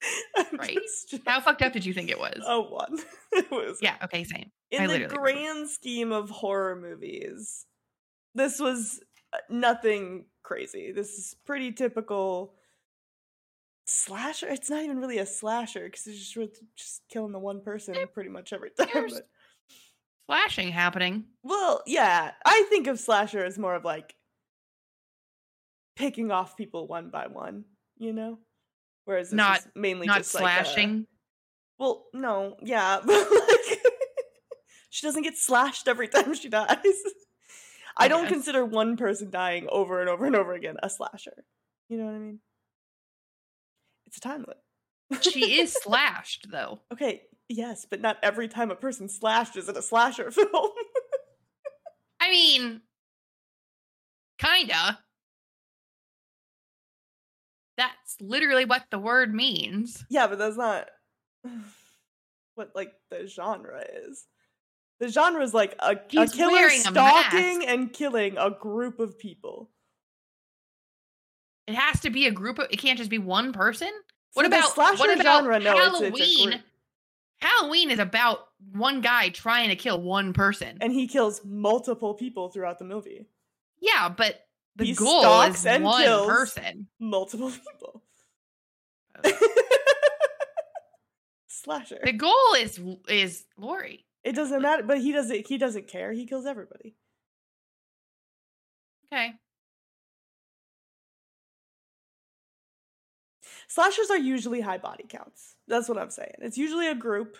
I'm 0.36 0.56
Right. 0.58 0.74
just- 0.74 1.14
How 1.26 1.40
fucked 1.40 1.62
up 1.62 1.72
did 1.72 1.84
you 1.84 1.92
think 1.92 2.10
it 2.10 2.18
was? 2.18 2.42
A 2.46 2.60
one. 2.60 2.98
it 3.32 3.50
was 3.50 3.78
Yeah. 3.82 3.96
Okay. 4.04 4.24
Same. 4.24 4.50
in 4.70 4.82
I 4.82 4.86
the 4.98 5.06
grand 5.06 5.68
scheme 5.70 6.12
of 6.12 6.30
horror 6.30 6.76
movies, 6.76 7.66
this 8.34 8.58
was 8.60 9.00
nothing 9.50 10.26
crazy. 10.42 10.92
This 10.92 11.18
is 11.18 11.36
pretty 11.46 11.72
typical 11.72 12.54
slasher. 13.86 14.48
It's 14.48 14.70
not 14.70 14.82
even 14.84 14.98
really 14.98 15.18
a 15.18 15.26
slasher 15.26 15.84
because 15.84 16.06
it's 16.06 16.32
just 16.32 16.60
just 16.76 17.02
killing 17.08 17.32
the 17.32 17.38
one 17.38 17.60
person 17.62 17.94
pretty 18.12 18.30
much 18.30 18.52
every 18.52 18.70
time. 18.78 18.88
there's- 18.92 19.14
But, 19.14 19.28
slashing 20.26 20.68
happening. 20.70 21.24
well, 21.42 21.82
yeah, 21.86 22.32
I 22.44 22.66
think 22.68 22.86
of 22.86 22.98
slasher 23.00 23.44
as 23.44 23.58
more 23.58 23.74
of 23.74 23.84
like 23.84 24.14
picking 25.96 26.30
off 26.30 26.56
people 26.56 26.86
one 26.86 27.10
by 27.10 27.26
one, 27.26 27.64
you 27.98 28.12
know. 28.12 28.38
Whereas 29.04 29.30
this 29.30 29.36
Not- 29.36 29.58
is 29.60 29.68
mainly 29.74 30.06
Not 30.06 30.18
just 30.18 30.34
like 30.34 30.42
a- 30.60 30.64
slashing. 30.64 31.06
well, 31.78 32.06
no, 32.12 32.56
yeah, 32.62 33.00
but 33.04 33.30
like 33.30 33.78
she 34.90 35.06
doesn't 35.06 35.22
get 35.22 35.36
slashed 35.38 35.88
every 35.88 36.08
time 36.08 36.34
she 36.34 36.48
dies. 36.50 36.76
I, 37.98 38.08
don't 38.08 38.28
consider 38.28 38.64
one 38.64 38.96
person 38.96 39.30
dying 39.30 39.66
over 39.70 40.00
and 40.00 40.08
over 40.08 40.24
and 40.24 40.36
over 40.36 40.52
again 40.54 40.76
a 40.82 40.88
slasher. 40.88 41.44
You 41.88 41.98
know 41.98 42.04
what 42.04 42.14
I 42.14 42.18
mean? 42.18 42.40
It's 44.06 44.18
a 44.18 44.20
time 44.20 44.46
limit. 45.10 45.24
she 45.24 45.60
is 45.60 45.72
slashed 45.82 46.46
though. 46.50 46.80
okay, 46.92 47.22
yes, 47.48 47.86
but 47.88 48.00
not 48.00 48.16
every 48.22 48.48
time 48.48 48.70
a 48.70 48.76
person 48.76 49.08
slashed 49.08 49.56
is 49.56 49.68
in 49.68 49.76
a 49.76 49.82
slasher 49.82 50.30
film. 50.30 50.70
I 52.20 52.30
mean, 52.30 52.82
kinda. 54.38 55.00
That's 57.76 58.16
literally 58.20 58.64
what 58.64 58.84
the 58.90 58.98
word 58.98 59.32
means. 59.34 60.04
yeah, 60.10 60.26
but 60.26 60.38
that's 60.38 60.56
not 60.56 60.88
what 62.54 62.72
like 62.74 62.92
the 63.10 63.26
genre 63.26 63.82
is. 64.08 64.26
The 65.00 65.08
genre 65.08 65.42
is 65.42 65.54
like 65.54 65.74
a, 65.78 65.92
a 65.92 66.26
killer 66.28 66.52
wearing 66.52 66.78
a 66.80 66.82
stalking 66.82 67.64
and 67.66 67.92
killing 67.92 68.36
a 68.36 68.50
group 68.50 68.98
of 68.98 69.18
people. 69.18 69.70
It 71.68 71.74
has 71.74 72.00
to 72.00 72.10
be 72.10 72.26
a 72.26 72.30
group 72.32 72.58
of. 72.58 72.66
It 72.70 72.78
can't 72.78 72.98
just 72.98 73.10
be 73.10 73.18
one 73.18 73.52
person. 73.52 73.90
What 74.34 74.46
about 74.46 74.70
slasher 74.74 74.98
what 74.98 75.20
about 75.20 75.44
genre? 75.44 75.60
No, 75.60 75.70
it's- 75.76 76.00
it's 76.20 76.36
Halloween? 76.38 76.62
Halloween 77.40 77.90
is 77.92 77.98
about 78.00 78.48
one 78.72 79.00
guy 79.00 79.28
trying 79.28 79.68
to 79.68 79.76
kill 79.76 80.00
one 80.00 80.32
person. 80.32 80.78
and 80.80 80.92
he 80.92 81.06
kills 81.06 81.40
multiple 81.44 82.14
people 82.14 82.48
throughout 82.48 82.78
the 82.80 82.84
movie. 82.84 83.26
yeah, 83.80 84.08
but 84.08 84.44
the 84.74 84.86
He 84.86 84.94
goal 84.94 85.20
stalks 85.20 85.60
is 85.60 85.66
and 85.66 85.84
one 85.84 86.02
kills. 86.02 86.26
person. 86.26 86.88
Multiple 86.98 87.50
people. 87.52 88.02
Slasher. 91.48 91.98
The 92.04 92.12
goal 92.12 92.54
is 92.58 92.80
is 93.08 93.44
Laurie. 93.56 94.04
It 94.24 94.34
doesn't 94.34 94.60
matter, 94.62 94.82
but 94.82 94.98
he 94.98 95.12
doesn't. 95.12 95.46
He 95.46 95.58
doesn't 95.58 95.88
care. 95.88 96.12
He 96.12 96.26
kills 96.26 96.44
everybody. 96.46 96.96
Okay. 99.12 99.32
Slashers 103.68 104.10
are 104.10 104.18
usually 104.18 104.60
high 104.60 104.78
body 104.78 105.04
counts. 105.08 105.56
That's 105.66 105.88
what 105.88 105.98
I'm 105.98 106.10
saying. 106.10 106.34
It's 106.40 106.58
usually 106.58 106.88
a 106.88 106.94
group. 106.94 107.36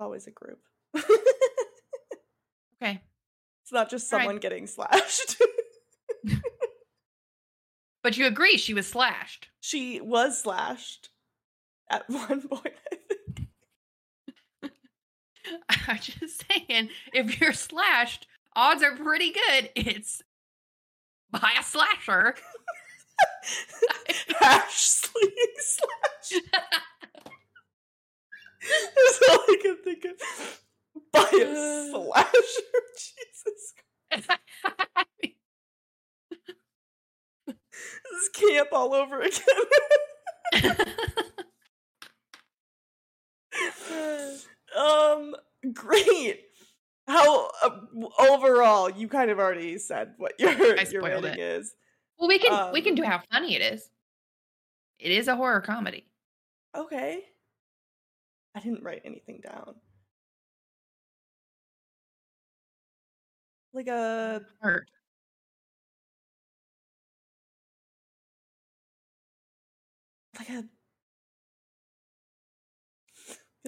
Always 0.00 0.26
a 0.26 0.30
group. 0.30 0.60
Okay. 2.82 3.00
It's 3.62 3.72
not 3.72 3.88
just 3.88 4.12
All 4.12 4.18
right. 4.18 4.24
someone 4.24 4.40
getting 4.40 4.66
slashed. 4.66 5.36
But 8.02 8.18
you 8.18 8.26
agree 8.26 8.58
she 8.58 8.74
was 8.74 8.86
slashed. 8.86 9.48
she 9.60 9.98
was 10.02 10.38
slashed 10.42 11.08
at 11.88 12.04
one 12.10 12.42
point. 12.46 12.74
I'm 15.88 15.98
just 15.98 16.44
saying, 16.50 16.90
if 17.12 17.40
you're 17.40 17.52
slashed, 17.52 18.26
odds 18.56 18.82
are 18.82 18.96
pretty 18.96 19.32
good 19.32 19.70
it's 19.74 20.22
by 21.30 21.52
a 21.58 21.62
slasher. 21.62 22.34
Hash 24.40 24.74
sleeve 24.74 25.32
slash. 25.58 26.42
That's 28.62 29.20
all 29.30 29.38
I 29.48 29.58
can 29.62 29.76
think 29.84 30.04
of. 30.04 30.62
By 31.12 31.20
a 31.32 31.90
slasher. 31.90 32.82
Jesus. 32.96 33.74
Christ. 34.10 34.28
This 37.46 38.22
is 38.22 38.28
camp 38.30 38.68
all 38.72 38.94
over 38.94 39.20
again. 39.20 39.40
um, 44.78 45.34
great. 45.72 46.42
How 47.06 47.48
uh, 47.62 47.68
w- 47.92 48.10
overall? 48.30 48.90
You 48.90 49.08
kind 49.08 49.30
of 49.30 49.38
already 49.38 49.78
said 49.78 50.14
what 50.18 50.32
your 50.38 50.50
I 50.50 50.82
your 50.90 51.02
rating 51.02 51.24
it. 51.34 51.38
is. 51.38 51.74
well, 52.18 52.28
we 52.28 52.38
can 52.38 52.72
we 52.72 52.80
can 52.82 52.92
Um, 52.92 52.96
do 52.96 53.02
how 53.04 53.22
funny 53.32 53.54
it 53.54 53.62
is. 53.62 53.88
It 54.98 55.12
is 55.12 55.28
a 55.28 55.36
horror 55.36 55.60
comedy. 55.60 56.06
Okay. 56.76 57.24
I 58.54 58.60
didn't 58.60 58.82
write 58.82 59.02
anything 59.04 59.40
down. 59.42 59.74
Like 63.72 63.88
a 63.88 64.42
Hurt. 64.60 64.88
like 70.38 70.48
a 70.48 70.58
a 70.58 70.64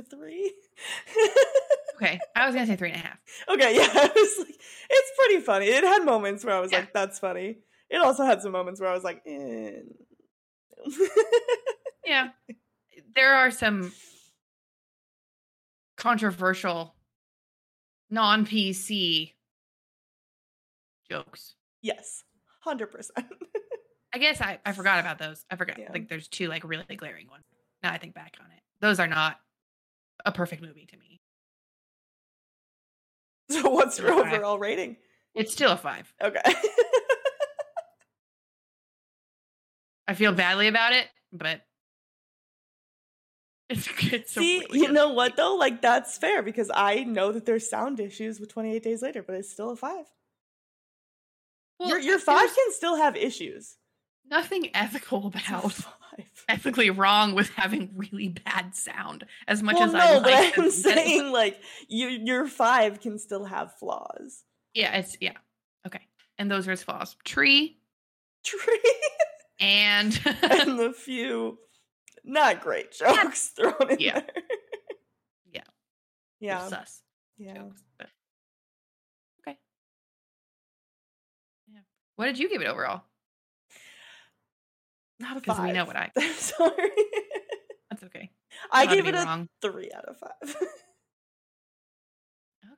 three. 0.02 0.52
Okay, 1.96 2.20
I 2.34 2.44
was 2.46 2.54
gonna 2.54 2.66
say 2.66 2.76
three 2.76 2.90
and 2.90 3.00
a 3.00 3.04
half. 3.06 3.18
okay, 3.48 3.74
yeah, 3.74 3.88
I 3.94 4.10
was 4.14 4.38
like, 4.46 4.60
it's 4.90 5.10
pretty 5.18 5.40
funny. 5.40 5.66
It 5.66 5.82
had 5.84 6.04
moments 6.04 6.44
where 6.44 6.54
I 6.54 6.60
was 6.60 6.70
Yeah. 6.70 6.80
like, 6.80 6.92
"That's 6.92 7.18
funny." 7.18 7.58
It 7.88 7.96
also 7.96 8.24
had 8.24 8.42
some 8.42 8.52
moments 8.52 8.80
where 8.80 8.90
I 8.90 8.94
was 8.94 9.04
like, 9.04 9.22
eh. 9.26 9.80
Yeah, 12.04 12.30
there 13.14 13.34
are 13.34 13.50
some 13.50 13.92
controversial, 15.96 16.94
non 18.10 18.46
PC 18.46 19.34
jokes. 21.10 21.54
"Yes, 21.82 22.24
hundred 22.60 22.88
percent." 22.88 23.26
I 24.12 24.18
guess 24.18 24.40
I, 24.40 24.60
I 24.64 24.72
forgot 24.72 25.00
about 25.00 25.18
those. 25.18 25.44
I 25.50 25.56
forgot. 25.56 25.78
Yeah. 25.78 25.92
Like, 25.92 26.08
there's 26.08 26.28
two 26.28 26.48
like 26.48 26.64
really 26.64 26.84
glaring 26.96 27.28
ones. 27.28 27.44
Now 27.82 27.92
I 27.92 27.98
think 27.98 28.14
back 28.14 28.36
on 28.40 28.46
it, 28.50 28.62
those 28.80 28.98
are 28.98 29.06
not 29.06 29.38
a 30.24 30.32
perfect 30.32 30.62
movie 30.62 30.86
to 30.86 30.96
me. 30.96 31.20
So 33.50 33.70
what's 33.70 33.96
your 34.00 34.12
overall 34.12 34.58
rating? 34.58 34.96
It's 35.32 35.52
still 35.52 35.70
a 35.70 35.76
five. 35.76 36.12
Okay. 36.20 36.40
I 40.08 40.14
feel 40.14 40.32
badly 40.32 40.68
about 40.68 40.92
it, 40.92 41.06
but 41.32 41.60
it's 43.68 43.86
a 43.88 44.40
See, 44.40 44.66
you 44.70 44.92
know 44.92 45.12
what 45.12 45.36
though? 45.36 45.56
Like 45.56 45.82
that's 45.82 46.16
fair 46.18 46.42
because 46.42 46.70
I 46.74 47.04
know 47.04 47.32
that 47.32 47.44
there's 47.46 47.68
sound 47.68 47.98
issues 48.00 48.38
with 48.40 48.52
28 48.52 48.82
Days 48.82 49.02
Later, 49.02 49.22
but 49.22 49.34
it's 49.36 49.50
still 49.50 49.70
a 49.70 49.76
five. 49.76 50.06
Well, 51.78 51.88
your 51.88 51.98
your 51.98 52.18
five 52.18 52.48
can 52.54 52.72
still 52.72 52.96
have 52.96 53.16
issues. 53.16 53.76
nothing 54.28 54.70
ethical 54.74 55.26
about 55.26 55.72
five. 55.72 55.92
Ethically 56.48 56.90
wrong 56.90 57.34
with 57.34 57.48
having 57.50 57.90
really 57.94 58.28
bad 58.28 58.74
sound. 58.74 59.24
As 59.48 59.62
much 59.62 59.74
well, 59.74 59.84
as 59.84 59.92
no, 59.92 59.98
I 60.00 60.14
but 60.20 60.24
like 60.32 60.58
I'm 60.58 60.70
saying 60.70 61.32
like 61.32 61.60
you, 61.88 62.08
your 62.08 62.46
five 62.46 63.00
can 63.00 63.18
still 63.18 63.44
have 63.44 63.74
flaws. 63.78 64.44
yeah, 64.74 64.96
it's 64.98 65.16
yeah 65.20 65.36
okay, 65.86 66.02
and 66.38 66.50
those 66.50 66.66
are 66.68 66.72
his 66.72 66.82
flaws: 66.82 67.16
tree 67.24 67.78
Tree 68.44 68.94
and 69.58 70.12
and 70.42 70.78
the 70.78 70.92
few 70.96 71.58
not 72.24 72.60
great 72.60 72.92
jokes 72.92 73.48
thrown 73.48 73.74
in 73.90 73.98
Yeah. 73.98 74.20
there. 74.20 74.42
Yeah. 75.52 75.62
Yeah. 76.38 76.68
sus 76.68 77.02
Yeah. 77.38 77.54
jokes. 77.54 77.82
But 77.98 78.08
okay, 79.40 79.58
yeah. 81.72 81.80
What 82.16 82.26
did 82.26 82.38
you 82.38 82.48
give 82.48 82.62
it 82.62 82.68
overall? 82.68 83.02
Not 85.18 85.36
a 85.38 85.40
five. 85.40 85.64
we 85.64 85.72
know 85.72 85.84
what 85.84 85.96
I- 85.96 86.10
I'm 86.18 86.34
sorry. 86.34 86.90
That's 87.90 88.02
okay. 88.04 88.30
I 88.70 88.86
gave 88.86 89.06
it 89.06 89.14
a 89.14 89.18
wrong. 89.24 89.48
three 89.62 89.90
out 89.94 90.04
of 90.06 90.18
five. 90.18 90.56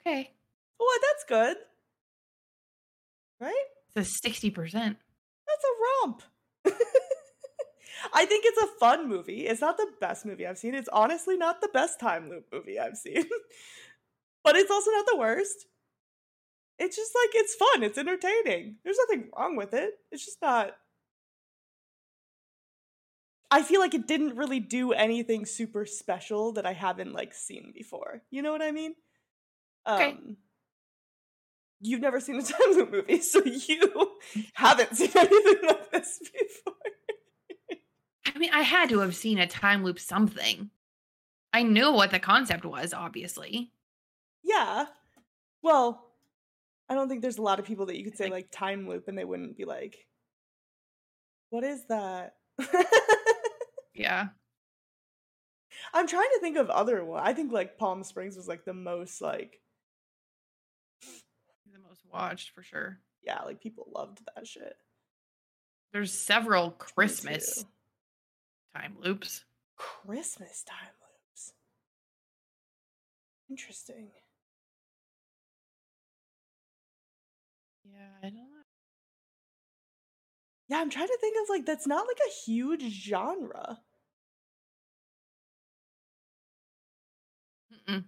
Okay, 0.00 0.30
well, 0.78 0.88
that's 1.02 1.24
good. 1.28 1.56
Right? 3.40 3.64
it's 3.94 4.08
a 4.08 4.10
sixty 4.22 4.48
percent. 4.50 4.96
That's 5.46 5.64
a 5.64 6.06
romp. 6.06 6.22
I 8.14 8.24
think 8.24 8.44
it's 8.46 8.62
a 8.62 8.78
fun 8.78 9.08
movie. 9.08 9.46
It's 9.46 9.60
not 9.60 9.76
the 9.76 9.88
best 10.00 10.24
movie 10.24 10.46
I've 10.46 10.56
seen. 10.58 10.74
It's 10.74 10.88
honestly 10.92 11.36
not 11.36 11.60
the 11.60 11.68
best 11.74 11.98
time 12.00 12.30
loop 12.30 12.46
movie 12.52 12.78
I've 12.78 12.96
seen. 12.96 13.24
but 14.44 14.56
it's 14.56 14.70
also 14.70 14.90
not 14.92 15.06
the 15.10 15.16
worst. 15.18 15.66
It's 16.78 16.96
just 16.96 17.12
like 17.14 17.30
it's 17.34 17.54
fun. 17.56 17.82
It's 17.82 17.98
entertaining. 17.98 18.76
There's 18.84 18.98
nothing 19.08 19.30
wrong 19.36 19.56
with 19.56 19.74
it. 19.74 19.94
It's 20.12 20.24
just 20.24 20.40
not 20.40 20.70
I 23.50 23.62
feel 23.62 23.80
like 23.80 23.94
it 23.94 24.06
didn't 24.06 24.36
really 24.36 24.60
do 24.60 24.92
anything 24.92 25.46
super 25.46 25.86
special 25.86 26.52
that 26.52 26.66
I 26.66 26.72
haven't 26.74 27.12
like 27.14 27.32
seen 27.32 27.72
before. 27.74 28.22
You 28.30 28.42
know 28.42 28.52
what 28.52 28.62
I 28.62 28.72
mean? 28.72 28.94
Okay. 29.88 30.10
Um 30.10 30.36
You've 31.80 32.00
never 32.00 32.18
seen 32.20 32.36
a 32.36 32.42
time 32.54 32.72
loop 32.72 32.90
movie, 32.90 33.20
so 33.20 33.40
you 33.44 34.10
haven't 34.54 34.96
seen 34.96 35.12
anything 35.14 35.66
like 35.68 35.90
this 35.92 36.18
before. 36.18 36.74
I 38.34 38.38
mean, 38.38 38.50
I 38.52 38.62
had 38.62 38.88
to 38.90 38.98
have 38.98 39.14
seen 39.16 39.38
a 39.38 39.46
time 39.46 39.84
loop 39.84 39.98
something. 40.00 40.70
I 41.52 41.62
knew 41.62 41.92
what 41.92 42.10
the 42.10 42.18
concept 42.18 42.64
was, 42.64 42.92
obviously. 42.92 43.70
Yeah. 44.42 44.86
Well, 45.62 46.04
I 46.88 46.94
don't 46.94 47.08
think 47.08 47.22
there's 47.22 47.38
a 47.38 47.42
lot 47.42 47.58
of 47.60 47.64
people 47.64 47.86
that 47.86 47.96
you 47.96 48.04
could 48.04 48.16
say 48.16 48.24
Like- 48.24 48.32
like 48.32 48.50
time 48.50 48.88
loop 48.88 49.08
and 49.08 49.16
they 49.16 49.24
wouldn't 49.24 49.56
be 49.56 49.64
like, 49.64 49.96
what 51.50 51.64
is 51.64 51.86
that? 51.88 52.34
Yeah. 53.98 54.28
I'm 55.92 56.06
trying 56.06 56.28
to 56.34 56.40
think 56.40 56.56
of 56.56 56.70
other 56.70 57.04
one. 57.04 57.22
I 57.22 57.32
think 57.32 57.52
like 57.52 57.78
Palm 57.78 58.04
Springs 58.04 58.36
was 58.36 58.48
like 58.48 58.64
the 58.64 58.72
most 58.72 59.20
like 59.20 59.60
The 61.72 61.78
most 61.86 62.02
watched 62.10 62.50
for 62.50 62.62
sure. 62.62 63.00
yeah, 63.22 63.42
like 63.42 63.60
people 63.60 63.88
loved 63.94 64.20
that 64.34 64.46
shit. 64.46 64.76
There's 65.92 66.12
several 66.12 66.70
Christmas 66.72 67.64
time 68.74 68.96
loops. 69.00 69.44
Christmas 69.76 70.62
time 70.62 70.94
loops. 71.00 71.52
Interesting. 73.50 74.08
Yeah, 77.84 78.08
I 78.22 78.26
don't 78.26 78.34
know. 78.34 78.42
Yeah, 80.68 80.78
I'm 80.80 80.90
trying 80.90 81.06
to 81.06 81.18
think 81.20 81.36
of 81.42 81.48
like 81.48 81.64
that's 81.64 81.86
not 81.86 82.06
like 82.06 82.18
a 82.26 82.44
huge 82.44 82.82
genre. 82.82 83.78
Mm-mm. 87.88 87.94
You 87.94 88.00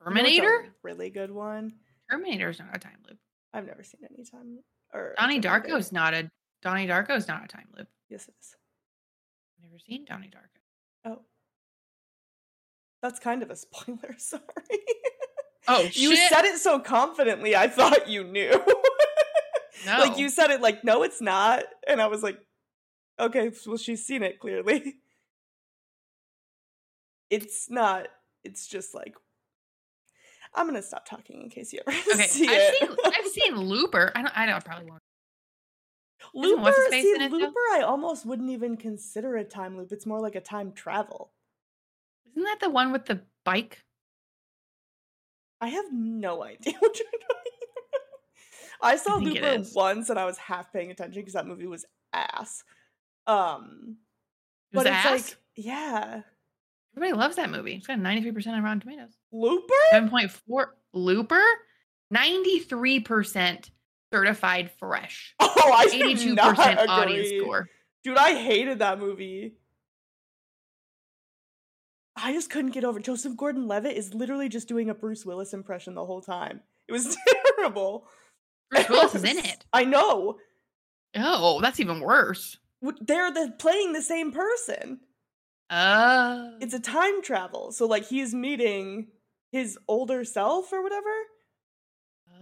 know 0.00 0.04
Terminator? 0.04 0.74
really 0.82 1.10
good 1.10 1.30
one. 1.30 1.74
Terminator's 2.10 2.58
not 2.58 2.74
a 2.74 2.78
time 2.78 2.98
loop. 3.08 3.18
I've 3.54 3.66
never 3.66 3.82
seen 3.82 4.00
any 4.12 4.24
time 4.24 4.58
or 4.92 5.14
Donnie 5.18 5.40
Terminator. 5.40 5.76
Darko's 5.76 5.92
not 5.92 6.14
a 6.14 6.30
Donnie 6.62 6.86
Darko's 6.88 7.28
not 7.28 7.44
a 7.44 7.48
time 7.48 7.66
loop. 7.76 7.88
Yes, 8.08 8.28
it 8.28 8.34
is. 8.40 8.56
Never 9.62 9.78
seen 9.78 10.04
Donnie 10.04 10.30
Darko. 10.34 11.10
Oh. 11.12 11.22
That's 13.02 13.18
kind 13.18 13.42
of 13.42 13.50
a 13.50 13.56
spoiler, 13.56 14.14
sorry. 14.18 14.42
Oh 15.68 15.84
shit 15.84 15.96
you 15.96 16.16
shit! 16.16 16.30
said 16.32 16.44
it 16.44 16.58
so 16.58 16.80
confidently, 16.80 17.54
I 17.54 17.68
thought 17.68 18.08
you 18.08 18.24
knew. 18.24 18.50
no, 19.86 19.98
Like 19.98 20.18
you 20.18 20.28
said 20.28 20.50
it 20.50 20.60
like, 20.60 20.82
no, 20.82 21.02
it's 21.04 21.20
not. 21.20 21.62
And 21.86 22.02
I 22.02 22.06
was 22.08 22.22
like, 22.22 22.38
okay, 23.20 23.50
well, 23.66 23.76
she's 23.76 24.04
seen 24.04 24.22
it 24.24 24.40
clearly. 24.40 24.96
It's 27.32 27.70
not, 27.70 28.08
it's 28.44 28.66
just 28.66 28.94
like 28.94 29.14
I'm 30.54 30.66
gonna 30.66 30.82
stop 30.82 31.08
talking 31.08 31.40
in 31.40 31.48
case 31.48 31.72
you 31.72 31.80
ever 31.86 31.96
Okay, 32.12 32.26
see 32.26 32.46
I've 32.46 32.54
it. 32.60 32.78
seen 32.78 32.96
I've 33.06 33.26
seen 33.32 33.56
Looper. 33.56 34.12
I 34.14 34.20
don't. 34.22 34.38
I 34.38 34.44
don't 34.46 34.62
probably 34.64 34.90
won't. 34.90 35.02
Looper, 36.34 36.60
what's 36.62 36.76
his 36.76 36.88
face 36.88 37.04
see, 37.04 37.16
though? 37.18 37.34
Looper, 37.36 37.58
I 37.72 37.80
almost 37.86 38.26
wouldn't 38.26 38.50
even 38.50 38.76
consider 38.76 39.36
a 39.36 39.44
time 39.44 39.78
loop. 39.78 39.92
It's 39.92 40.04
more 40.04 40.20
like 40.20 40.34
a 40.34 40.40
time 40.42 40.72
travel. 40.72 41.32
Isn't 42.30 42.44
that 42.44 42.60
the 42.60 42.68
one 42.70 42.92
with 42.92 43.06
the 43.06 43.22
bike? 43.44 43.82
I 45.60 45.68
have 45.68 45.86
no 45.90 46.42
idea 46.44 46.74
what 46.78 46.98
you're 46.98 47.08
talking. 47.08 47.52
I 48.82 48.96
saw 48.96 49.16
it 49.18 49.22
Looper 49.22 49.62
once 49.74 50.10
and 50.10 50.18
I 50.18 50.24
was 50.26 50.36
half 50.38 50.72
paying 50.72 50.90
attention 50.90 51.22
because 51.22 51.34
that 51.34 51.46
movie 51.46 51.66
was 51.66 51.86
ass. 52.12 52.64
Um, 53.26 53.96
It 54.72 54.76
was 54.76 54.84
but 54.84 54.92
it's 54.92 55.28
like, 55.30 55.36
yeah, 55.56 56.22
Everybody 56.96 57.18
loves 57.18 57.36
that 57.36 57.50
movie. 57.50 57.74
It's 57.74 57.86
got 57.86 57.98
ninety 57.98 58.22
three 58.22 58.32
percent 58.32 58.56
on 58.56 58.62
Rotten 58.62 58.80
Tomatoes. 58.80 59.16
Looper. 59.32 59.72
Seven 59.90 60.10
point 60.10 60.30
four. 60.30 60.74
Looper. 60.92 61.42
Ninety 62.10 62.58
three 62.58 63.00
percent 63.00 63.70
certified 64.12 64.70
fresh. 64.78 65.34
Oh, 65.64 65.70
I 65.72 65.84
Eighty 65.92 66.14
do 66.14 66.20
two 66.24 66.34
not 66.34 66.56
percent 66.56 66.80
audience 66.88 67.28
score. 67.40 67.68
Dude, 68.02 68.16
I 68.18 68.34
hated 68.34 68.80
that 68.80 68.98
movie. 68.98 69.54
I 72.16 72.32
just 72.32 72.50
couldn't 72.50 72.72
get 72.72 72.84
over. 72.84 72.98
it. 72.98 73.04
Joseph 73.04 73.36
Gordon-Levitt 73.36 73.96
is 73.96 74.12
literally 74.12 74.48
just 74.48 74.66
doing 74.66 74.90
a 74.90 74.94
Bruce 74.94 75.24
Willis 75.24 75.54
impression 75.54 75.94
the 75.94 76.04
whole 76.04 76.20
time. 76.20 76.60
It 76.88 76.92
was 76.92 77.16
terrible. 77.56 78.08
Bruce 78.70 78.88
Willis 78.90 79.14
is 79.14 79.24
in 79.24 79.38
it. 79.38 79.64
I 79.72 79.84
know. 79.84 80.38
Oh, 81.14 81.60
that's 81.60 81.78
even 81.78 82.00
worse. 82.00 82.58
They're 83.00 83.30
the, 83.32 83.54
playing 83.58 83.92
the 83.92 84.02
same 84.02 84.32
person. 84.32 84.98
Oh, 85.74 86.56
It's 86.60 86.74
a 86.74 86.80
time 86.80 87.22
travel. 87.22 87.72
So 87.72 87.86
like 87.86 88.06
he's 88.06 88.34
meeting 88.34 89.08
his 89.50 89.78
older 89.88 90.24
self 90.24 90.72
or 90.72 90.82
whatever. 90.82 91.08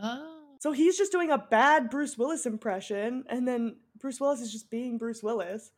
oh. 0.03 0.37
So 0.61 0.73
he's 0.73 0.99
just 0.99 1.13
doing 1.13 1.31
a 1.31 1.39
bad 1.39 1.89
Bruce 1.89 2.19
Willis 2.19 2.45
impression 2.45 3.25
and 3.29 3.47
then 3.49 3.77
Bruce 3.99 4.21
Willis 4.21 4.41
is 4.41 4.53
just 4.53 4.69
being 4.71 4.99
Bruce 4.99 5.23
Willis. 5.23 5.71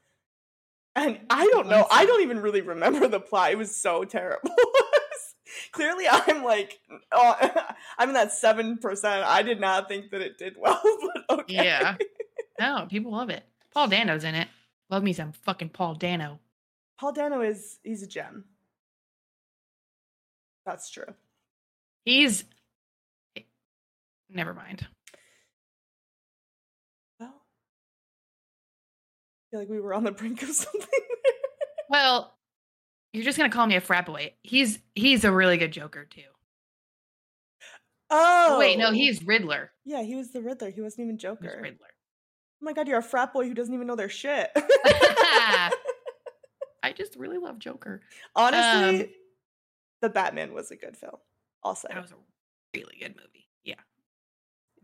And 0.96 1.20
I 1.30 1.46
don't 1.48 1.68
know. 1.68 1.86
I 1.90 2.04
don't 2.04 2.22
even 2.22 2.40
really 2.40 2.62
remember 2.62 3.06
the 3.06 3.20
plot. 3.20 3.52
It 3.52 3.58
was 3.58 3.76
so 3.76 4.04
terrible. 4.04 4.50
Clearly 5.72 6.06
I'm 6.10 6.42
like 6.42 6.80
oh, 7.12 7.34
I'm 7.98 8.08
in 8.08 8.14
that 8.14 8.30
7%. 8.32 9.04
I 9.04 9.42
did 9.42 9.60
not 9.60 9.88
think 9.88 10.10
that 10.10 10.22
it 10.22 10.38
did 10.38 10.56
well, 10.58 10.80
but 11.28 11.40
okay. 11.40 11.54
Yeah. 11.54 11.96
No, 12.58 12.86
people 12.90 13.12
love 13.12 13.28
it. 13.30 13.44
Paul 13.74 13.88
Dano's 13.88 14.24
in 14.24 14.34
it. 14.34 14.48
Love 14.90 15.02
me 15.02 15.12
some 15.12 15.32
fucking 15.32 15.70
Paul 15.70 15.94
Dano. 15.94 16.40
Paul 17.02 17.12
Dano 17.12 17.40
is 17.40 17.80
he's 17.82 18.04
a 18.04 18.06
gem. 18.06 18.44
That's 20.64 20.88
true. 20.88 21.12
He's. 22.04 22.44
Never 24.30 24.54
mind. 24.54 24.86
Well, 27.18 27.34
I 27.34 27.40
feel 29.50 29.58
like 29.58 29.68
we 29.68 29.80
were 29.80 29.94
on 29.94 30.04
the 30.04 30.12
brink 30.12 30.42
of 30.42 30.48
something. 30.50 30.80
Well, 31.90 32.36
you're 33.12 33.24
just 33.24 33.36
gonna 33.36 33.50
call 33.50 33.66
me 33.66 33.74
a 33.74 33.80
frat 33.80 34.06
boy. 34.06 34.34
He's 34.44 34.78
he's 34.94 35.24
a 35.24 35.32
really 35.32 35.56
good 35.56 35.72
Joker 35.72 36.04
too. 36.04 36.22
oh 38.10 38.60
Wait, 38.60 38.78
no, 38.78 38.92
he's 38.92 39.24
Riddler. 39.24 39.72
yeah, 39.84 40.04
he 40.04 40.14
was 40.14 40.30
the 40.30 40.40
Riddler. 40.40 40.70
He 40.70 40.80
wasn't 40.80 41.06
even 41.06 41.16
He's 41.16 41.22
Joker. 41.22 41.58
Riddler. 41.60 41.88
Oh 42.62 42.64
my 42.64 42.72
god, 42.72 42.86
you're 42.86 42.98
a 42.98 43.02
frat 43.02 43.32
boy 43.32 43.48
who 43.48 43.54
doesn't 43.54 43.74
even 43.74 43.88
know 43.88 43.96
their 43.96 44.08
shit. 44.08 44.50
I 46.82 46.92
just 46.92 47.16
really 47.16 47.38
love 47.38 47.58
Joker. 47.58 48.00
Honestly, 48.34 49.04
Um, 49.04 49.08
the 50.00 50.08
Batman 50.08 50.52
was 50.52 50.70
a 50.70 50.76
good 50.76 50.96
film. 50.96 51.16
I'll. 51.62 51.74
That 51.88 52.00
was 52.02 52.12
a 52.12 52.16
really 52.76 52.96
good 53.00 53.14
movie. 53.16 53.48
Yeah. 53.64 53.76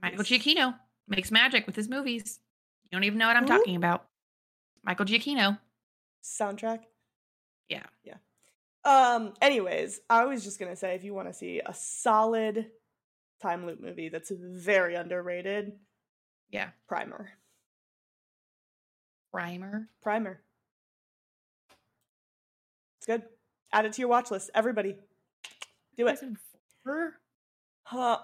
Michael 0.01 0.25
Giacchino 0.25 0.79
makes 1.09 1.31
magic 1.31 1.67
with 1.67 1.75
his 1.75 1.89
movies. 1.89 2.39
You 2.85 2.91
don't 2.93 3.05
even 3.05 3.19
know 3.19 3.27
what 3.27 3.37
I'm 3.37 3.43
Who? 3.49 3.49
talking 3.59 3.77
about. 3.77 4.07
Michael 4.85 5.07
Giacchino. 5.07 5.59
soundtrack. 6.23 6.81
Yeah. 7.69 7.87
Yeah. 8.05 8.17
Um. 8.85 9.35
Anyways, 9.43 10.01
I 10.09 10.25
was 10.27 10.45
just 10.45 10.59
gonna 10.61 10.77
say, 10.77 10.95
if 10.95 11.03
you 11.05 11.15
want 11.15 11.29
to 11.29 11.35
see 11.35 11.61
a 11.65 11.75
solid 11.75 12.71
time 13.43 13.67
loop 13.67 13.81
movie 13.81 14.09
that's 14.09 14.31
very 14.31 14.95
underrated, 14.95 15.73
Yeah. 16.51 16.71
Primer. 16.87 17.31
Primer. 19.33 19.89
Primer. 20.03 20.41
Good. 23.09 23.23
Add 23.73 23.87
it 23.87 23.95
to 23.95 24.01
your 24.03 24.09
watch 24.09 24.31
list. 24.31 24.51
Everybody, 24.55 24.97
do 25.97 26.07
it. 26.09 26.21
Huh. 27.85 28.19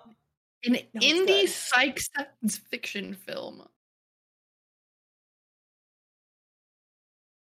An 0.66 0.78
No, 0.92 1.00
indie 1.00 1.48
psych 1.48 1.98
science 1.98 2.58
fiction 2.70 3.14
film. 3.14 3.66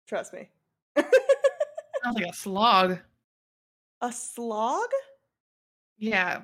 Trust 0.07 0.32
me. 0.32 0.49
Sounds 0.97 2.16
like 2.16 2.26
a 2.26 2.32
slog. 2.32 2.99
a 4.01 4.12
slog? 4.12 4.88
Yeah. 5.99 6.43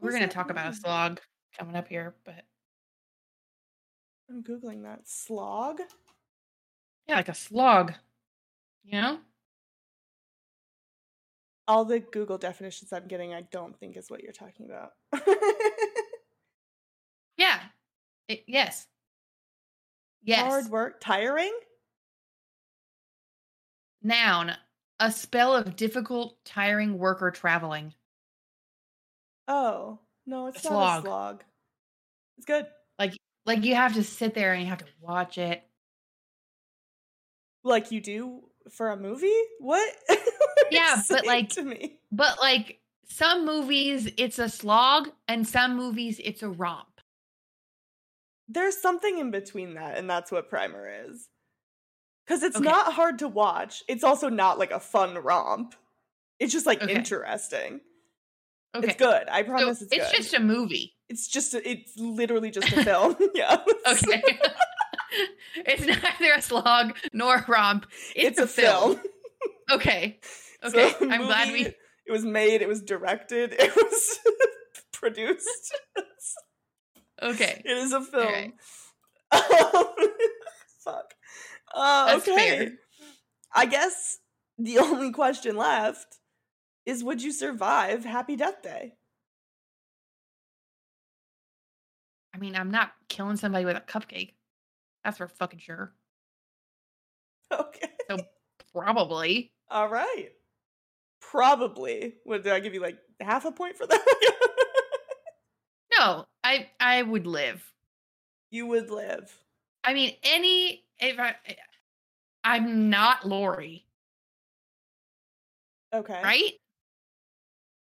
We're 0.00 0.10
going 0.10 0.22
to 0.22 0.28
talk 0.28 0.50
about 0.50 0.72
a 0.72 0.76
slog 0.76 1.20
coming 1.58 1.76
up 1.76 1.88
here, 1.88 2.14
but 2.24 2.44
I'm 4.30 4.42
googling 4.42 4.82
that. 4.84 5.06
Slog? 5.06 5.80
yeah, 7.06 7.16
like 7.16 7.28
a 7.28 7.34
slog. 7.34 7.92
You 8.84 9.00
know? 9.00 9.18
All 11.68 11.84
the 11.84 12.00
Google 12.00 12.38
definitions 12.38 12.92
I'm 12.92 13.08
getting, 13.08 13.34
I 13.34 13.42
don't 13.42 13.78
think 13.78 13.96
is 13.96 14.08
what 14.10 14.22
you're 14.22 14.32
talking 14.32 14.66
about. 14.66 14.92
Yeah. 17.36 17.60
It, 18.28 18.44
yes. 18.46 18.86
Yes. 20.22 20.40
Hard 20.40 20.68
work, 20.68 21.00
tiring. 21.00 21.52
Noun. 24.02 24.52
A 24.98 25.12
spell 25.12 25.54
of 25.54 25.76
difficult, 25.76 26.42
tiring 26.44 26.98
work 26.98 27.20
or 27.20 27.30
traveling. 27.30 27.92
Oh 29.46 29.98
no, 30.26 30.46
it's 30.46 30.64
A 30.64 30.70
not 30.70 30.98
a 30.98 31.02
slog. 31.02 31.04
slog. 31.04 31.44
It's 32.38 32.46
good. 32.46 32.66
Like 32.98 33.12
like 33.44 33.64
you 33.64 33.74
have 33.74 33.94
to 33.94 34.02
sit 34.02 34.34
there 34.34 34.54
and 34.54 34.62
you 34.62 34.68
have 34.68 34.78
to 34.78 34.86
watch 35.00 35.36
it. 35.38 35.62
Like 37.62 37.92
you 37.92 38.00
do 38.00 38.44
for 38.70 38.90
a 38.90 38.96
movie? 38.96 39.30
What? 39.60 39.94
What 40.70 40.72
are 40.72 40.76
you 40.76 40.82
Yeah, 40.82 41.02
but, 41.08 41.26
like- 41.26 41.48
to 41.50 41.62
me. 41.62 41.96
But 42.12 42.38
like 42.40 42.80
some 43.08 43.44
movies, 43.46 44.08
it's 44.16 44.38
a 44.38 44.48
slog, 44.48 45.08
and 45.28 45.46
some 45.46 45.76
movies, 45.76 46.20
it's 46.22 46.42
a 46.42 46.48
romp. 46.48 46.86
There's 48.48 48.80
something 48.80 49.18
in 49.18 49.30
between 49.30 49.74
that, 49.74 49.98
and 49.98 50.08
that's 50.08 50.30
what 50.30 50.48
Primer 50.50 50.88
is. 51.08 51.28
Because 52.26 52.42
it's 52.42 52.56
Okay. 52.56 52.64
not 52.64 52.92
hard 52.92 53.18
to 53.20 53.28
watch. 53.28 53.82
It's 53.88 54.04
also 54.04 54.28
not 54.28 54.58
like 54.58 54.70
a 54.72 54.80
fun 54.80 55.14
romp. 55.18 55.74
It's 56.38 56.52
just 56.52 56.66
like 56.66 56.82
Okay. 56.82 56.94
interesting. 56.94 57.80
Okay. 58.74 58.88
It's 58.88 58.96
good. 58.96 59.28
I 59.28 59.42
So 59.42 59.48
promise 59.48 59.82
it's, 59.82 59.92
it's 59.92 60.10
good. 60.10 60.16
just 60.16 60.34
a 60.34 60.40
movie. 60.40 60.94
it's 61.08 61.28
just 61.28 61.54
a, 61.54 61.68
it's 61.68 61.96
literally 61.96 62.50
just 62.50 62.70
a 62.72 62.82
film. 62.84 63.16
yeah. 63.34 63.58
Okay. 63.86 64.22
it's 65.56 65.86
neither 65.86 66.34
a 66.34 66.42
slog 66.42 66.96
nor 67.12 67.36
a 67.36 67.44
romp. 67.48 67.86
It's, 68.16 68.38
It's, 68.38 68.40
a, 68.40 68.46
film. 68.46 69.00
Okay. 69.70 70.18
So 70.70 70.78
Okay. 70.78 70.94
the 71.06 71.12
I'm 71.12 71.26
glad 71.26 71.52
we. 71.52 71.66
It 71.66 72.12
was 72.12 72.24
made. 72.24 72.62
It 72.62 72.68
was 72.68 72.82
directed. 72.82 73.52
It 73.58 73.74
was 73.74 74.18
produced. 74.92 75.74
Okay. 77.22 77.62
It 77.64 77.76
is 77.78 77.92
a 77.92 78.00
film. 78.00 78.26
Alright. 78.26 78.52
Fuck. 80.84 81.14
Uh, 81.74 82.06
That's 82.06 82.28
okay. 82.28 82.36
fair. 82.36 82.70
I 83.54 83.66
guess 83.66 84.18
the 84.58 84.78
only 84.78 85.10
question 85.12 85.56
left 85.56 86.18
is 86.84 87.02
would 87.02 87.22
you 87.22 87.32
survive 87.32 88.04
Happy 88.04 88.36
Death 88.36 88.62
Day? 88.62 88.94
I 92.34 92.38
mean, 92.38 92.54
I'm 92.54 92.70
not 92.70 92.92
killing 93.08 93.36
somebody 93.36 93.64
with 93.64 93.76
a 93.76 93.80
cupcake. 93.80 94.34
That's 95.04 95.18
for 95.18 95.26
fucking 95.28 95.58
sure. 95.58 95.92
Okay. 97.50 97.88
So 98.10 98.18
probably. 98.72 99.52
All 99.70 99.88
right. 99.88 100.30
Probably. 101.30 102.14
What 102.24 102.42
did 102.44 102.52
I 102.52 102.60
give 102.60 102.74
you 102.74 102.80
like 102.80 102.98
half 103.20 103.44
a 103.44 103.52
point 103.52 103.76
for 103.76 103.86
that? 103.86 104.04
No, 105.98 106.26
I 106.44 106.68
I 106.78 107.00
would 107.02 107.26
live. 107.26 107.64
you 108.50 108.66
would 108.66 108.90
live. 108.90 109.34
I 109.82 109.94
mean, 109.94 110.14
any 110.24 110.84
if 110.98 111.18
I, 111.18 111.34
I'm 112.44 112.90
not 112.90 113.26
Lori, 113.26 113.86
Okay. 115.94 116.20
right? 116.22 116.52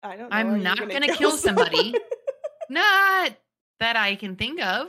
I 0.03 0.15
don't 0.15 0.29
know. 0.29 0.35
I'm 0.35 0.53
Are 0.53 0.57
not 0.57 0.77
gonna 0.77 1.15
kill 1.15 1.31
someone? 1.31 1.65
somebody. 1.65 1.95
Not 2.69 3.35
that 3.79 3.95
I 3.95 4.15
can 4.15 4.35
think 4.35 4.61
of. 4.61 4.87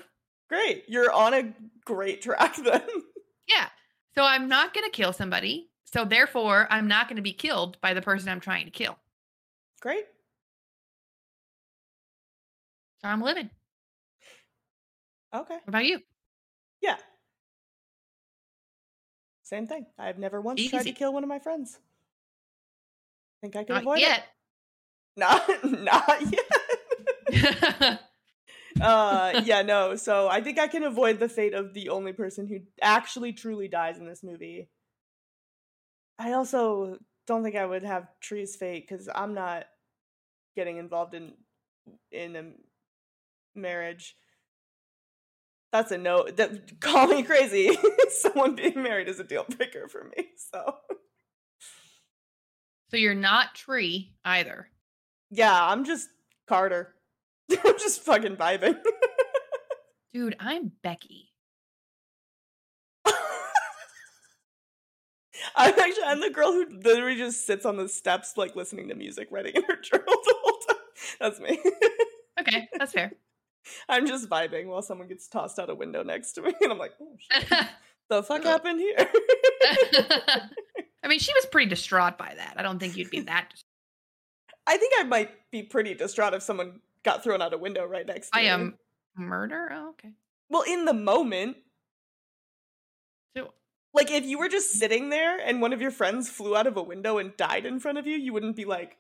Great. 0.48 0.84
You're 0.88 1.11
on 1.12 1.34
a 1.34 1.52
great 1.84 2.20
track 2.22 2.57
then. 2.57 2.82
Yeah. 3.48 3.68
So 4.14 4.22
I'm 4.22 4.48
not 4.48 4.72
going 4.74 4.84
to 4.84 4.90
kill 4.90 5.12
somebody. 5.12 5.68
So 5.95 6.05
therefore, 6.05 6.66
I'm 6.70 6.88
not 6.88 7.07
going 7.07 7.18
to 7.18 7.22
be 7.22 7.32
killed 7.32 7.80
by 7.80 7.95
the 7.95 8.03
person 8.03 8.28
I'm 8.28 8.40
trying 8.40 8.64
to 8.64 8.72
kill. 8.72 8.99
great. 9.80 10.07
So 13.01 13.07
I'm 13.07 13.22
living. 13.22 13.49
Okay. 15.32 15.55
What 15.55 15.68
about 15.68 15.84
you? 15.84 16.01
Yeah. 16.82 16.97
Same 19.45 19.68
thing. 19.68 19.86
I've 19.97 20.18
never 20.18 20.40
once 20.40 20.68
tried 20.68 20.82
to 20.82 20.90
kill 20.90 21.12
one 21.12 21.22
of 21.22 21.28
my 21.28 21.38
friends. 21.38 21.78
Think 23.40 23.55
I 23.55 23.62
can 23.62 23.76
Not 23.76 23.82
avoid 23.82 24.01
yet. 24.01 24.18
it? 24.18 24.24
Not 25.16 25.49
not 25.64 26.22
yet. 27.32 28.01
uh 28.80 29.42
yeah, 29.45 29.62
no. 29.62 29.95
So 29.95 30.26
I 30.26 30.40
think 30.40 30.59
I 30.59 30.66
can 30.66 30.82
avoid 30.82 31.20
the 31.20 31.28
fate 31.28 31.55
of 31.55 31.72
the 31.72 31.90
only 31.90 32.12
person 32.12 32.49
who 32.49 32.62
actually 32.82 33.32
truly 33.32 33.68
dies 33.68 33.97
in 33.99 34.07
this 34.09 34.24
movie. 34.24 34.70
I 36.24 36.32
also 36.32 36.96
don't 37.26 37.42
think 37.44 37.54
I 37.54 37.66
would 37.66 37.82
have 37.84 38.08
Tree's 38.20 38.56
fate 38.56 38.88
because 38.88 39.10
I'm 39.14 39.34
not 39.34 39.66
getting 40.56 40.78
involved 40.78 41.12
in 41.12 41.34
in 42.10 42.34
a 42.34 42.44
marriage. 43.54 44.16
That's 45.70 45.90
a 45.92 45.98
no. 45.98 46.26
That 46.26 46.80
call 46.80 47.08
me 47.08 47.24
crazy. 47.24 47.76
Someone 48.08 48.54
being 48.54 48.82
married 48.82 49.08
is 49.08 49.20
a 49.20 49.24
deal 49.24 49.44
breaker 49.44 49.86
for 49.86 50.04
me. 50.16 50.28
So 50.50 50.76
so 52.90 52.96
you're 52.96 53.14
not 53.14 53.54
Tree 53.54 54.14
either. 54.24 54.68
yeah, 55.30 55.62
I'm 55.66 55.84
just 55.84 56.08
Carter. 56.48 56.94
I'm 57.50 57.78
just 57.78 58.00
fucking 58.00 58.36
vibing. 58.36 58.78
Dude, 60.14 60.36
I'm 60.40 60.72
Becky. 60.82 61.34
I'm 65.57 65.78
actually 65.78 66.05
I'm 66.05 66.20
the 66.20 66.30
girl 66.30 66.52
who 66.52 66.66
literally 66.82 67.16
just 67.16 67.46
sits 67.46 67.64
on 67.64 67.76
the 67.76 67.88
steps 67.88 68.36
like 68.36 68.57
listening 68.57 68.88
to 68.88 68.94
music, 68.94 69.28
writing 69.30 69.52
in 69.55 69.62
her 69.64 69.76
journal 69.82 70.05
the 70.07 70.34
whole 70.42 70.59
time. 70.68 70.76
That's 71.20 71.40
me. 71.40 71.61
Okay, 72.40 72.68
that's 72.78 72.92
fair. 72.92 73.12
I'm 73.88 74.07
just 74.07 74.28
vibing 74.28 74.66
while 74.66 74.82
someone 74.82 75.09
gets 75.09 75.26
tossed 75.28 75.59
out 75.59 75.70
a 75.70 75.74
window 75.74 76.02
next 76.02 76.32
to 76.32 76.42
me, 76.42 76.52
and 76.61 76.70
I'm 76.72 76.78
like, 76.78 76.92
oh 77.00 77.16
shit, 77.18 77.48
the 78.11 78.22
fuck 78.22 78.42
happened 78.44 78.80
here? 78.80 79.09
I 81.02 81.09
mean, 81.09 81.18
she 81.18 81.32
was 81.34 81.46
pretty 81.46 81.68
distraught 81.68 82.18
by 82.18 82.34
that. 82.36 82.55
I 82.57 82.62
don't 82.62 82.78
think 82.78 82.96
you'd 82.96 83.11
be 83.11 83.20
that. 83.20 83.48
dis- 83.50 83.64
I 84.66 84.76
think 84.76 84.94
I 84.98 85.05
might 85.05 85.30
be 85.50 85.62
pretty 85.62 85.94
distraught 85.94 86.34
if 86.34 86.42
someone 86.42 86.80
got 87.05 87.22
thrown 87.22 87.42
out 87.42 87.52
a 87.52 87.59
window 87.59 87.84
right 87.86 88.07
next 88.07 88.30
to 88.30 88.38
I 88.38 88.42
me. 88.42 88.48
I 88.48 88.52
am 88.52 88.74
murder. 89.16 89.68
Oh, 89.72 89.90
okay. 89.90 90.11
Well, 90.50 90.62
in 90.62 90.84
the 90.84 90.94
moment, 90.94 91.57
So 91.57 91.63
like 93.95 94.11
if 94.11 94.24
you 94.24 94.38
were 94.38 94.49
just 94.49 94.72
sitting 94.72 95.09
there 95.11 95.38
and 95.38 95.62
one 95.62 95.72
of 95.72 95.80
your 95.80 95.92
friends 95.92 96.28
flew 96.28 96.57
out 96.57 96.66
of 96.66 96.76
a 96.76 96.82
window 96.82 97.18
and 97.18 97.36
died 97.36 97.64
in 97.64 97.78
front 97.78 97.97
of 97.97 98.07
you, 98.07 98.16
you 98.16 98.32
wouldn't 98.32 98.57
be 98.57 98.64
like 98.64 98.99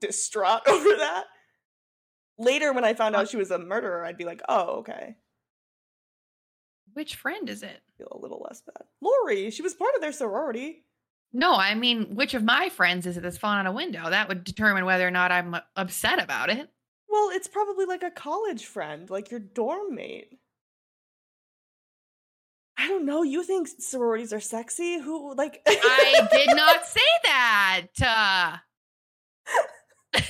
distraught 0.00 0.62
over 0.66 0.96
that. 0.96 1.24
Later, 2.38 2.72
when 2.72 2.84
I 2.84 2.94
found 2.94 3.14
out 3.14 3.28
she 3.28 3.36
was 3.36 3.50
a 3.50 3.58
murderer, 3.58 4.04
I'd 4.04 4.18
be 4.18 4.24
like, 4.24 4.42
oh, 4.48 4.78
okay. 4.78 5.16
which 6.94 7.16
friend 7.16 7.48
is 7.48 7.62
it? 7.62 7.80
Feel 7.98 8.08
a 8.10 8.18
little 8.18 8.44
less 8.46 8.62
bad. 8.62 8.86
Lori, 9.00 9.50
she 9.50 9.62
was 9.62 9.74
part 9.74 9.94
of 9.94 10.00
their 10.00 10.12
sorority. 10.12 10.84
No, 11.32 11.54
I 11.54 11.74
mean, 11.74 12.14
which 12.14 12.34
of 12.34 12.44
my 12.44 12.68
friends 12.68 13.06
is 13.06 13.16
it 13.16 13.22
that's 13.22 13.38
fallen 13.38 13.58
out 13.58 13.66
a 13.66 13.72
window? 13.72 14.08
That 14.08 14.28
would 14.28 14.44
determine 14.44 14.84
whether 14.84 15.06
or 15.06 15.10
not 15.10 15.32
I'm 15.32 15.56
upset 15.76 16.22
about 16.22 16.50
it. 16.50 16.70
Well, 17.08 17.30
it's 17.32 17.48
probably 17.48 17.84
like 17.86 18.02
a 18.02 18.10
college 18.10 18.64
friend, 18.66 19.08
like 19.10 19.30
your 19.30 19.40
dorm 19.40 19.94
mate. 19.94 20.38
I 22.78 22.88
don't 22.88 23.06
know. 23.06 23.22
You 23.22 23.42
think 23.42 23.68
sororities 23.78 24.32
are 24.32 24.40
sexy? 24.40 24.98
Who 25.00 25.34
like? 25.34 25.62
I 25.66 26.28
did 26.30 26.48
not 26.54 26.84
say 26.84 27.00
that. 27.24 27.86
Uh, 28.02 28.56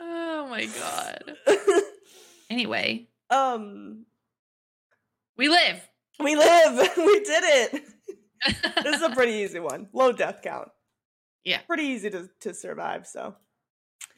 oh 0.00 0.46
my 0.48 0.66
god. 0.66 1.36
Anyway, 2.50 3.06
um, 3.30 4.04
we 5.38 5.48
live. 5.48 5.88
we 6.18 6.34
live. 6.34 6.90
we 6.96 7.20
did 7.20 7.44
it. 7.44 7.82
this 8.82 8.96
is 8.96 9.02
a 9.02 9.10
pretty 9.10 9.34
easy 9.34 9.60
one. 9.60 9.88
Low 9.92 10.10
death 10.10 10.40
count. 10.42 10.66
Yeah. 11.44 11.60
Pretty 11.68 11.84
easy 11.84 12.10
to, 12.10 12.28
to 12.40 12.52
survive, 12.52 13.06
so. 13.06 13.36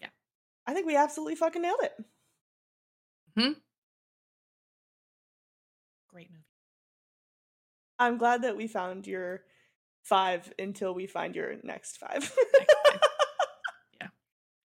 Yeah. 0.01 0.09
I 0.67 0.73
think 0.73 0.87
we 0.87 0.97
absolutely 0.97 1.35
fucking 1.35 1.61
nailed 1.61 1.81
it. 1.83 1.93
Hmm? 3.37 3.53
Great 6.09 6.31
movie. 6.31 6.45
I'm 7.99 8.19
glad 8.19 8.43
that 8.43 8.57
we 8.57 8.67
found 8.67 9.07
your 9.07 9.43
five 10.03 10.53
until 10.59 10.95
we 10.95 11.07
find 11.07 11.35
your 11.35 11.57
next 11.63 11.99
five. 11.99 12.33
Yeah. 14.01 14.09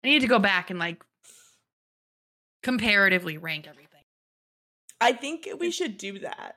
I 0.03 0.07
need 0.07 0.21
to 0.21 0.27
go 0.27 0.39
back 0.39 0.69
and 0.69 0.79
like 0.79 1.03
comparatively 2.63 3.37
rank 3.37 3.67
everything. 3.67 4.01
I 4.99 5.13
think 5.13 5.47
we 5.59 5.71
should 5.71 5.97
do 5.97 6.19
that. 6.19 6.55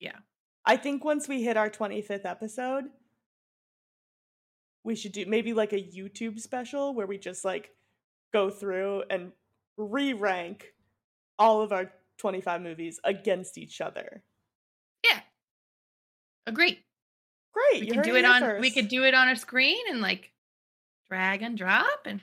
Yeah. 0.00 0.18
I 0.66 0.76
think 0.76 1.04
once 1.04 1.28
we 1.28 1.42
hit 1.42 1.56
our 1.56 1.70
25th 1.70 2.24
episode, 2.24 2.84
we 4.84 4.94
should 4.94 5.12
do 5.12 5.24
maybe 5.26 5.54
like 5.54 5.72
a 5.72 5.82
YouTube 5.82 6.38
special 6.38 6.94
where 6.94 7.06
we 7.06 7.18
just 7.18 7.44
like 7.44 7.70
go 8.32 8.50
through 8.50 9.04
and 9.10 9.32
re 9.76 10.12
rank 10.12 10.74
all 11.38 11.60
of 11.62 11.72
our 11.72 11.90
25 12.18 12.62
movies 12.62 13.00
against 13.04 13.58
each 13.58 13.80
other. 13.80 14.22
Yeah. 15.04 15.20
Agree. 16.46 16.78
Great. 17.52 17.80
We 17.82 17.86
you 17.86 17.92
could 17.92 18.02
do 18.02 18.16
it 18.16 18.24
on 18.24 18.60
we 18.60 18.70
could 18.70 18.88
do 18.88 19.04
it 19.04 19.14
on 19.14 19.28
a 19.28 19.36
screen 19.36 19.82
and 19.90 20.00
like 20.00 20.32
drag 21.08 21.42
and 21.42 21.56
drop 21.56 22.00
and 22.06 22.20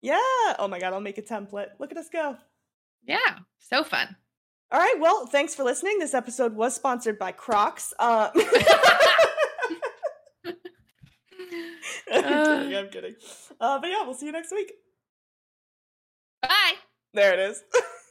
Yeah. 0.00 0.18
Oh 0.58 0.68
my 0.68 0.78
God. 0.78 0.92
I'll 0.92 1.00
make 1.00 1.18
a 1.18 1.22
template. 1.22 1.68
Look 1.78 1.92
at 1.92 1.98
us 1.98 2.08
go. 2.08 2.36
yeah, 3.06 3.38
so 3.58 3.84
fun. 3.84 4.16
All 4.70 4.80
right. 4.80 4.96
Well, 4.98 5.26
thanks 5.26 5.54
for 5.54 5.64
listening. 5.64 5.98
This 5.98 6.14
episode 6.14 6.54
was 6.54 6.74
sponsored 6.74 7.18
by 7.18 7.32
Crocs. 7.32 7.92
Uh, 7.98 8.30
I'm 12.12 12.22
kidding. 12.22 12.76
I'm 12.76 12.88
kidding. 12.88 13.14
Uh, 13.60 13.78
but 13.80 13.90
yeah, 13.90 14.02
we'll 14.04 14.14
see 14.14 14.26
you 14.26 14.32
next 14.32 14.50
week. 14.52 14.72
Bye. 16.42 16.74
There 17.14 17.32
it 17.34 17.38
is. 17.40 17.62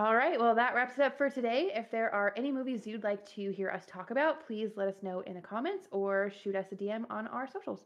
All 0.00 0.16
right, 0.16 0.40
well, 0.40 0.54
that 0.54 0.74
wraps 0.74 0.94
it 0.94 1.02
up 1.02 1.18
for 1.18 1.28
today. 1.28 1.72
If 1.74 1.90
there 1.90 2.08
are 2.14 2.32
any 2.34 2.50
movies 2.50 2.86
you'd 2.86 3.04
like 3.04 3.22
to 3.34 3.52
hear 3.52 3.68
us 3.68 3.84
talk 3.86 4.10
about, 4.10 4.46
please 4.46 4.70
let 4.74 4.88
us 4.88 4.94
know 5.02 5.20
in 5.20 5.34
the 5.34 5.42
comments 5.42 5.88
or 5.90 6.32
shoot 6.42 6.56
us 6.56 6.64
a 6.72 6.74
DM 6.74 7.04
on 7.10 7.26
our 7.26 7.46
socials. 7.46 7.84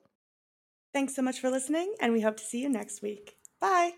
Thanks 0.92 1.16
so 1.16 1.22
much 1.22 1.40
for 1.40 1.50
listening, 1.50 1.92
and 2.00 2.12
we 2.12 2.20
hope 2.20 2.36
to 2.36 2.44
see 2.44 2.60
you 2.60 2.68
next 2.68 3.02
week. 3.02 3.34
Bye. 3.60 3.94